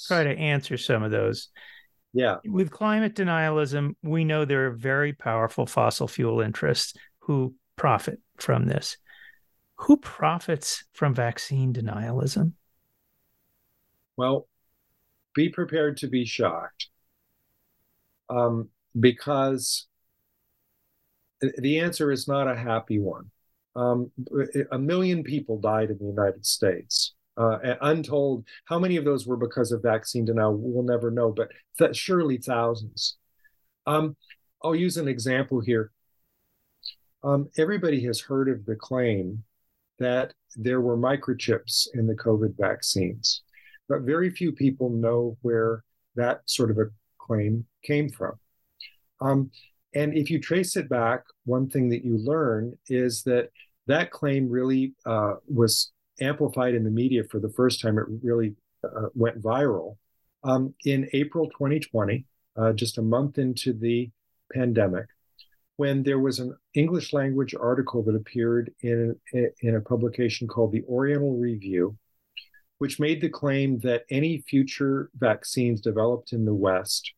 try 0.07 0.23
to 0.23 0.37
answer 0.37 0.77
some 0.77 1.03
of 1.03 1.11
those. 1.11 1.49
Yeah. 2.13 2.37
With 2.45 2.71
climate 2.71 3.15
denialism, 3.15 3.95
we 4.01 4.23
know 4.23 4.45
there 4.45 4.67
are 4.67 4.71
very 4.71 5.13
powerful 5.13 5.65
fossil 5.65 6.07
fuel 6.07 6.39
interests 6.41 6.93
who 7.19 7.55
profit 7.75 8.19
from 8.37 8.67
this. 8.67 8.97
Who 9.79 9.97
profits 9.97 10.85
from 10.93 11.13
vaccine 11.13 11.73
denialism? 11.73 12.53
Well, 14.15 14.47
be 15.33 15.49
prepared 15.49 15.97
to 15.97 16.07
be 16.07 16.23
shocked 16.23 16.87
um, 18.29 18.69
because 18.97 19.87
the 21.41 21.79
answer 21.79 22.11
is 22.11 22.27
not 22.27 22.47
a 22.47 22.55
happy 22.55 22.99
one. 22.99 23.29
Um, 23.75 24.11
a 24.71 24.79
million 24.79 25.23
people 25.23 25.59
died 25.59 25.89
in 25.89 25.97
the 25.97 26.05
United 26.05 26.45
States. 26.45 27.13
Uh, 27.37 27.75
untold 27.81 28.45
how 28.65 28.79
many 28.79 28.95
of 28.95 29.03
those 29.03 29.27
were 29.27 29.35
because 29.35 29.71
of 29.71 29.81
vaccine 29.81 30.23
denial, 30.23 30.55
we'll 30.57 30.83
never 30.83 31.11
know, 31.11 31.31
but 31.31 31.49
th- 31.77 31.95
surely 31.95 32.37
thousands. 32.37 33.17
Um, 33.85 34.15
I'll 34.63 34.75
use 34.75 34.97
an 34.97 35.07
example 35.07 35.59
here. 35.59 35.91
Um, 37.23 37.49
everybody 37.57 38.03
has 38.05 38.21
heard 38.21 38.47
of 38.47 38.65
the 38.65 38.75
claim 38.75 39.43
that 39.99 40.33
there 40.55 40.79
were 40.79 40.97
microchips 40.97 41.87
in 41.93 42.07
the 42.07 42.15
COVID 42.15 42.55
vaccines 42.57 43.41
but 43.87 44.01
very 44.01 44.29
few 44.29 44.51
people 44.51 44.89
know 44.89 45.37
where 45.41 45.83
that 46.15 46.41
sort 46.45 46.71
of 46.71 46.77
a 46.77 46.89
claim 47.17 47.65
came 47.83 48.09
from. 48.09 48.33
Um, 49.21 49.51
and 49.93 50.13
if 50.15 50.29
you 50.29 50.39
trace 50.39 50.75
it 50.75 50.89
back, 50.89 51.23
one 51.45 51.69
thing 51.69 51.89
that 51.89 52.03
you 52.03 52.17
learn 52.17 52.77
is 52.89 53.23
that 53.23 53.49
that 53.87 54.11
claim 54.11 54.49
really 54.49 54.93
uh, 55.05 55.35
was 55.47 55.91
amplified 56.21 56.75
in 56.75 56.83
the 56.83 56.89
media 56.89 57.23
for 57.23 57.39
the 57.39 57.49
first 57.49 57.81
time. 57.81 57.97
It 57.97 58.05
really 58.23 58.55
uh, 58.83 59.09
went 59.13 59.41
viral 59.41 59.97
um, 60.43 60.73
in 60.85 61.09
April 61.13 61.49
2020, 61.49 62.25
uh, 62.57 62.73
just 62.73 62.97
a 62.97 63.01
month 63.01 63.37
into 63.37 63.73
the 63.73 64.09
pandemic, 64.53 65.07
when 65.77 66.03
there 66.03 66.19
was 66.19 66.39
an 66.39 66.55
English 66.73 67.13
language 67.13 67.55
article 67.55 68.03
that 68.03 68.15
appeared 68.15 68.73
in, 68.81 69.15
in 69.33 69.75
a 69.75 69.81
publication 69.81 70.47
called 70.47 70.71
the 70.71 70.83
Oriental 70.87 71.37
Review 71.37 71.97
which 72.77 72.99
made 72.99 73.21
the 73.21 73.29
claim 73.29 73.79
that 73.79 74.03
any 74.09 74.43
future 74.47 75.09
vaccines 75.17 75.81
developed 75.81 76.33
in 76.33 76.45
the 76.45 76.53
West 76.53 77.13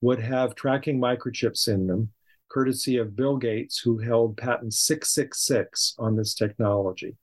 would 0.00 0.20
have 0.20 0.54
tracking 0.54 1.00
microchips 1.00 1.68
in 1.68 1.86
them, 1.86 2.10
courtesy 2.48 2.96
of 2.96 3.16
Bill 3.16 3.36
Gates, 3.36 3.78
who 3.78 3.98
held 3.98 4.36
patent 4.36 4.72
666 4.72 5.94
on 5.98 6.16
this 6.16 6.34
technology. 6.34 7.16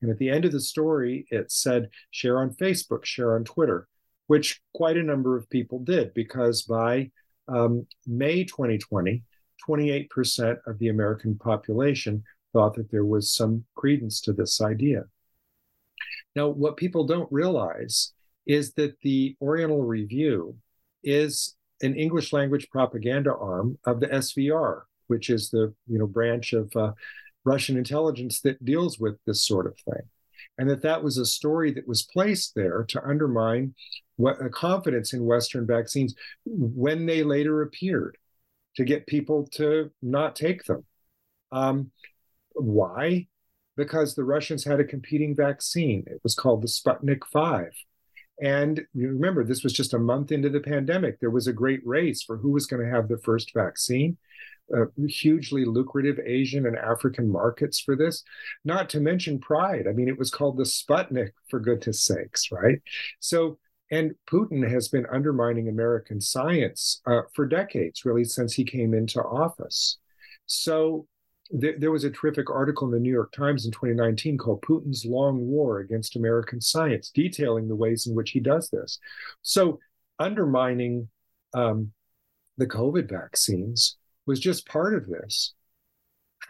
And 0.00 0.10
at 0.10 0.18
the 0.18 0.30
end 0.30 0.44
of 0.44 0.52
the 0.52 0.60
story, 0.60 1.26
it 1.30 1.50
said 1.50 1.90
share 2.10 2.38
on 2.38 2.54
Facebook, 2.54 3.04
share 3.04 3.34
on 3.34 3.44
Twitter, 3.44 3.88
which 4.26 4.60
quite 4.74 4.96
a 4.96 5.02
number 5.02 5.36
of 5.36 5.50
people 5.50 5.80
did 5.80 6.14
because 6.14 6.62
by 6.62 7.10
um, 7.48 7.86
May 8.06 8.44
2020, 8.44 9.22
28% 9.68 10.58
of 10.66 10.78
the 10.78 10.88
American 10.88 11.36
population 11.36 12.22
thought 12.52 12.74
that 12.74 12.90
there 12.90 13.04
was 13.04 13.34
some 13.34 13.64
credence 13.74 14.20
to 14.22 14.32
this 14.32 14.60
idea. 14.60 15.04
Now, 16.36 16.48
what 16.48 16.76
people 16.76 17.04
don't 17.04 17.30
realize 17.32 18.12
is 18.46 18.72
that 18.74 18.98
the 19.02 19.36
Oriental 19.42 19.82
Review 19.82 20.56
is 21.02 21.56
an 21.82 21.94
English 21.94 22.32
language 22.32 22.68
propaganda 22.70 23.34
arm 23.34 23.78
of 23.84 24.00
the 24.00 24.08
SVR, 24.08 24.82
which 25.06 25.30
is 25.30 25.50
the 25.50 25.74
you 25.86 25.98
know 25.98 26.06
branch 26.06 26.52
of 26.52 26.74
uh, 26.76 26.92
Russian 27.48 27.76
intelligence 27.76 28.40
that 28.42 28.64
deals 28.64 28.98
with 28.98 29.16
this 29.26 29.46
sort 29.46 29.66
of 29.66 29.76
thing, 29.78 30.08
and 30.58 30.68
that 30.70 30.82
that 30.82 31.02
was 31.02 31.18
a 31.18 31.26
story 31.26 31.72
that 31.72 31.88
was 31.88 32.02
placed 32.02 32.54
there 32.54 32.84
to 32.88 33.04
undermine 33.04 33.74
what 34.16 34.44
a 34.44 34.50
confidence 34.50 35.12
in 35.12 35.24
Western 35.24 35.66
vaccines 35.66 36.14
when 36.44 37.06
they 37.06 37.22
later 37.22 37.62
appeared, 37.62 38.18
to 38.76 38.84
get 38.84 39.06
people 39.06 39.46
to 39.52 39.90
not 40.02 40.36
take 40.36 40.64
them. 40.64 40.84
Um, 41.50 41.90
why? 42.52 43.28
because 43.78 44.14
the 44.14 44.24
Russians 44.24 44.64
had 44.64 44.80
a 44.80 44.84
competing 44.84 45.34
vaccine. 45.34 46.02
It 46.08 46.20
was 46.24 46.34
called 46.34 46.62
the 46.62 46.68
Sputnik 46.68 47.24
5. 47.32 47.70
And 48.42 48.84
you 48.92 49.08
remember, 49.08 49.44
this 49.44 49.62
was 49.62 49.72
just 49.72 49.94
a 49.94 49.98
month 49.98 50.32
into 50.32 50.50
the 50.50 50.60
pandemic. 50.60 51.20
There 51.20 51.30
was 51.30 51.46
a 51.46 51.52
great 51.52 51.80
race 51.86 52.22
for 52.22 52.36
who 52.36 52.50
was 52.50 52.66
going 52.66 52.84
to 52.84 52.90
have 52.90 53.08
the 53.08 53.18
first 53.18 53.54
vaccine. 53.54 54.18
Uh, 54.76 54.84
hugely 55.06 55.64
lucrative 55.64 56.18
Asian 56.26 56.66
and 56.66 56.76
African 56.76 57.30
markets 57.30 57.80
for 57.80 57.96
this, 57.96 58.22
not 58.64 58.90
to 58.90 59.00
mention 59.00 59.38
pride. 59.38 59.86
I 59.88 59.92
mean, 59.92 60.08
it 60.08 60.18
was 60.18 60.30
called 60.30 60.58
the 60.58 60.64
Sputnik, 60.64 61.30
for 61.48 61.58
goodness 61.58 62.02
sakes, 62.02 62.52
right? 62.52 62.78
So, 63.18 63.58
and 63.90 64.12
Putin 64.30 64.68
has 64.70 64.88
been 64.88 65.06
undermining 65.10 65.68
American 65.68 66.20
science 66.20 67.00
uh, 67.06 67.22
for 67.34 67.46
decades, 67.46 68.04
really, 68.04 68.24
since 68.24 68.52
he 68.52 68.64
came 68.64 68.92
into 68.92 69.22
office. 69.22 69.96
So, 70.44 71.06
there 71.50 71.90
was 71.90 72.04
a 72.04 72.10
terrific 72.10 72.50
article 72.50 72.86
in 72.88 72.92
the 72.92 73.00
New 73.00 73.12
York 73.12 73.32
Times 73.32 73.64
in 73.64 73.72
2019 73.72 74.36
called 74.36 74.60
Putin's 74.60 75.06
Long 75.06 75.46
War 75.46 75.78
Against 75.80 76.16
American 76.16 76.60
Science, 76.60 77.10
detailing 77.10 77.68
the 77.68 77.76
ways 77.76 78.06
in 78.06 78.14
which 78.14 78.32
he 78.32 78.40
does 78.40 78.68
this. 78.68 78.98
So, 79.40 79.78
undermining 80.18 81.08
um, 81.54 81.92
the 82.58 82.66
COVID 82.66 83.08
vaccines 83.08 83.96
was 84.28 84.38
just 84.38 84.68
part 84.68 84.94
of 84.94 85.06
this. 85.06 85.54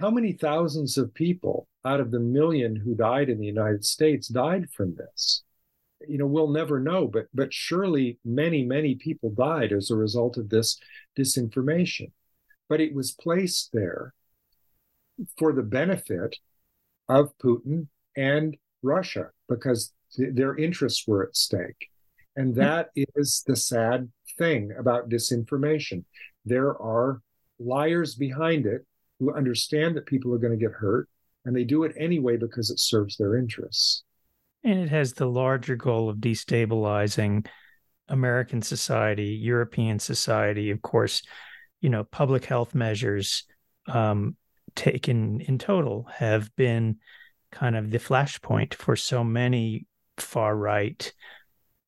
How 0.01 0.11
many 0.11 0.33
thousands 0.33 0.99
of 0.99 1.15
people 1.15 1.69
out 1.85 2.01
of 2.01 2.11
the 2.11 2.21
million 2.21 2.75
who 2.75 2.97
died 2.97 3.31
in 3.31 3.39
the 3.39 3.47
United 3.47 3.85
States 3.85 4.27
died 4.27 4.69
from 4.77 4.97
this? 4.97 5.45
You 6.07 6.19
know, 6.19 6.27
we'll 6.27 6.51
never 6.51 6.81
know, 6.81 7.07
but 7.07 7.27
but 7.33 7.55
surely 7.55 8.19
many, 8.25 8.65
many 8.65 8.97
people 8.97 9.31
died 9.31 9.73
as 9.73 9.91
a 9.91 9.97
result 9.97 10.37
of 10.37 10.51
this 10.51 10.77
disinformation. 11.17 12.11
But 12.69 12.81
it 12.81 12.95
was 12.95 13.13
placed 13.13 13.71
there 13.73 14.13
for 15.39 15.53
the 15.53 15.63
benefit 15.63 16.37
of 17.09 17.33
Putin 17.39 17.87
and 18.17 18.57
Russia 18.83 19.31
because 19.49 19.93
th- 20.17 20.35
their 20.35 20.57
interests 20.57 21.07
were 21.07 21.25
at 21.29 21.37
stake. 21.37 21.89
And 22.35 22.55
hmm. 22.55 22.61
that 22.61 22.91
is 22.95 23.45
the 23.47 23.57
sad 23.57 24.11
thing 24.37 24.73
about 24.77 25.09
disinformation. 25.09 26.05
There 26.45 26.71
are 26.81 27.21
liars 27.59 28.15
behind 28.15 28.67
it 28.67 28.87
who 29.19 29.35
understand 29.35 29.97
that 29.97 30.07
people 30.07 30.33
are 30.33 30.39
going 30.39 30.57
to 30.57 30.65
get 30.65 30.73
hurt, 30.73 31.09
and 31.45 31.55
they 31.55 31.65
do 31.65 31.85
it 31.85 31.93
anyway 31.99 32.37
because 32.37 32.71
it 32.71 32.79
serves 32.79 33.17
their 33.17 33.37
interests. 33.37 34.05
And 34.65 34.79
it 34.79 34.89
has 34.91 35.15
the 35.15 35.27
larger 35.27 35.77
goal 35.77 36.09
of 36.09 36.19
destabilizing 36.19 37.47
American 38.09 38.63
society, 38.63 39.29
European 39.29 39.99
society, 39.99 40.71
of 40.71 40.83
course, 40.83 41.23
you 41.81 41.91
know, 41.91 42.05
public 42.05 42.45
health 42.45 42.75
measures 42.75 43.45
um, 43.87 44.37
taken 44.75 45.41
in 45.41 45.59
total 45.59 46.09
have 46.15 46.55
been 46.57 46.97
kind 47.51 47.77
of 47.77 47.91
the 47.91 47.99
flashpoint 47.99 48.75
for 48.75 48.97
so 48.97 49.25
many 49.25 49.87
far 50.17 50.55
right 50.57 51.13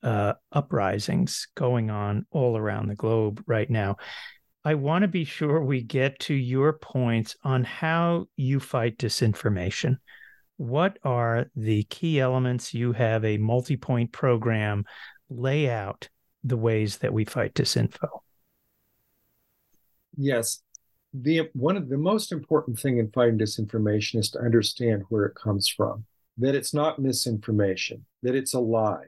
uh, 0.03 0.35
uprisings 0.53 1.49
going 1.55 1.91
on 1.91 2.27
all 2.31 2.57
around 2.57 2.89
the 2.89 2.95
globe 2.95 3.43
right 3.47 3.69
now. 3.69 3.97
I 4.65 4.75
want 4.75 5.03
to 5.03 5.09
be 5.09 5.25
sure 5.25 5.63
we 5.63 5.83
get 5.83 6.19
to 6.21 6.35
your 6.35 6.75
points 6.75 7.37
on 7.43 7.65
how 7.65 8.27
you 8.37 8.61
fight 8.61 8.99
disinformation. 8.99 9.99
what 10.57 10.99
are 11.05 11.47
the 11.57 11.85
key 11.85 12.21
elements 12.21 12.75
you 12.75 12.93
have 12.93 13.25
a 13.25 13.39
multi-point 13.39 14.13
program 14.13 14.85
lay 15.31 15.71
out 15.71 16.11
the 16.45 16.57
ways 16.57 16.99
that 16.99 17.15
we 17.15 17.25
fight 17.25 17.55
disinfo? 17.55 18.09
Yes. 20.19 20.63
The 21.15 21.49
one 21.55 21.79
of 21.79 21.89
the 21.89 21.97
most 21.97 22.31
important 22.31 22.79
thing 22.79 22.99
in 22.99 23.11
fighting 23.11 23.39
disinformation 23.39 24.19
is 24.19 24.31
to 24.33 24.39
understand 24.39 25.05
where 25.09 25.25
it 25.25 25.35
comes 25.35 25.67
from 25.67 26.05
that 26.37 26.55
it's 26.55 26.75
not 26.75 26.99
misinformation 26.99 28.05
that 28.23 28.35
it's 28.35 28.53
a 28.55 28.61
lie. 28.61 29.07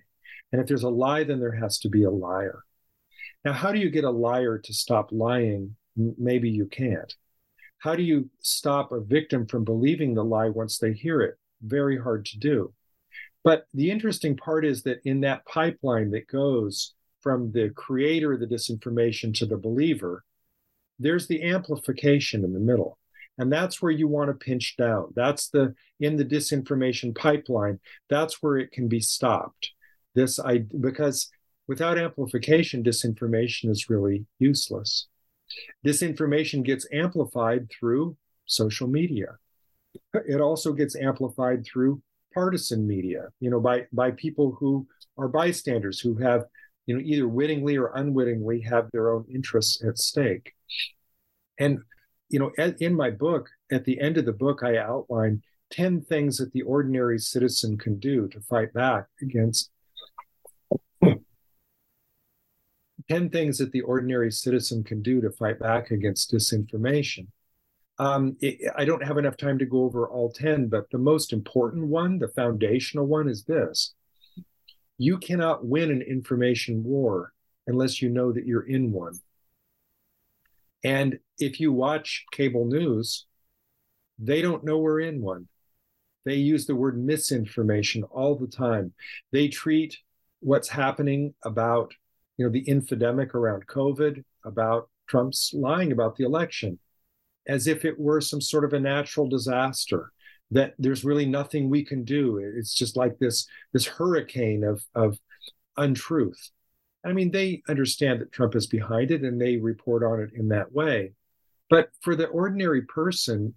And 0.53 0.61
if 0.61 0.66
there's 0.68 0.82
a 0.84 0.88
lie 0.88 1.24
then 1.24 1.38
there 1.38 1.53
has 1.53 1.78
to 1.80 1.88
be 1.90 2.05
a 2.05 2.11
liar 2.11 2.64
now 3.45 3.53
how 3.53 3.72
do 3.72 3.78
you 3.78 3.90
get 3.90 4.05
a 4.05 4.11
liar 4.11 4.59
to 4.59 4.72
stop 4.72 5.11
lying 5.12 5.76
maybe 5.97 6.51
you 6.51 6.66
can't 6.66 7.14
how 7.78 7.97
do 7.97 8.03
you 8.03 8.30
stop 8.40 8.93
a 8.93 9.01
victim 9.01 9.47
from 9.47 9.64
believing 9.64 10.14
the 10.14 10.24
lie 10.24 10.49
once 10.49 10.78
they 10.78 10.93
hear 10.93 11.20
it 11.20 11.36
very 11.62 11.99
hard 11.99 12.26
to 12.26 12.38
do. 12.38 12.72
But 13.45 13.66
the 13.74 13.90
interesting 13.90 14.36
part 14.36 14.64
is 14.64 14.82
that 14.82 15.01
in 15.05 15.20
that 15.22 15.45
pipeline 15.47 16.11
that 16.12 16.28
goes 16.28 16.95
from 17.20 17.53
the 17.53 17.70
creator 17.70 18.32
of 18.32 18.40
the 18.40 18.47
disinformation 18.47 19.34
to 19.38 19.47
the 19.47 19.57
believer, 19.57 20.24
there's 20.99 21.26
the 21.26 21.43
amplification 21.43 22.45
in 22.45 22.53
the 22.53 22.61
middle. 22.61 22.99
And 23.38 23.53
that's 23.53 23.80
where 23.80 23.90
you 23.90 24.07
want 24.07 24.28
to 24.28 24.34
pinch 24.34 24.76
down. 24.76 25.12
That's 25.16 25.49
the 25.49 25.74
in 25.99 26.16
the 26.16 26.24
disinformation 26.24 27.16
pipeline, 27.16 27.80
that's 28.09 28.43
where 28.43 28.59
it 28.59 28.72
can 28.72 28.88
be 28.88 29.01
stopped. 29.01 29.70
This 30.14 30.38
I 30.38 30.59
because 30.59 31.30
without 31.69 31.99
amplification, 31.99 32.83
disinformation 32.83 33.71
is 33.71 33.91
really 33.91 34.27
useless. 34.39 35.07
Disinformation 35.87 36.65
gets 36.65 36.87
amplified 36.93 37.71
through 37.71 38.17
social 38.47 38.89
media 38.89 39.39
it 40.15 40.41
also 40.41 40.73
gets 40.73 40.97
amplified 40.97 41.65
through 41.65 42.03
partisan 42.35 42.87
media, 42.87 43.29
you 43.41 43.51
know, 43.51 43.61
by 43.61 43.87
by 43.93 44.11
people 44.13 44.57
who 44.59 44.87
are 45.19 45.29
bystanders 45.29 46.01
who 46.01 46.17
have, 46.17 46.45
you 46.87 46.95
know, 46.95 47.03
either 47.05 47.29
wittingly 47.29 47.77
or 47.77 47.93
unwittingly 47.95 48.61
have 48.63 48.91
their 48.91 49.11
own 49.11 49.27
interests 49.33 49.83
at 49.85 49.99
stake. 49.99 50.55
And, 51.59 51.81
you 52.31 52.39
know, 52.39 52.51
in 52.81 52.95
my 52.95 53.11
book, 53.11 53.51
at 53.71 53.85
the 53.85 54.01
end 54.01 54.17
of 54.17 54.25
the 54.25 54.33
book, 54.33 54.63
I 54.63 54.79
outline 54.79 55.43
10 55.71 56.03
things 56.03 56.39
that 56.39 56.53
the 56.53 56.63
ordinary 56.63 57.19
citizen 57.19 57.77
can 57.77 57.99
do 57.99 58.29
to 58.29 58.41
fight 58.41 58.73
back 58.73 59.07
against 59.21 59.71
10 63.09 63.30
things 63.30 63.59
that 63.59 63.72
the 63.72 63.80
ordinary 63.82 64.30
citizen 64.30 64.84
can 64.84 65.03
do 65.03 65.20
to 65.20 65.30
fight 65.30 65.59
back 65.59 65.90
against 65.90 66.32
disinformation. 66.32 67.26
Um, 67.98 68.36
it, 68.40 68.72
I 68.76 68.84
don't 68.84 69.05
have 69.05 69.18
enough 69.18 69.36
time 69.36 69.59
to 69.59 69.66
go 69.66 69.84
over 69.84 70.09
all 70.09 70.30
10, 70.30 70.68
but 70.68 70.90
the 70.90 70.98
most 70.98 71.32
important 71.32 71.86
one, 71.86 72.18
the 72.18 72.28
foundational 72.28 73.07
one, 73.07 73.28
is 73.28 73.44
this 73.44 73.94
you 74.98 75.18
cannot 75.18 75.64
win 75.66 75.90
an 75.90 76.03
information 76.03 76.84
war 76.84 77.32
unless 77.66 78.00
you 78.00 78.09
know 78.09 78.32
that 78.32 78.46
you're 78.46 78.66
in 78.68 78.92
one. 78.92 79.18
And 80.84 81.18
if 81.38 81.61
you 81.61 81.72
watch 81.72 82.24
cable 82.32 82.66
news, 82.66 83.26
they 84.18 84.42
don't 84.42 84.64
know 84.64 84.78
we're 84.78 85.00
in 85.00 85.20
one. 85.20 85.48
They 86.24 86.34
use 86.34 86.66
the 86.66 86.76
word 86.76 87.03
misinformation 87.03 88.05
all 88.05 88.36
the 88.36 88.46
time. 88.46 88.92
They 89.32 89.48
treat 89.48 89.98
what's 90.40 90.68
happening 90.68 91.34
about, 91.44 91.94
you 92.37 92.47
know, 92.47 92.53
the 92.53 92.64
infodemic 92.64 93.35
around 93.35 93.66
COVID, 93.66 94.24
about 94.45 94.89
Trump's 95.09 95.53
lying 95.55 95.93
about 95.93 96.16
the 96.16 96.24
election 96.24 96.78
as 97.47 97.66
if 97.66 97.85
it 97.85 97.99
were 97.99 98.20
some 98.20 98.41
sort 98.41 98.64
of 98.64 98.72
a 98.72 98.80
natural 98.80 99.28
disaster 99.28 100.12
that 100.51 100.74
there's 100.78 101.05
really 101.05 101.26
nothing 101.26 101.68
we 101.68 101.85
can 101.85 102.05
do. 102.05 102.39
It's 102.39 102.74
just 102.74 102.97
like 102.97 103.18
this 103.18 103.47
this 103.72 103.87
hurricane 103.87 104.64
of 104.64 104.85
of 104.95 105.18
untruth. 105.76 106.51
I 107.05 107.12
mean 107.12 107.30
they 107.30 107.62
understand 107.68 108.20
that 108.20 108.33
trump 108.33 108.55
is 108.55 108.66
behind 108.66 109.11
it 109.11 109.22
and 109.22 109.41
they 109.41 109.57
report 109.57 110.03
on 110.03 110.20
it 110.20 110.30
in 110.35 110.49
that 110.49 110.72
way. 110.72 111.12
But 111.68 111.91
for 112.01 112.14
the 112.14 112.26
ordinary 112.26 112.83
person 112.83 113.55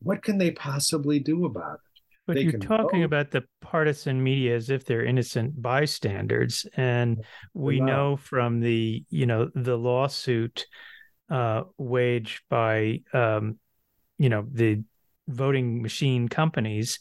what 0.00 0.22
can 0.22 0.36
they 0.38 0.50
possibly 0.50 1.20
do 1.20 1.44
about 1.44 1.74
it 1.74 1.91
but 2.26 2.36
they 2.36 2.42
you're 2.42 2.52
talking 2.52 3.00
vote. 3.00 3.06
about 3.06 3.30
the 3.30 3.44
partisan 3.60 4.22
media 4.22 4.54
as 4.54 4.70
if 4.70 4.84
they're 4.84 5.04
innocent 5.04 5.60
bystanders 5.60 6.66
and 6.76 7.24
we 7.52 7.80
know 7.80 8.16
from 8.16 8.60
the 8.60 9.04
you 9.10 9.26
know 9.26 9.50
the 9.54 9.76
lawsuit 9.76 10.66
uh, 11.30 11.62
waged 11.78 12.42
by 12.48 13.00
um, 13.12 13.58
you 14.18 14.28
know 14.28 14.46
the 14.52 14.82
voting 15.28 15.82
machine 15.82 16.28
companies. 16.28 16.98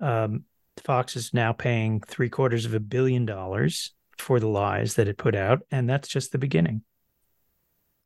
Um, 0.00 0.44
Fox 0.78 1.14
is 1.14 1.34
now 1.34 1.52
paying 1.52 2.00
three 2.00 2.30
quarters 2.30 2.64
of 2.64 2.74
a 2.74 2.80
billion 2.80 3.26
dollars 3.26 3.92
for 4.18 4.40
the 4.40 4.48
lies 4.48 4.94
that 4.94 5.08
it 5.08 5.18
put 5.18 5.34
out, 5.34 5.60
and 5.70 5.88
that's 5.88 6.08
just 6.08 6.32
the 6.32 6.38
beginning. 6.38 6.82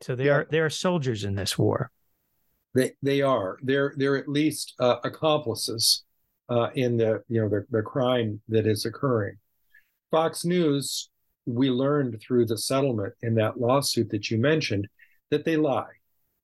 So 0.01 0.15
they 0.15 0.25
yeah. 0.25 0.33
are 0.33 0.47
they 0.49 0.59
are 0.59 0.69
soldiers 0.69 1.23
in 1.23 1.35
this 1.35 1.57
war. 1.57 1.91
They 2.73 2.91
they 3.01 3.21
are 3.21 3.57
they're 3.63 3.93
they're 3.95 4.17
at 4.17 4.27
least 4.27 4.73
uh, 4.79 4.97
accomplices 5.03 6.04
uh, 6.49 6.69
in 6.75 6.97
the 6.97 7.23
you 7.27 7.41
know 7.41 7.49
the, 7.49 7.65
the 7.69 7.81
crime 7.81 8.41
that 8.47 8.67
is 8.67 8.85
occurring. 8.85 9.37
Fox 10.11 10.45
News, 10.45 11.09
we 11.45 11.69
learned 11.69 12.21
through 12.21 12.45
the 12.45 12.57
settlement 12.57 13.13
in 13.21 13.35
that 13.35 13.59
lawsuit 13.59 14.09
that 14.11 14.29
you 14.29 14.37
mentioned, 14.37 14.87
that 15.31 15.45
they 15.45 15.57
lie. 15.57 15.91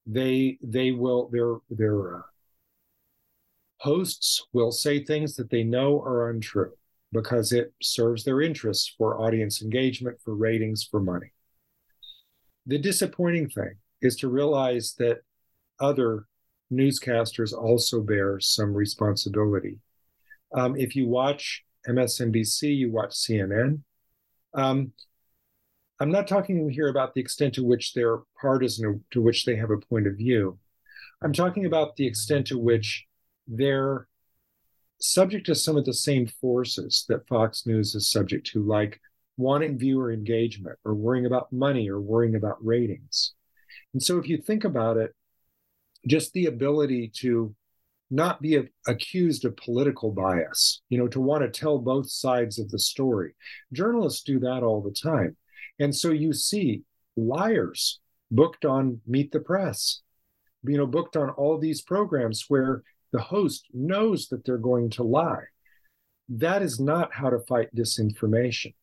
They 0.06 0.58
they 0.62 0.92
will 0.92 1.30
their 1.32 1.56
their 1.70 2.18
uh, 2.18 2.22
hosts 3.78 4.46
will 4.54 4.72
say 4.72 5.04
things 5.04 5.36
that 5.36 5.50
they 5.50 5.64
know 5.64 6.00
are 6.02 6.30
untrue 6.30 6.72
because 7.12 7.52
it 7.52 7.74
serves 7.82 8.24
their 8.24 8.42
interests 8.42 8.94
for 8.98 9.20
audience 9.20 9.62
engagement, 9.62 10.18
for 10.24 10.36
ratings, 10.36 10.84
for 10.84 11.00
money. 11.02 11.32
The 12.66 12.78
disappointing 12.78 13.50
thing 13.50 13.76
is 14.02 14.16
to 14.18 14.30
realize 14.30 14.96
that 15.00 15.22
other 15.80 16.26
newscasters 16.72 17.54
also 17.54 18.02
bear 18.02 18.40
some 18.40 18.74
responsibility. 18.74 19.80
Um, 20.54 20.76
if 20.78 20.96
you 20.96 21.08
watch 21.08 21.64
MSNBC, 21.88 22.76
you 22.76 22.92
watch 22.92 23.12
CNN, 23.12 23.82
um, 24.54 24.92
I'm 26.00 26.12
not 26.12 26.28
talking 26.28 26.70
here 26.70 26.88
about 26.88 27.14
the 27.14 27.22
extent 27.22 27.54
to 27.56 27.64
which 27.64 27.94
they're 27.94 28.20
partisan, 28.42 29.04
to 29.12 29.22
which 29.22 29.46
they 29.46 29.56
have 29.56 29.70
a 29.70 29.78
point 29.78 30.08
of 30.08 30.18
view. 30.18 30.58
I'm 31.24 31.32
talking 31.32 31.66
about 31.66 31.96
the 31.96 32.08
extent 32.08 32.48
to 32.48 32.58
which 32.58 33.06
they're 33.48 34.08
subject 35.00 35.46
to 35.46 35.56
some 35.56 35.78
of 35.78 35.86
the 35.86 35.94
same 35.94 36.26
forces 36.26 37.06
that 37.08 37.28
Fox 37.28 37.68
News 37.68 37.94
is 37.94 38.10
subject 38.10 38.48
to, 38.48 38.64
like 38.64 39.00
wanting 39.38 39.78
viewer 39.78 40.12
engagement 40.12 40.78
or 40.84 40.96
worrying 40.96 41.28
about 41.28 41.54
money 41.54 41.88
or 41.90 42.02
worrying 42.02 42.36
about 42.36 42.66
ratings. 42.66 43.34
And 43.94 44.02
so, 44.02 44.18
if 44.18 44.28
you 44.28 44.38
think 44.38 44.64
about 44.64 44.98
it, 44.98 45.14
just 46.08 46.34
the 46.34 46.48
ability 46.48 47.12
to 47.18 47.54
not 48.12 48.42
be 48.42 48.60
accused 48.88 49.46
of 49.46 49.56
political 49.56 50.12
bias, 50.12 50.82
you 50.90 50.98
know, 50.98 51.08
to 51.08 51.22
want 51.22 51.42
to 51.44 51.60
tell 51.60 51.80
both 51.80 52.10
sides 52.10 52.60
of 52.60 52.70
the 52.70 52.80
story. 52.80 53.34
Journalists 53.72 54.24
do 54.24 54.40
that 54.40 54.64
all 54.64 54.82
the 54.82 54.92
time. 54.92 55.38
And 55.80 55.96
so 55.96 56.12
you 56.12 56.34
see 56.34 56.84
liars 57.16 58.00
booked 58.30 58.66
on 58.66 59.02
Meet 59.08 59.32
the 59.32 59.40
Press, 59.40 60.02
you 60.64 60.78
know, 60.78 60.86
booked 60.86 61.16
on 61.16 61.30
all 61.32 61.58
these 61.58 61.82
programs 61.82 62.46
where 62.50 62.84
the 63.12 63.22
host 63.22 63.66
knows 63.74 64.28
that 64.28 64.46
they're 64.46 64.58
going 64.58 64.90
to 64.92 65.04
lie. 65.04 65.44
That 66.30 66.62
is 66.62 66.80
not 66.80 67.14
how 67.14 67.30
to 67.30 67.40
fight 67.40 67.74
disinformation. 67.76 68.74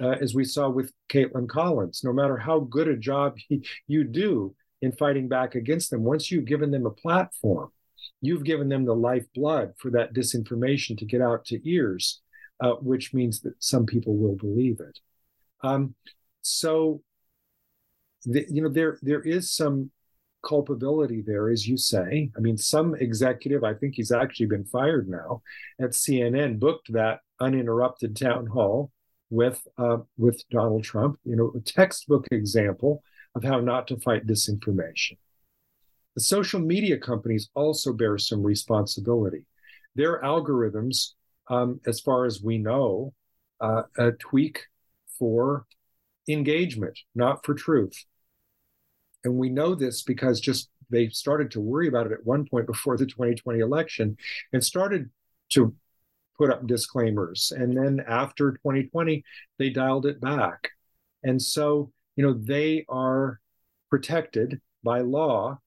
Uh, 0.00 0.10
as 0.20 0.34
we 0.34 0.44
saw 0.44 0.68
with 0.68 0.92
Kaitlan 1.10 1.48
Collins, 1.48 2.02
no 2.04 2.12
matter 2.12 2.36
how 2.36 2.60
good 2.60 2.88
a 2.88 2.96
job 2.96 3.36
he, 3.36 3.66
you 3.86 4.04
do 4.04 4.54
in 4.80 4.92
fighting 4.92 5.28
back 5.28 5.54
against 5.54 5.90
them, 5.90 6.04
once 6.04 6.30
you've 6.30 6.44
given 6.44 6.70
them 6.70 6.86
a 6.86 6.90
platform, 6.90 7.70
you've 8.20 8.44
given 8.44 8.68
them 8.68 8.84
the 8.84 8.94
lifeblood 8.94 9.72
for 9.76 9.90
that 9.92 10.14
disinformation 10.14 10.96
to 10.98 11.04
get 11.04 11.20
out 11.20 11.44
to 11.46 11.68
ears, 11.68 12.20
uh, 12.60 12.72
which 12.74 13.14
means 13.14 13.40
that 13.40 13.54
some 13.58 13.86
people 13.86 14.16
will 14.16 14.36
believe 14.36 14.80
it. 14.80 14.98
Um, 15.62 15.94
so 16.42 17.02
the, 18.24 18.46
you 18.48 18.62
know 18.62 18.68
there 18.68 18.98
there 19.02 19.22
is 19.22 19.52
some 19.52 19.90
culpability 20.46 21.22
there 21.26 21.48
as 21.48 21.66
you 21.66 21.76
say 21.76 22.30
i 22.36 22.40
mean 22.40 22.56
some 22.56 22.94
executive 22.94 23.64
i 23.64 23.74
think 23.74 23.94
he's 23.94 24.12
actually 24.12 24.46
been 24.46 24.64
fired 24.64 25.08
now 25.08 25.42
at 25.80 25.90
cnn 25.90 26.58
booked 26.58 26.92
that 26.92 27.20
uninterrupted 27.40 28.16
town 28.16 28.46
hall 28.46 28.92
with 29.30 29.66
uh, 29.78 29.98
with 30.16 30.42
donald 30.50 30.84
trump 30.84 31.18
you 31.24 31.36
know 31.36 31.52
a 31.56 31.60
textbook 31.60 32.26
example 32.30 33.02
of 33.34 33.42
how 33.42 33.58
not 33.58 33.88
to 33.88 33.96
fight 33.98 34.26
disinformation 34.26 35.16
the 36.18 36.24
social 36.24 36.60
media 36.60 36.98
companies 36.98 37.48
also 37.54 37.92
bear 37.92 38.18
some 38.18 38.42
responsibility 38.42 39.44
their 39.94 40.20
algorithms 40.22 41.14
um, 41.48 41.80
as 41.86 42.00
far 42.00 42.24
as 42.24 42.42
we 42.42 42.58
know 42.58 43.12
uh, 43.60 43.82
tweak 44.20 44.64
for 45.18 45.66
engagement, 46.28 46.98
not 47.14 47.44
for 47.44 47.54
truth. 47.54 48.04
And 49.24 49.34
we 49.34 49.48
know 49.48 49.74
this 49.74 50.02
because 50.02 50.40
just 50.40 50.68
they 50.90 51.08
started 51.08 51.50
to 51.52 51.60
worry 51.60 51.88
about 51.88 52.06
it 52.06 52.12
at 52.12 52.24
one 52.24 52.46
point 52.46 52.66
before 52.66 52.96
the 52.96 53.06
2020 53.06 53.58
election 53.58 54.16
and 54.52 54.64
started 54.64 55.10
to 55.50 55.74
put 56.38 56.50
up 56.50 56.66
disclaimers. 56.66 57.52
And 57.54 57.76
then 57.76 58.00
after 58.06 58.52
2020, 58.52 59.24
they 59.58 59.70
dialed 59.70 60.06
it 60.06 60.20
back. 60.20 60.70
And 61.24 61.42
so, 61.42 61.90
you 62.14 62.24
know, 62.24 62.32
they 62.32 62.84
are 62.88 63.40
protected 63.90 64.60
by 64.84 65.00
law 65.00 65.58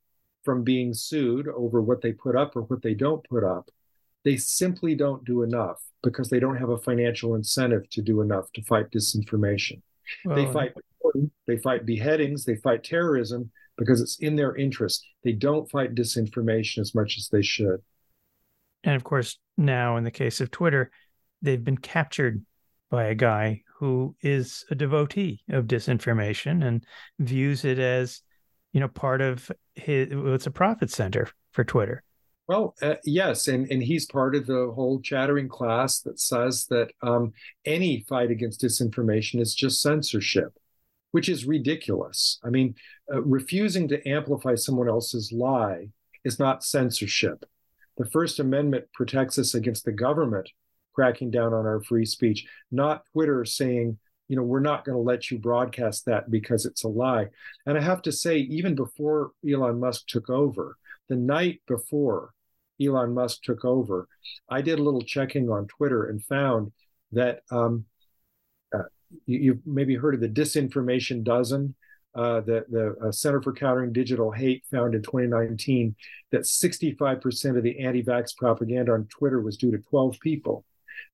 from 0.43 0.63
being 0.63 0.93
sued 0.93 1.47
over 1.47 1.81
what 1.81 2.01
they 2.01 2.11
put 2.11 2.35
up 2.35 2.55
or 2.55 2.61
what 2.63 2.81
they 2.81 2.93
don't 2.93 3.27
put 3.29 3.43
up. 3.43 3.69
They 4.23 4.37
simply 4.37 4.95
don't 4.95 5.25
do 5.25 5.43
enough 5.43 5.81
because 6.03 6.29
they 6.29 6.39
don't 6.39 6.57
have 6.57 6.69
a 6.69 6.77
financial 6.77 7.35
incentive 7.35 7.89
to 7.91 8.01
do 8.01 8.21
enough 8.21 8.51
to 8.53 8.63
fight 8.63 8.91
disinformation. 8.91 9.81
Well, 10.25 10.35
they 10.35 10.51
fight 10.51 10.73
they 11.47 11.57
fight 11.57 11.85
beheadings, 11.85 12.45
they 12.45 12.55
fight 12.55 12.83
terrorism 12.83 13.51
because 13.77 14.01
it's 14.01 14.19
in 14.19 14.35
their 14.35 14.55
interest. 14.55 15.05
They 15.23 15.33
don't 15.33 15.69
fight 15.69 15.95
disinformation 15.95 16.79
as 16.79 16.93
much 16.93 17.17
as 17.17 17.29
they 17.29 17.41
should. 17.41 17.81
And 18.83 18.95
of 18.95 19.03
course, 19.03 19.39
now 19.57 19.97
in 19.97 20.03
the 20.03 20.11
case 20.11 20.41
of 20.41 20.51
Twitter, 20.51 20.91
they've 21.41 21.63
been 21.63 21.77
captured 21.77 22.43
by 22.89 23.05
a 23.05 23.15
guy 23.15 23.63
who 23.77 24.15
is 24.21 24.65
a 24.69 24.75
devotee 24.75 25.41
of 25.49 25.65
disinformation 25.65 26.63
and 26.63 26.85
views 27.19 27.65
it 27.65 27.79
as, 27.79 28.21
you 28.73 28.79
know, 28.79 28.87
part 28.87 29.21
of 29.21 29.51
his, 29.75 30.09
it's 30.11 30.47
a 30.47 30.51
profit 30.51 30.89
center 30.89 31.27
for 31.51 31.63
Twitter. 31.63 32.03
Well, 32.47 32.75
uh, 32.81 32.95
yes, 33.05 33.47
and 33.47 33.71
and 33.71 33.81
he's 33.81 34.05
part 34.05 34.35
of 34.35 34.45
the 34.45 34.71
whole 34.75 34.99
chattering 34.99 35.47
class 35.47 35.99
that 36.01 36.19
says 36.19 36.65
that 36.69 36.91
um, 37.01 37.31
any 37.65 38.01
fight 38.09 38.29
against 38.29 38.61
disinformation 38.61 39.39
is 39.39 39.55
just 39.55 39.81
censorship, 39.81 40.57
which 41.11 41.29
is 41.29 41.45
ridiculous. 41.45 42.39
I 42.43 42.49
mean, 42.49 42.75
uh, 43.13 43.21
refusing 43.21 43.87
to 43.89 44.05
amplify 44.07 44.55
someone 44.55 44.89
else's 44.89 45.31
lie 45.31 45.89
is 46.25 46.39
not 46.39 46.63
censorship. 46.63 47.45
The 47.97 48.09
First 48.09 48.39
Amendment 48.39 48.85
protects 48.93 49.37
us 49.37 49.53
against 49.53 49.85
the 49.85 49.91
government 49.91 50.49
cracking 50.93 51.31
down 51.31 51.53
on 51.53 51.65
our 51.65 51.81
free 51.81 52.05
speech, 52.05 52.45
not 52.71 53.03
Twitter 53.13 53.45
saying, 53.45 53.97
you 54.31 54.37
know, 54.37 54.43
we're 54.43 54.61
not 54.61 54.85
going 54.85 54.95
to 54.95 55.01
let 55.01 55.29
you 55.29 55.37
broadcast 55.37 56.05
that 56.05 56.31
because 56.31 56.65
it's 56.65 56.85
a 56.85 56.87
lie. 56.87 57.27
And 57.65 57.77
I 57.77 57.81
have 57.81 58.01
to 58.03 58.13
say, 58.13 58.37
even 58.37 58.75
before 58.75 59.31
Elon 59.45 59.77
Musk 59.77 60.07
took 60.07 60.29
over, 60.29 60.77
the 61.09 61.17
night 61.17 61.59
before 61.67 62.31
Elon 62.81 63.13
Musk 63.13 63.43
took 63.43 63.65
over, 63.65 64.07
I 64.47 64.61
did 64.61 64.79
a 64.79 64.83
little 64.83 65.01
checking 65.01 65.49
on 65.49 65.67
Twitter 65.67 66.05
and 66.05 66.23
found 66.23 66.71
that 67.11 67.41
um, 67.51 67.83
uh, 68.73 68.83
you, 69.25 69.51
have 69.51 69.61
maybe 69.65 69.95
heard 69.95 70.15
of 70.15 70.21
the 70.21 70.29
Disinformation 70.29 71.25
Dozen. 71.25 71.75
Uh, 72.15 72.39
the, 72.39 72.65
the 72.69 72.95
uh, 73.05 73.11
Center 73.11 73.41
for 73.41 73.51
Countering 73.51 73.91
Digital 73.91 74.31
Hate 74.31 74.63
found 74.71 74.95
in 74.95 75.01
2019 75.01 75.93
that 76.31 76.43
65% 76.43 77.57
of 77.57 77.63
the 77.63 77.79
anti 77.79 78.01
vax 78.01 78.33
propaganda 78.37 78.93
on 78.93 79.07
Twitter 79.07 79.41
was 79.41 79.57
due 79.57 79.71
to 79.71 79.77
12 79.77 80.17
people. 80.21 80.63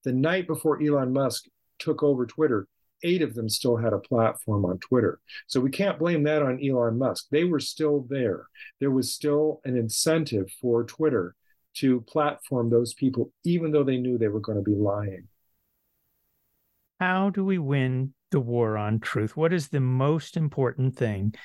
The 0.03 0.13
night 0.13 0.45
before 0.45 0.80
Elon 0.84 1.13
Musk 1.13 1.45
took 1.80 2.03
over 2.03 2.28
Twitter, 2.28 2.68
eight 3.04 3.22
of 3.22 3.34
them 3.34 3.50
still 3.50 3.78
had 3.78 3.93
a 3.93 4.00
platform 4.00 4.66
on 4.66 4.80
Twitter. 4.80 5.20
So 5.48 5.60
we 5.60 5.70
can't 5.70 6.00
blame 6.00 6.24
that 6.24 6.41
on 6.41 6.64
Elon 6.64 6.98
Musk. 6.98 7.28
They 7.32 7.43
were 7.43 7.60
still 7.60 8.06
there. 8.10 8.48
There 8.80 8.91
was 8.91 9.14
still 9.14 9.62
an 9.66 9.78
incentive 9.78 10.50
for 10.62 10.84
Twitter 10.84 11.36
to 11.76 12.02
platform 12.02 12.70
those 12.70 12.93
people, 12.93 13.32
even 13.43 13.72
though 13.72 13.84
they 13.84 13.98
knew 13.98 14.18
they 14.18 14.28
were 14.28 14.39
going 14.39 14.58
to 14.58 14.64
be 14.64 14.76
lying. 14.76 15.28
How 17.00 17.30
do 17.30 17.45
we 17.45 17.60
win 17.60 18.14
the 18.32 18.39
war 18.39 18.78
on 18.78 19.00
truth? 19.00 19.38
What 19.38 19.54
is 19.54 19.68
the 19.68 19.80
most 19.80 20.36
important 20.36 20.95
thing 20.95 21.36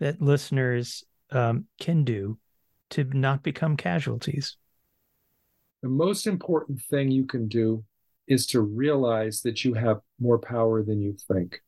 that 0.00 0.22
listeners 0.22 1.04
um, 1.30 1.66
can 1.78 2.04
do 2.04 2.38
to 2.90 3.04
not 3.04 3.42
become 3.42 3.76
casualties? 3.76 4.56
The 5.82 5.88
most 5.88 6.26
important 6.26 6.80
thing 6.82 7.10
you 7.10 7.26
can 7.26 7.48
do 7.48 7.84
is 8.32 8.46
to 8.46 8.60
realize 8.60 9.42
that 9.42 9.64
you 9.64 9.74
have 9.74 10.00
more 10.20 10.38
power 10.38 10.82
than 10.82 11.00
you 11.00 11.16
think. 11.28 11.60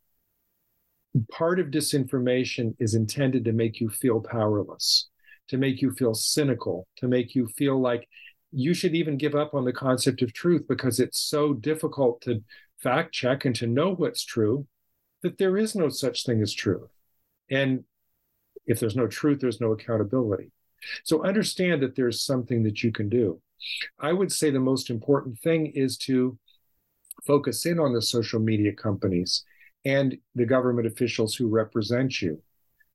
Part 1.31 1.61
of 1.61 1.67
disinformation 1.69 2.75
is 2.79 2.95
intended 2.95 3.45
to 3.45 3.53
make 3.53 3.81
you 3.81 3.89
feel 3.89 4.21
powerless 4.21 5.09
to 5.49 5.57
make 5.57 5.83
you 5.83 5.91
feel 5.93 6.15
cynical, 6.15 6.87
to 6.97 7.09
make 7.09 7.35
you 7.35 7.47
feel 7.47 7.81
like 7.81 8.09
you 8.53 8.73
should 8.73 8.95
even 8.95 9.17
give 9.17 9.35
up 9.35 9.55
on 9.55 9.65
the 9.65 9.73
concept 9.73 10.23
of 10.23 10.33
truth 10.33 10.65
because 10.69 11.01
it's 11.01 11.19
so 11.19 11.53
difficult 11.53 12.21
to 12.23 12.43
fact 12.83 13.13
check 13.13 13.45
and 13.45 13.55
to 13.57 13.67
know 13.67 13.95
what's 13.95 14.25
true 14.25 14.67
that 15.23 15.39
there 15.39 15.57
is 15.57 15.75
no 15.75 15.89
such 15.89 16.25
thing 16.25 16.41
as 16.41 16.53
truth. 16.53 16.91
And 17.51 17.85
if 18.67 18.81
there's 18.81 18.97
no 18.97 19.07
truth, 19.07 19.41
there's 19.41 19.61
no 19.61 19.73
accountability. 19.73 20.51
So 21.03 21.25
understand 21.25 21.83
that 21.83 21.97
there's 21.97 22.25
something 22.25 22.63
that 22.65 22.83
you 22.83 22.93
can 22.93 23.09
do. 23.09 23.41
I 23.99 24.13
would 24.13 24.31
say 24.31 24.51
the 24.51 24.61
most 24.61 24.91
important 24.91 25.39
thing 25.41 25.67
is 25.75 25.97
to 25.99 26.39
focus 27.27 27.67
in 27.67 27.79
on 27.79 27.93
the 27.93 28.03
social 28.03 28.41
media 28.41 28.73
companies 28.73 29.45
and 29.85 30.17
the 30.35 30.47
government 30.47 30.87
officials 30.87 31.35
who 31.35 31.49
represent 31.49 32.21
you 32.21 32.41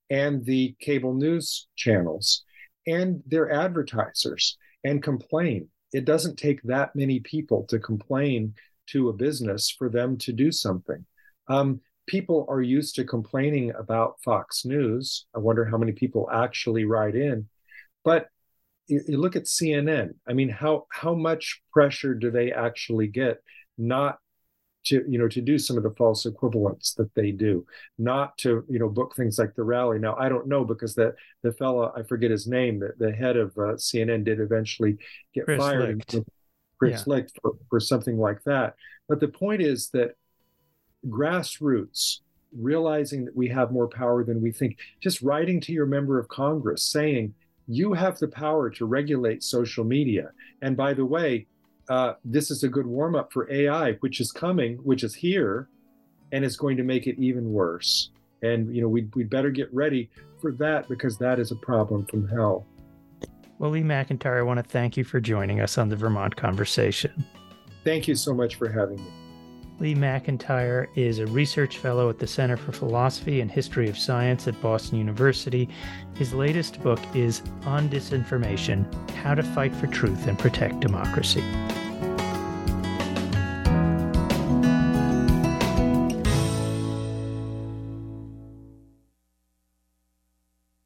and 0.09 0.43
the 0.45 0.75
cable 0.79 1.13
news 1.13 1.67
channels 1.75 2.43
and 2.87 3.21
their 3.27 3.51
advertisers 3.51 4.57
and 4.83 5.03
complain. 5.03 5.67
It 5.93 6.05
doesn't 6.05 6.37
take 6.37 6.61
that 6.63 6.95
many 6.95 7.19
people 7.19 7.65
to 7.69 7.79
complain 7.79 8.55
to 8.87 9.09
a 9.09 9.13
business 9.13 9.69
for 9.69 9.89
them 9.89 10.17
to 10.17 10.33
do 10.33 10.51
something. 10.51 11.05
Um, 11.47 11.81
people 12.07 12.45
are 12.49 12.61
used 12.61 12.95
to 12.95 13.03
complaining 13.03 13.71
about 13.77 14.15
Fox 14.23 14.65
News. 14.65 15.27
I 15.35 15.39
wonder 15.39 15.65
how 15.65 15.77
many 15.77 15.91
people 15.91 16.29
actually 16.31 16.85
write 16.85 17.15
in. 17.15 17.47
But 18.03 18.27
you, 18.87 19.01
you 19.07 19.17
look 19.17 19.35
at 19.35 19.45
CNN. 19.45 20.15
I 20.27 20.33
mean, 20.33 20.49
how 20.49 20.87
how 20.91 21.13
much 21.13 21.61
pressure 21.71 22.13
do 22.13 22.31
they 22.31 22.51
actually 22.51 23.07
get? 23.07 23.37
Not 23.79 24.19
to 24.85 25.03
you 25.07 25.17
know 25.19 25.27
to 25.27 25.41
do 25.41 25.57
some 25.57 25.77
of 25.77 25.83
the 25.83 25.91
false 25.91 26.25
equivalents 26.25 26.93
that 26.93 27.13
they 27.15 27.31
do 27.31 27.65
not 27.97 28.37
to 28.37 28.63
you 28.69 28.79
know 28.79 28.89
book 28.89 29.13
things 29.15 29.37
like 29.37 29.53
the 29.55 29.63
rally 29.63 29.99
now 29.99 30.15
i 30.15 30.29
don't 30.29 30.47
know 30.47 30.63
because 30.63 30.95
the 30.95 31.13
the 31.43 31.51
fellow 31.53 31.91
i 31.95 32.03
forget 32.03 32.31
his 32.31 32.47
name 32.47 32.79
the, 32.79 32.91
the 32.97 33.11
head 33.11 33.35
of 33.35 33.49
uh, 33.57 33.75
cnn 33.75 34.23
did 34.23 34.39
eventually 34.39 34.97
get 35.33 35.45
Chris 35.45 35.59
fired 35.59 36.03
Licht. 36.11 36.27
Chris 36.77 37.03
yeah. 37.05 37.13
Licht 37.13 37.31
for, 37.41 37.53
for 37.69 37.79
something 37.79 38.17
like 38.17 38.41
that 38.45 38.75
but 39.07 39.19
the 39.19 39.27
point 39.27 39.61
is 39.61 39.89
that 39.89 40.11
grassroots 41.07 42.19
realizing 42.57 43.25
that 43.25 43.35
we 43.35 43.47
have 43.47 43.71
more 43.71 43.87
power 43.87 44.23
than 44.23 44.41
we 44.41 44.51
think 44.51 44.77
just 45.01 45.21
writing 45.21 45.59
to 45.59 45.71
your 45.71 45.85
member 45.85 46.17
of 46.17 46.27
congress 46.29 46.83
saying 46.83 47.33
you 47.67 47.93
have 47.93 48.17
the 48.17 48.27
power 48.27 48.69
to 48.69 48.85
regulate 48.85 49.43
social 49.43 49.83
media 49.83 50.31
and 50.61 50.75
by 50.75 50.93
the 50.93 51.05
way 51.05 51.45
uh, 51.89 52.13
this 52.23 52.51
is 52.51 52.63
a 52.63 52.69
good 52.69 52.85
warm 52.85 53.15
up 53.15 53.33
for 53.33 53.51
AI, 53.51 53.93
which 53.93 54.21
is 54.21 54.31
coming, 54.31 54.77
which 54.77 55.03
is 55.03 55.15
here, 55.15 55.67
and 56.31 56.45
it's 56.45 56.55
going 56.55 56.77
to 56.77 56.83
make 56.83 57.07
it 57.07 57.17
even 57.17 57.51
worse. 57.51 58.11
And 58.43 58.73
you 58.73 58.81
know, 58.81 58.87
we'd, 58.87 59.13
we'd 59.15 59.29
better 59.29 59.49
get 59.49 59.73
ready 59.73 60.09
for 60.39 60.51
that 60.53 60.87
because 60.87 61.17
that 61.17 61.39
is 61.39 61.51
a 61.51 61.55
problem 61.55 62.05
from 62.05 62.27
hell. 62.27 62.65
Well, 63.57 63.71
Lee 63.71 63.81
McIntyre, 63.81 64.37
I 64.37 64.41
want 64.43 64.57
to 64.57 64.63
thank 64.63 64.95
you 64.95 65.03
for 65.03 65.19
joining 65.19 65.59
us 65.59 65.77
on 65.77 65.89
the 65.89 65.95
Vermont 65.95 66.35
Conversation. 66.35 67.25
Thank 67.83 68.07
you 68.07 68.15
so 68.15 68.33
much 68.33 68.55
for 68.55 68.69
having 68.69 68.97
me. 68.97 69.11
Lee 69.79 69.95
McIntyre 69.95 70.87
is 70.95 71.19
a 71.19 71.25
research 71.27 71.77
fellow 71.77 72.09
at 72.09 72.19
the 72.19 72.27
Center 72.27 72.57
for 72.57 72.73
Philosophy 72.73 73.39
and 73.39 73.49
History 73.49 73.89
of 73.89 73.97
Science 73.97 74.47
at 74.47 74.61
Boston 74.61 74.97
University. 74.97 75.69
His 76.15 76.33
latest 76.33 76.81
book 76.83 76.99
is 77.15 77.41
On 77.63 77.87
Disinformation 77.87 78.85
How 79.11 79.35
to 79.35 79.43
Fight 79.43 79.73
for 79.73 79.87
Truth 79.87 80.27
and 80.27 80.37
Protect 80.37 80.81
Democracy. 80.81 81.43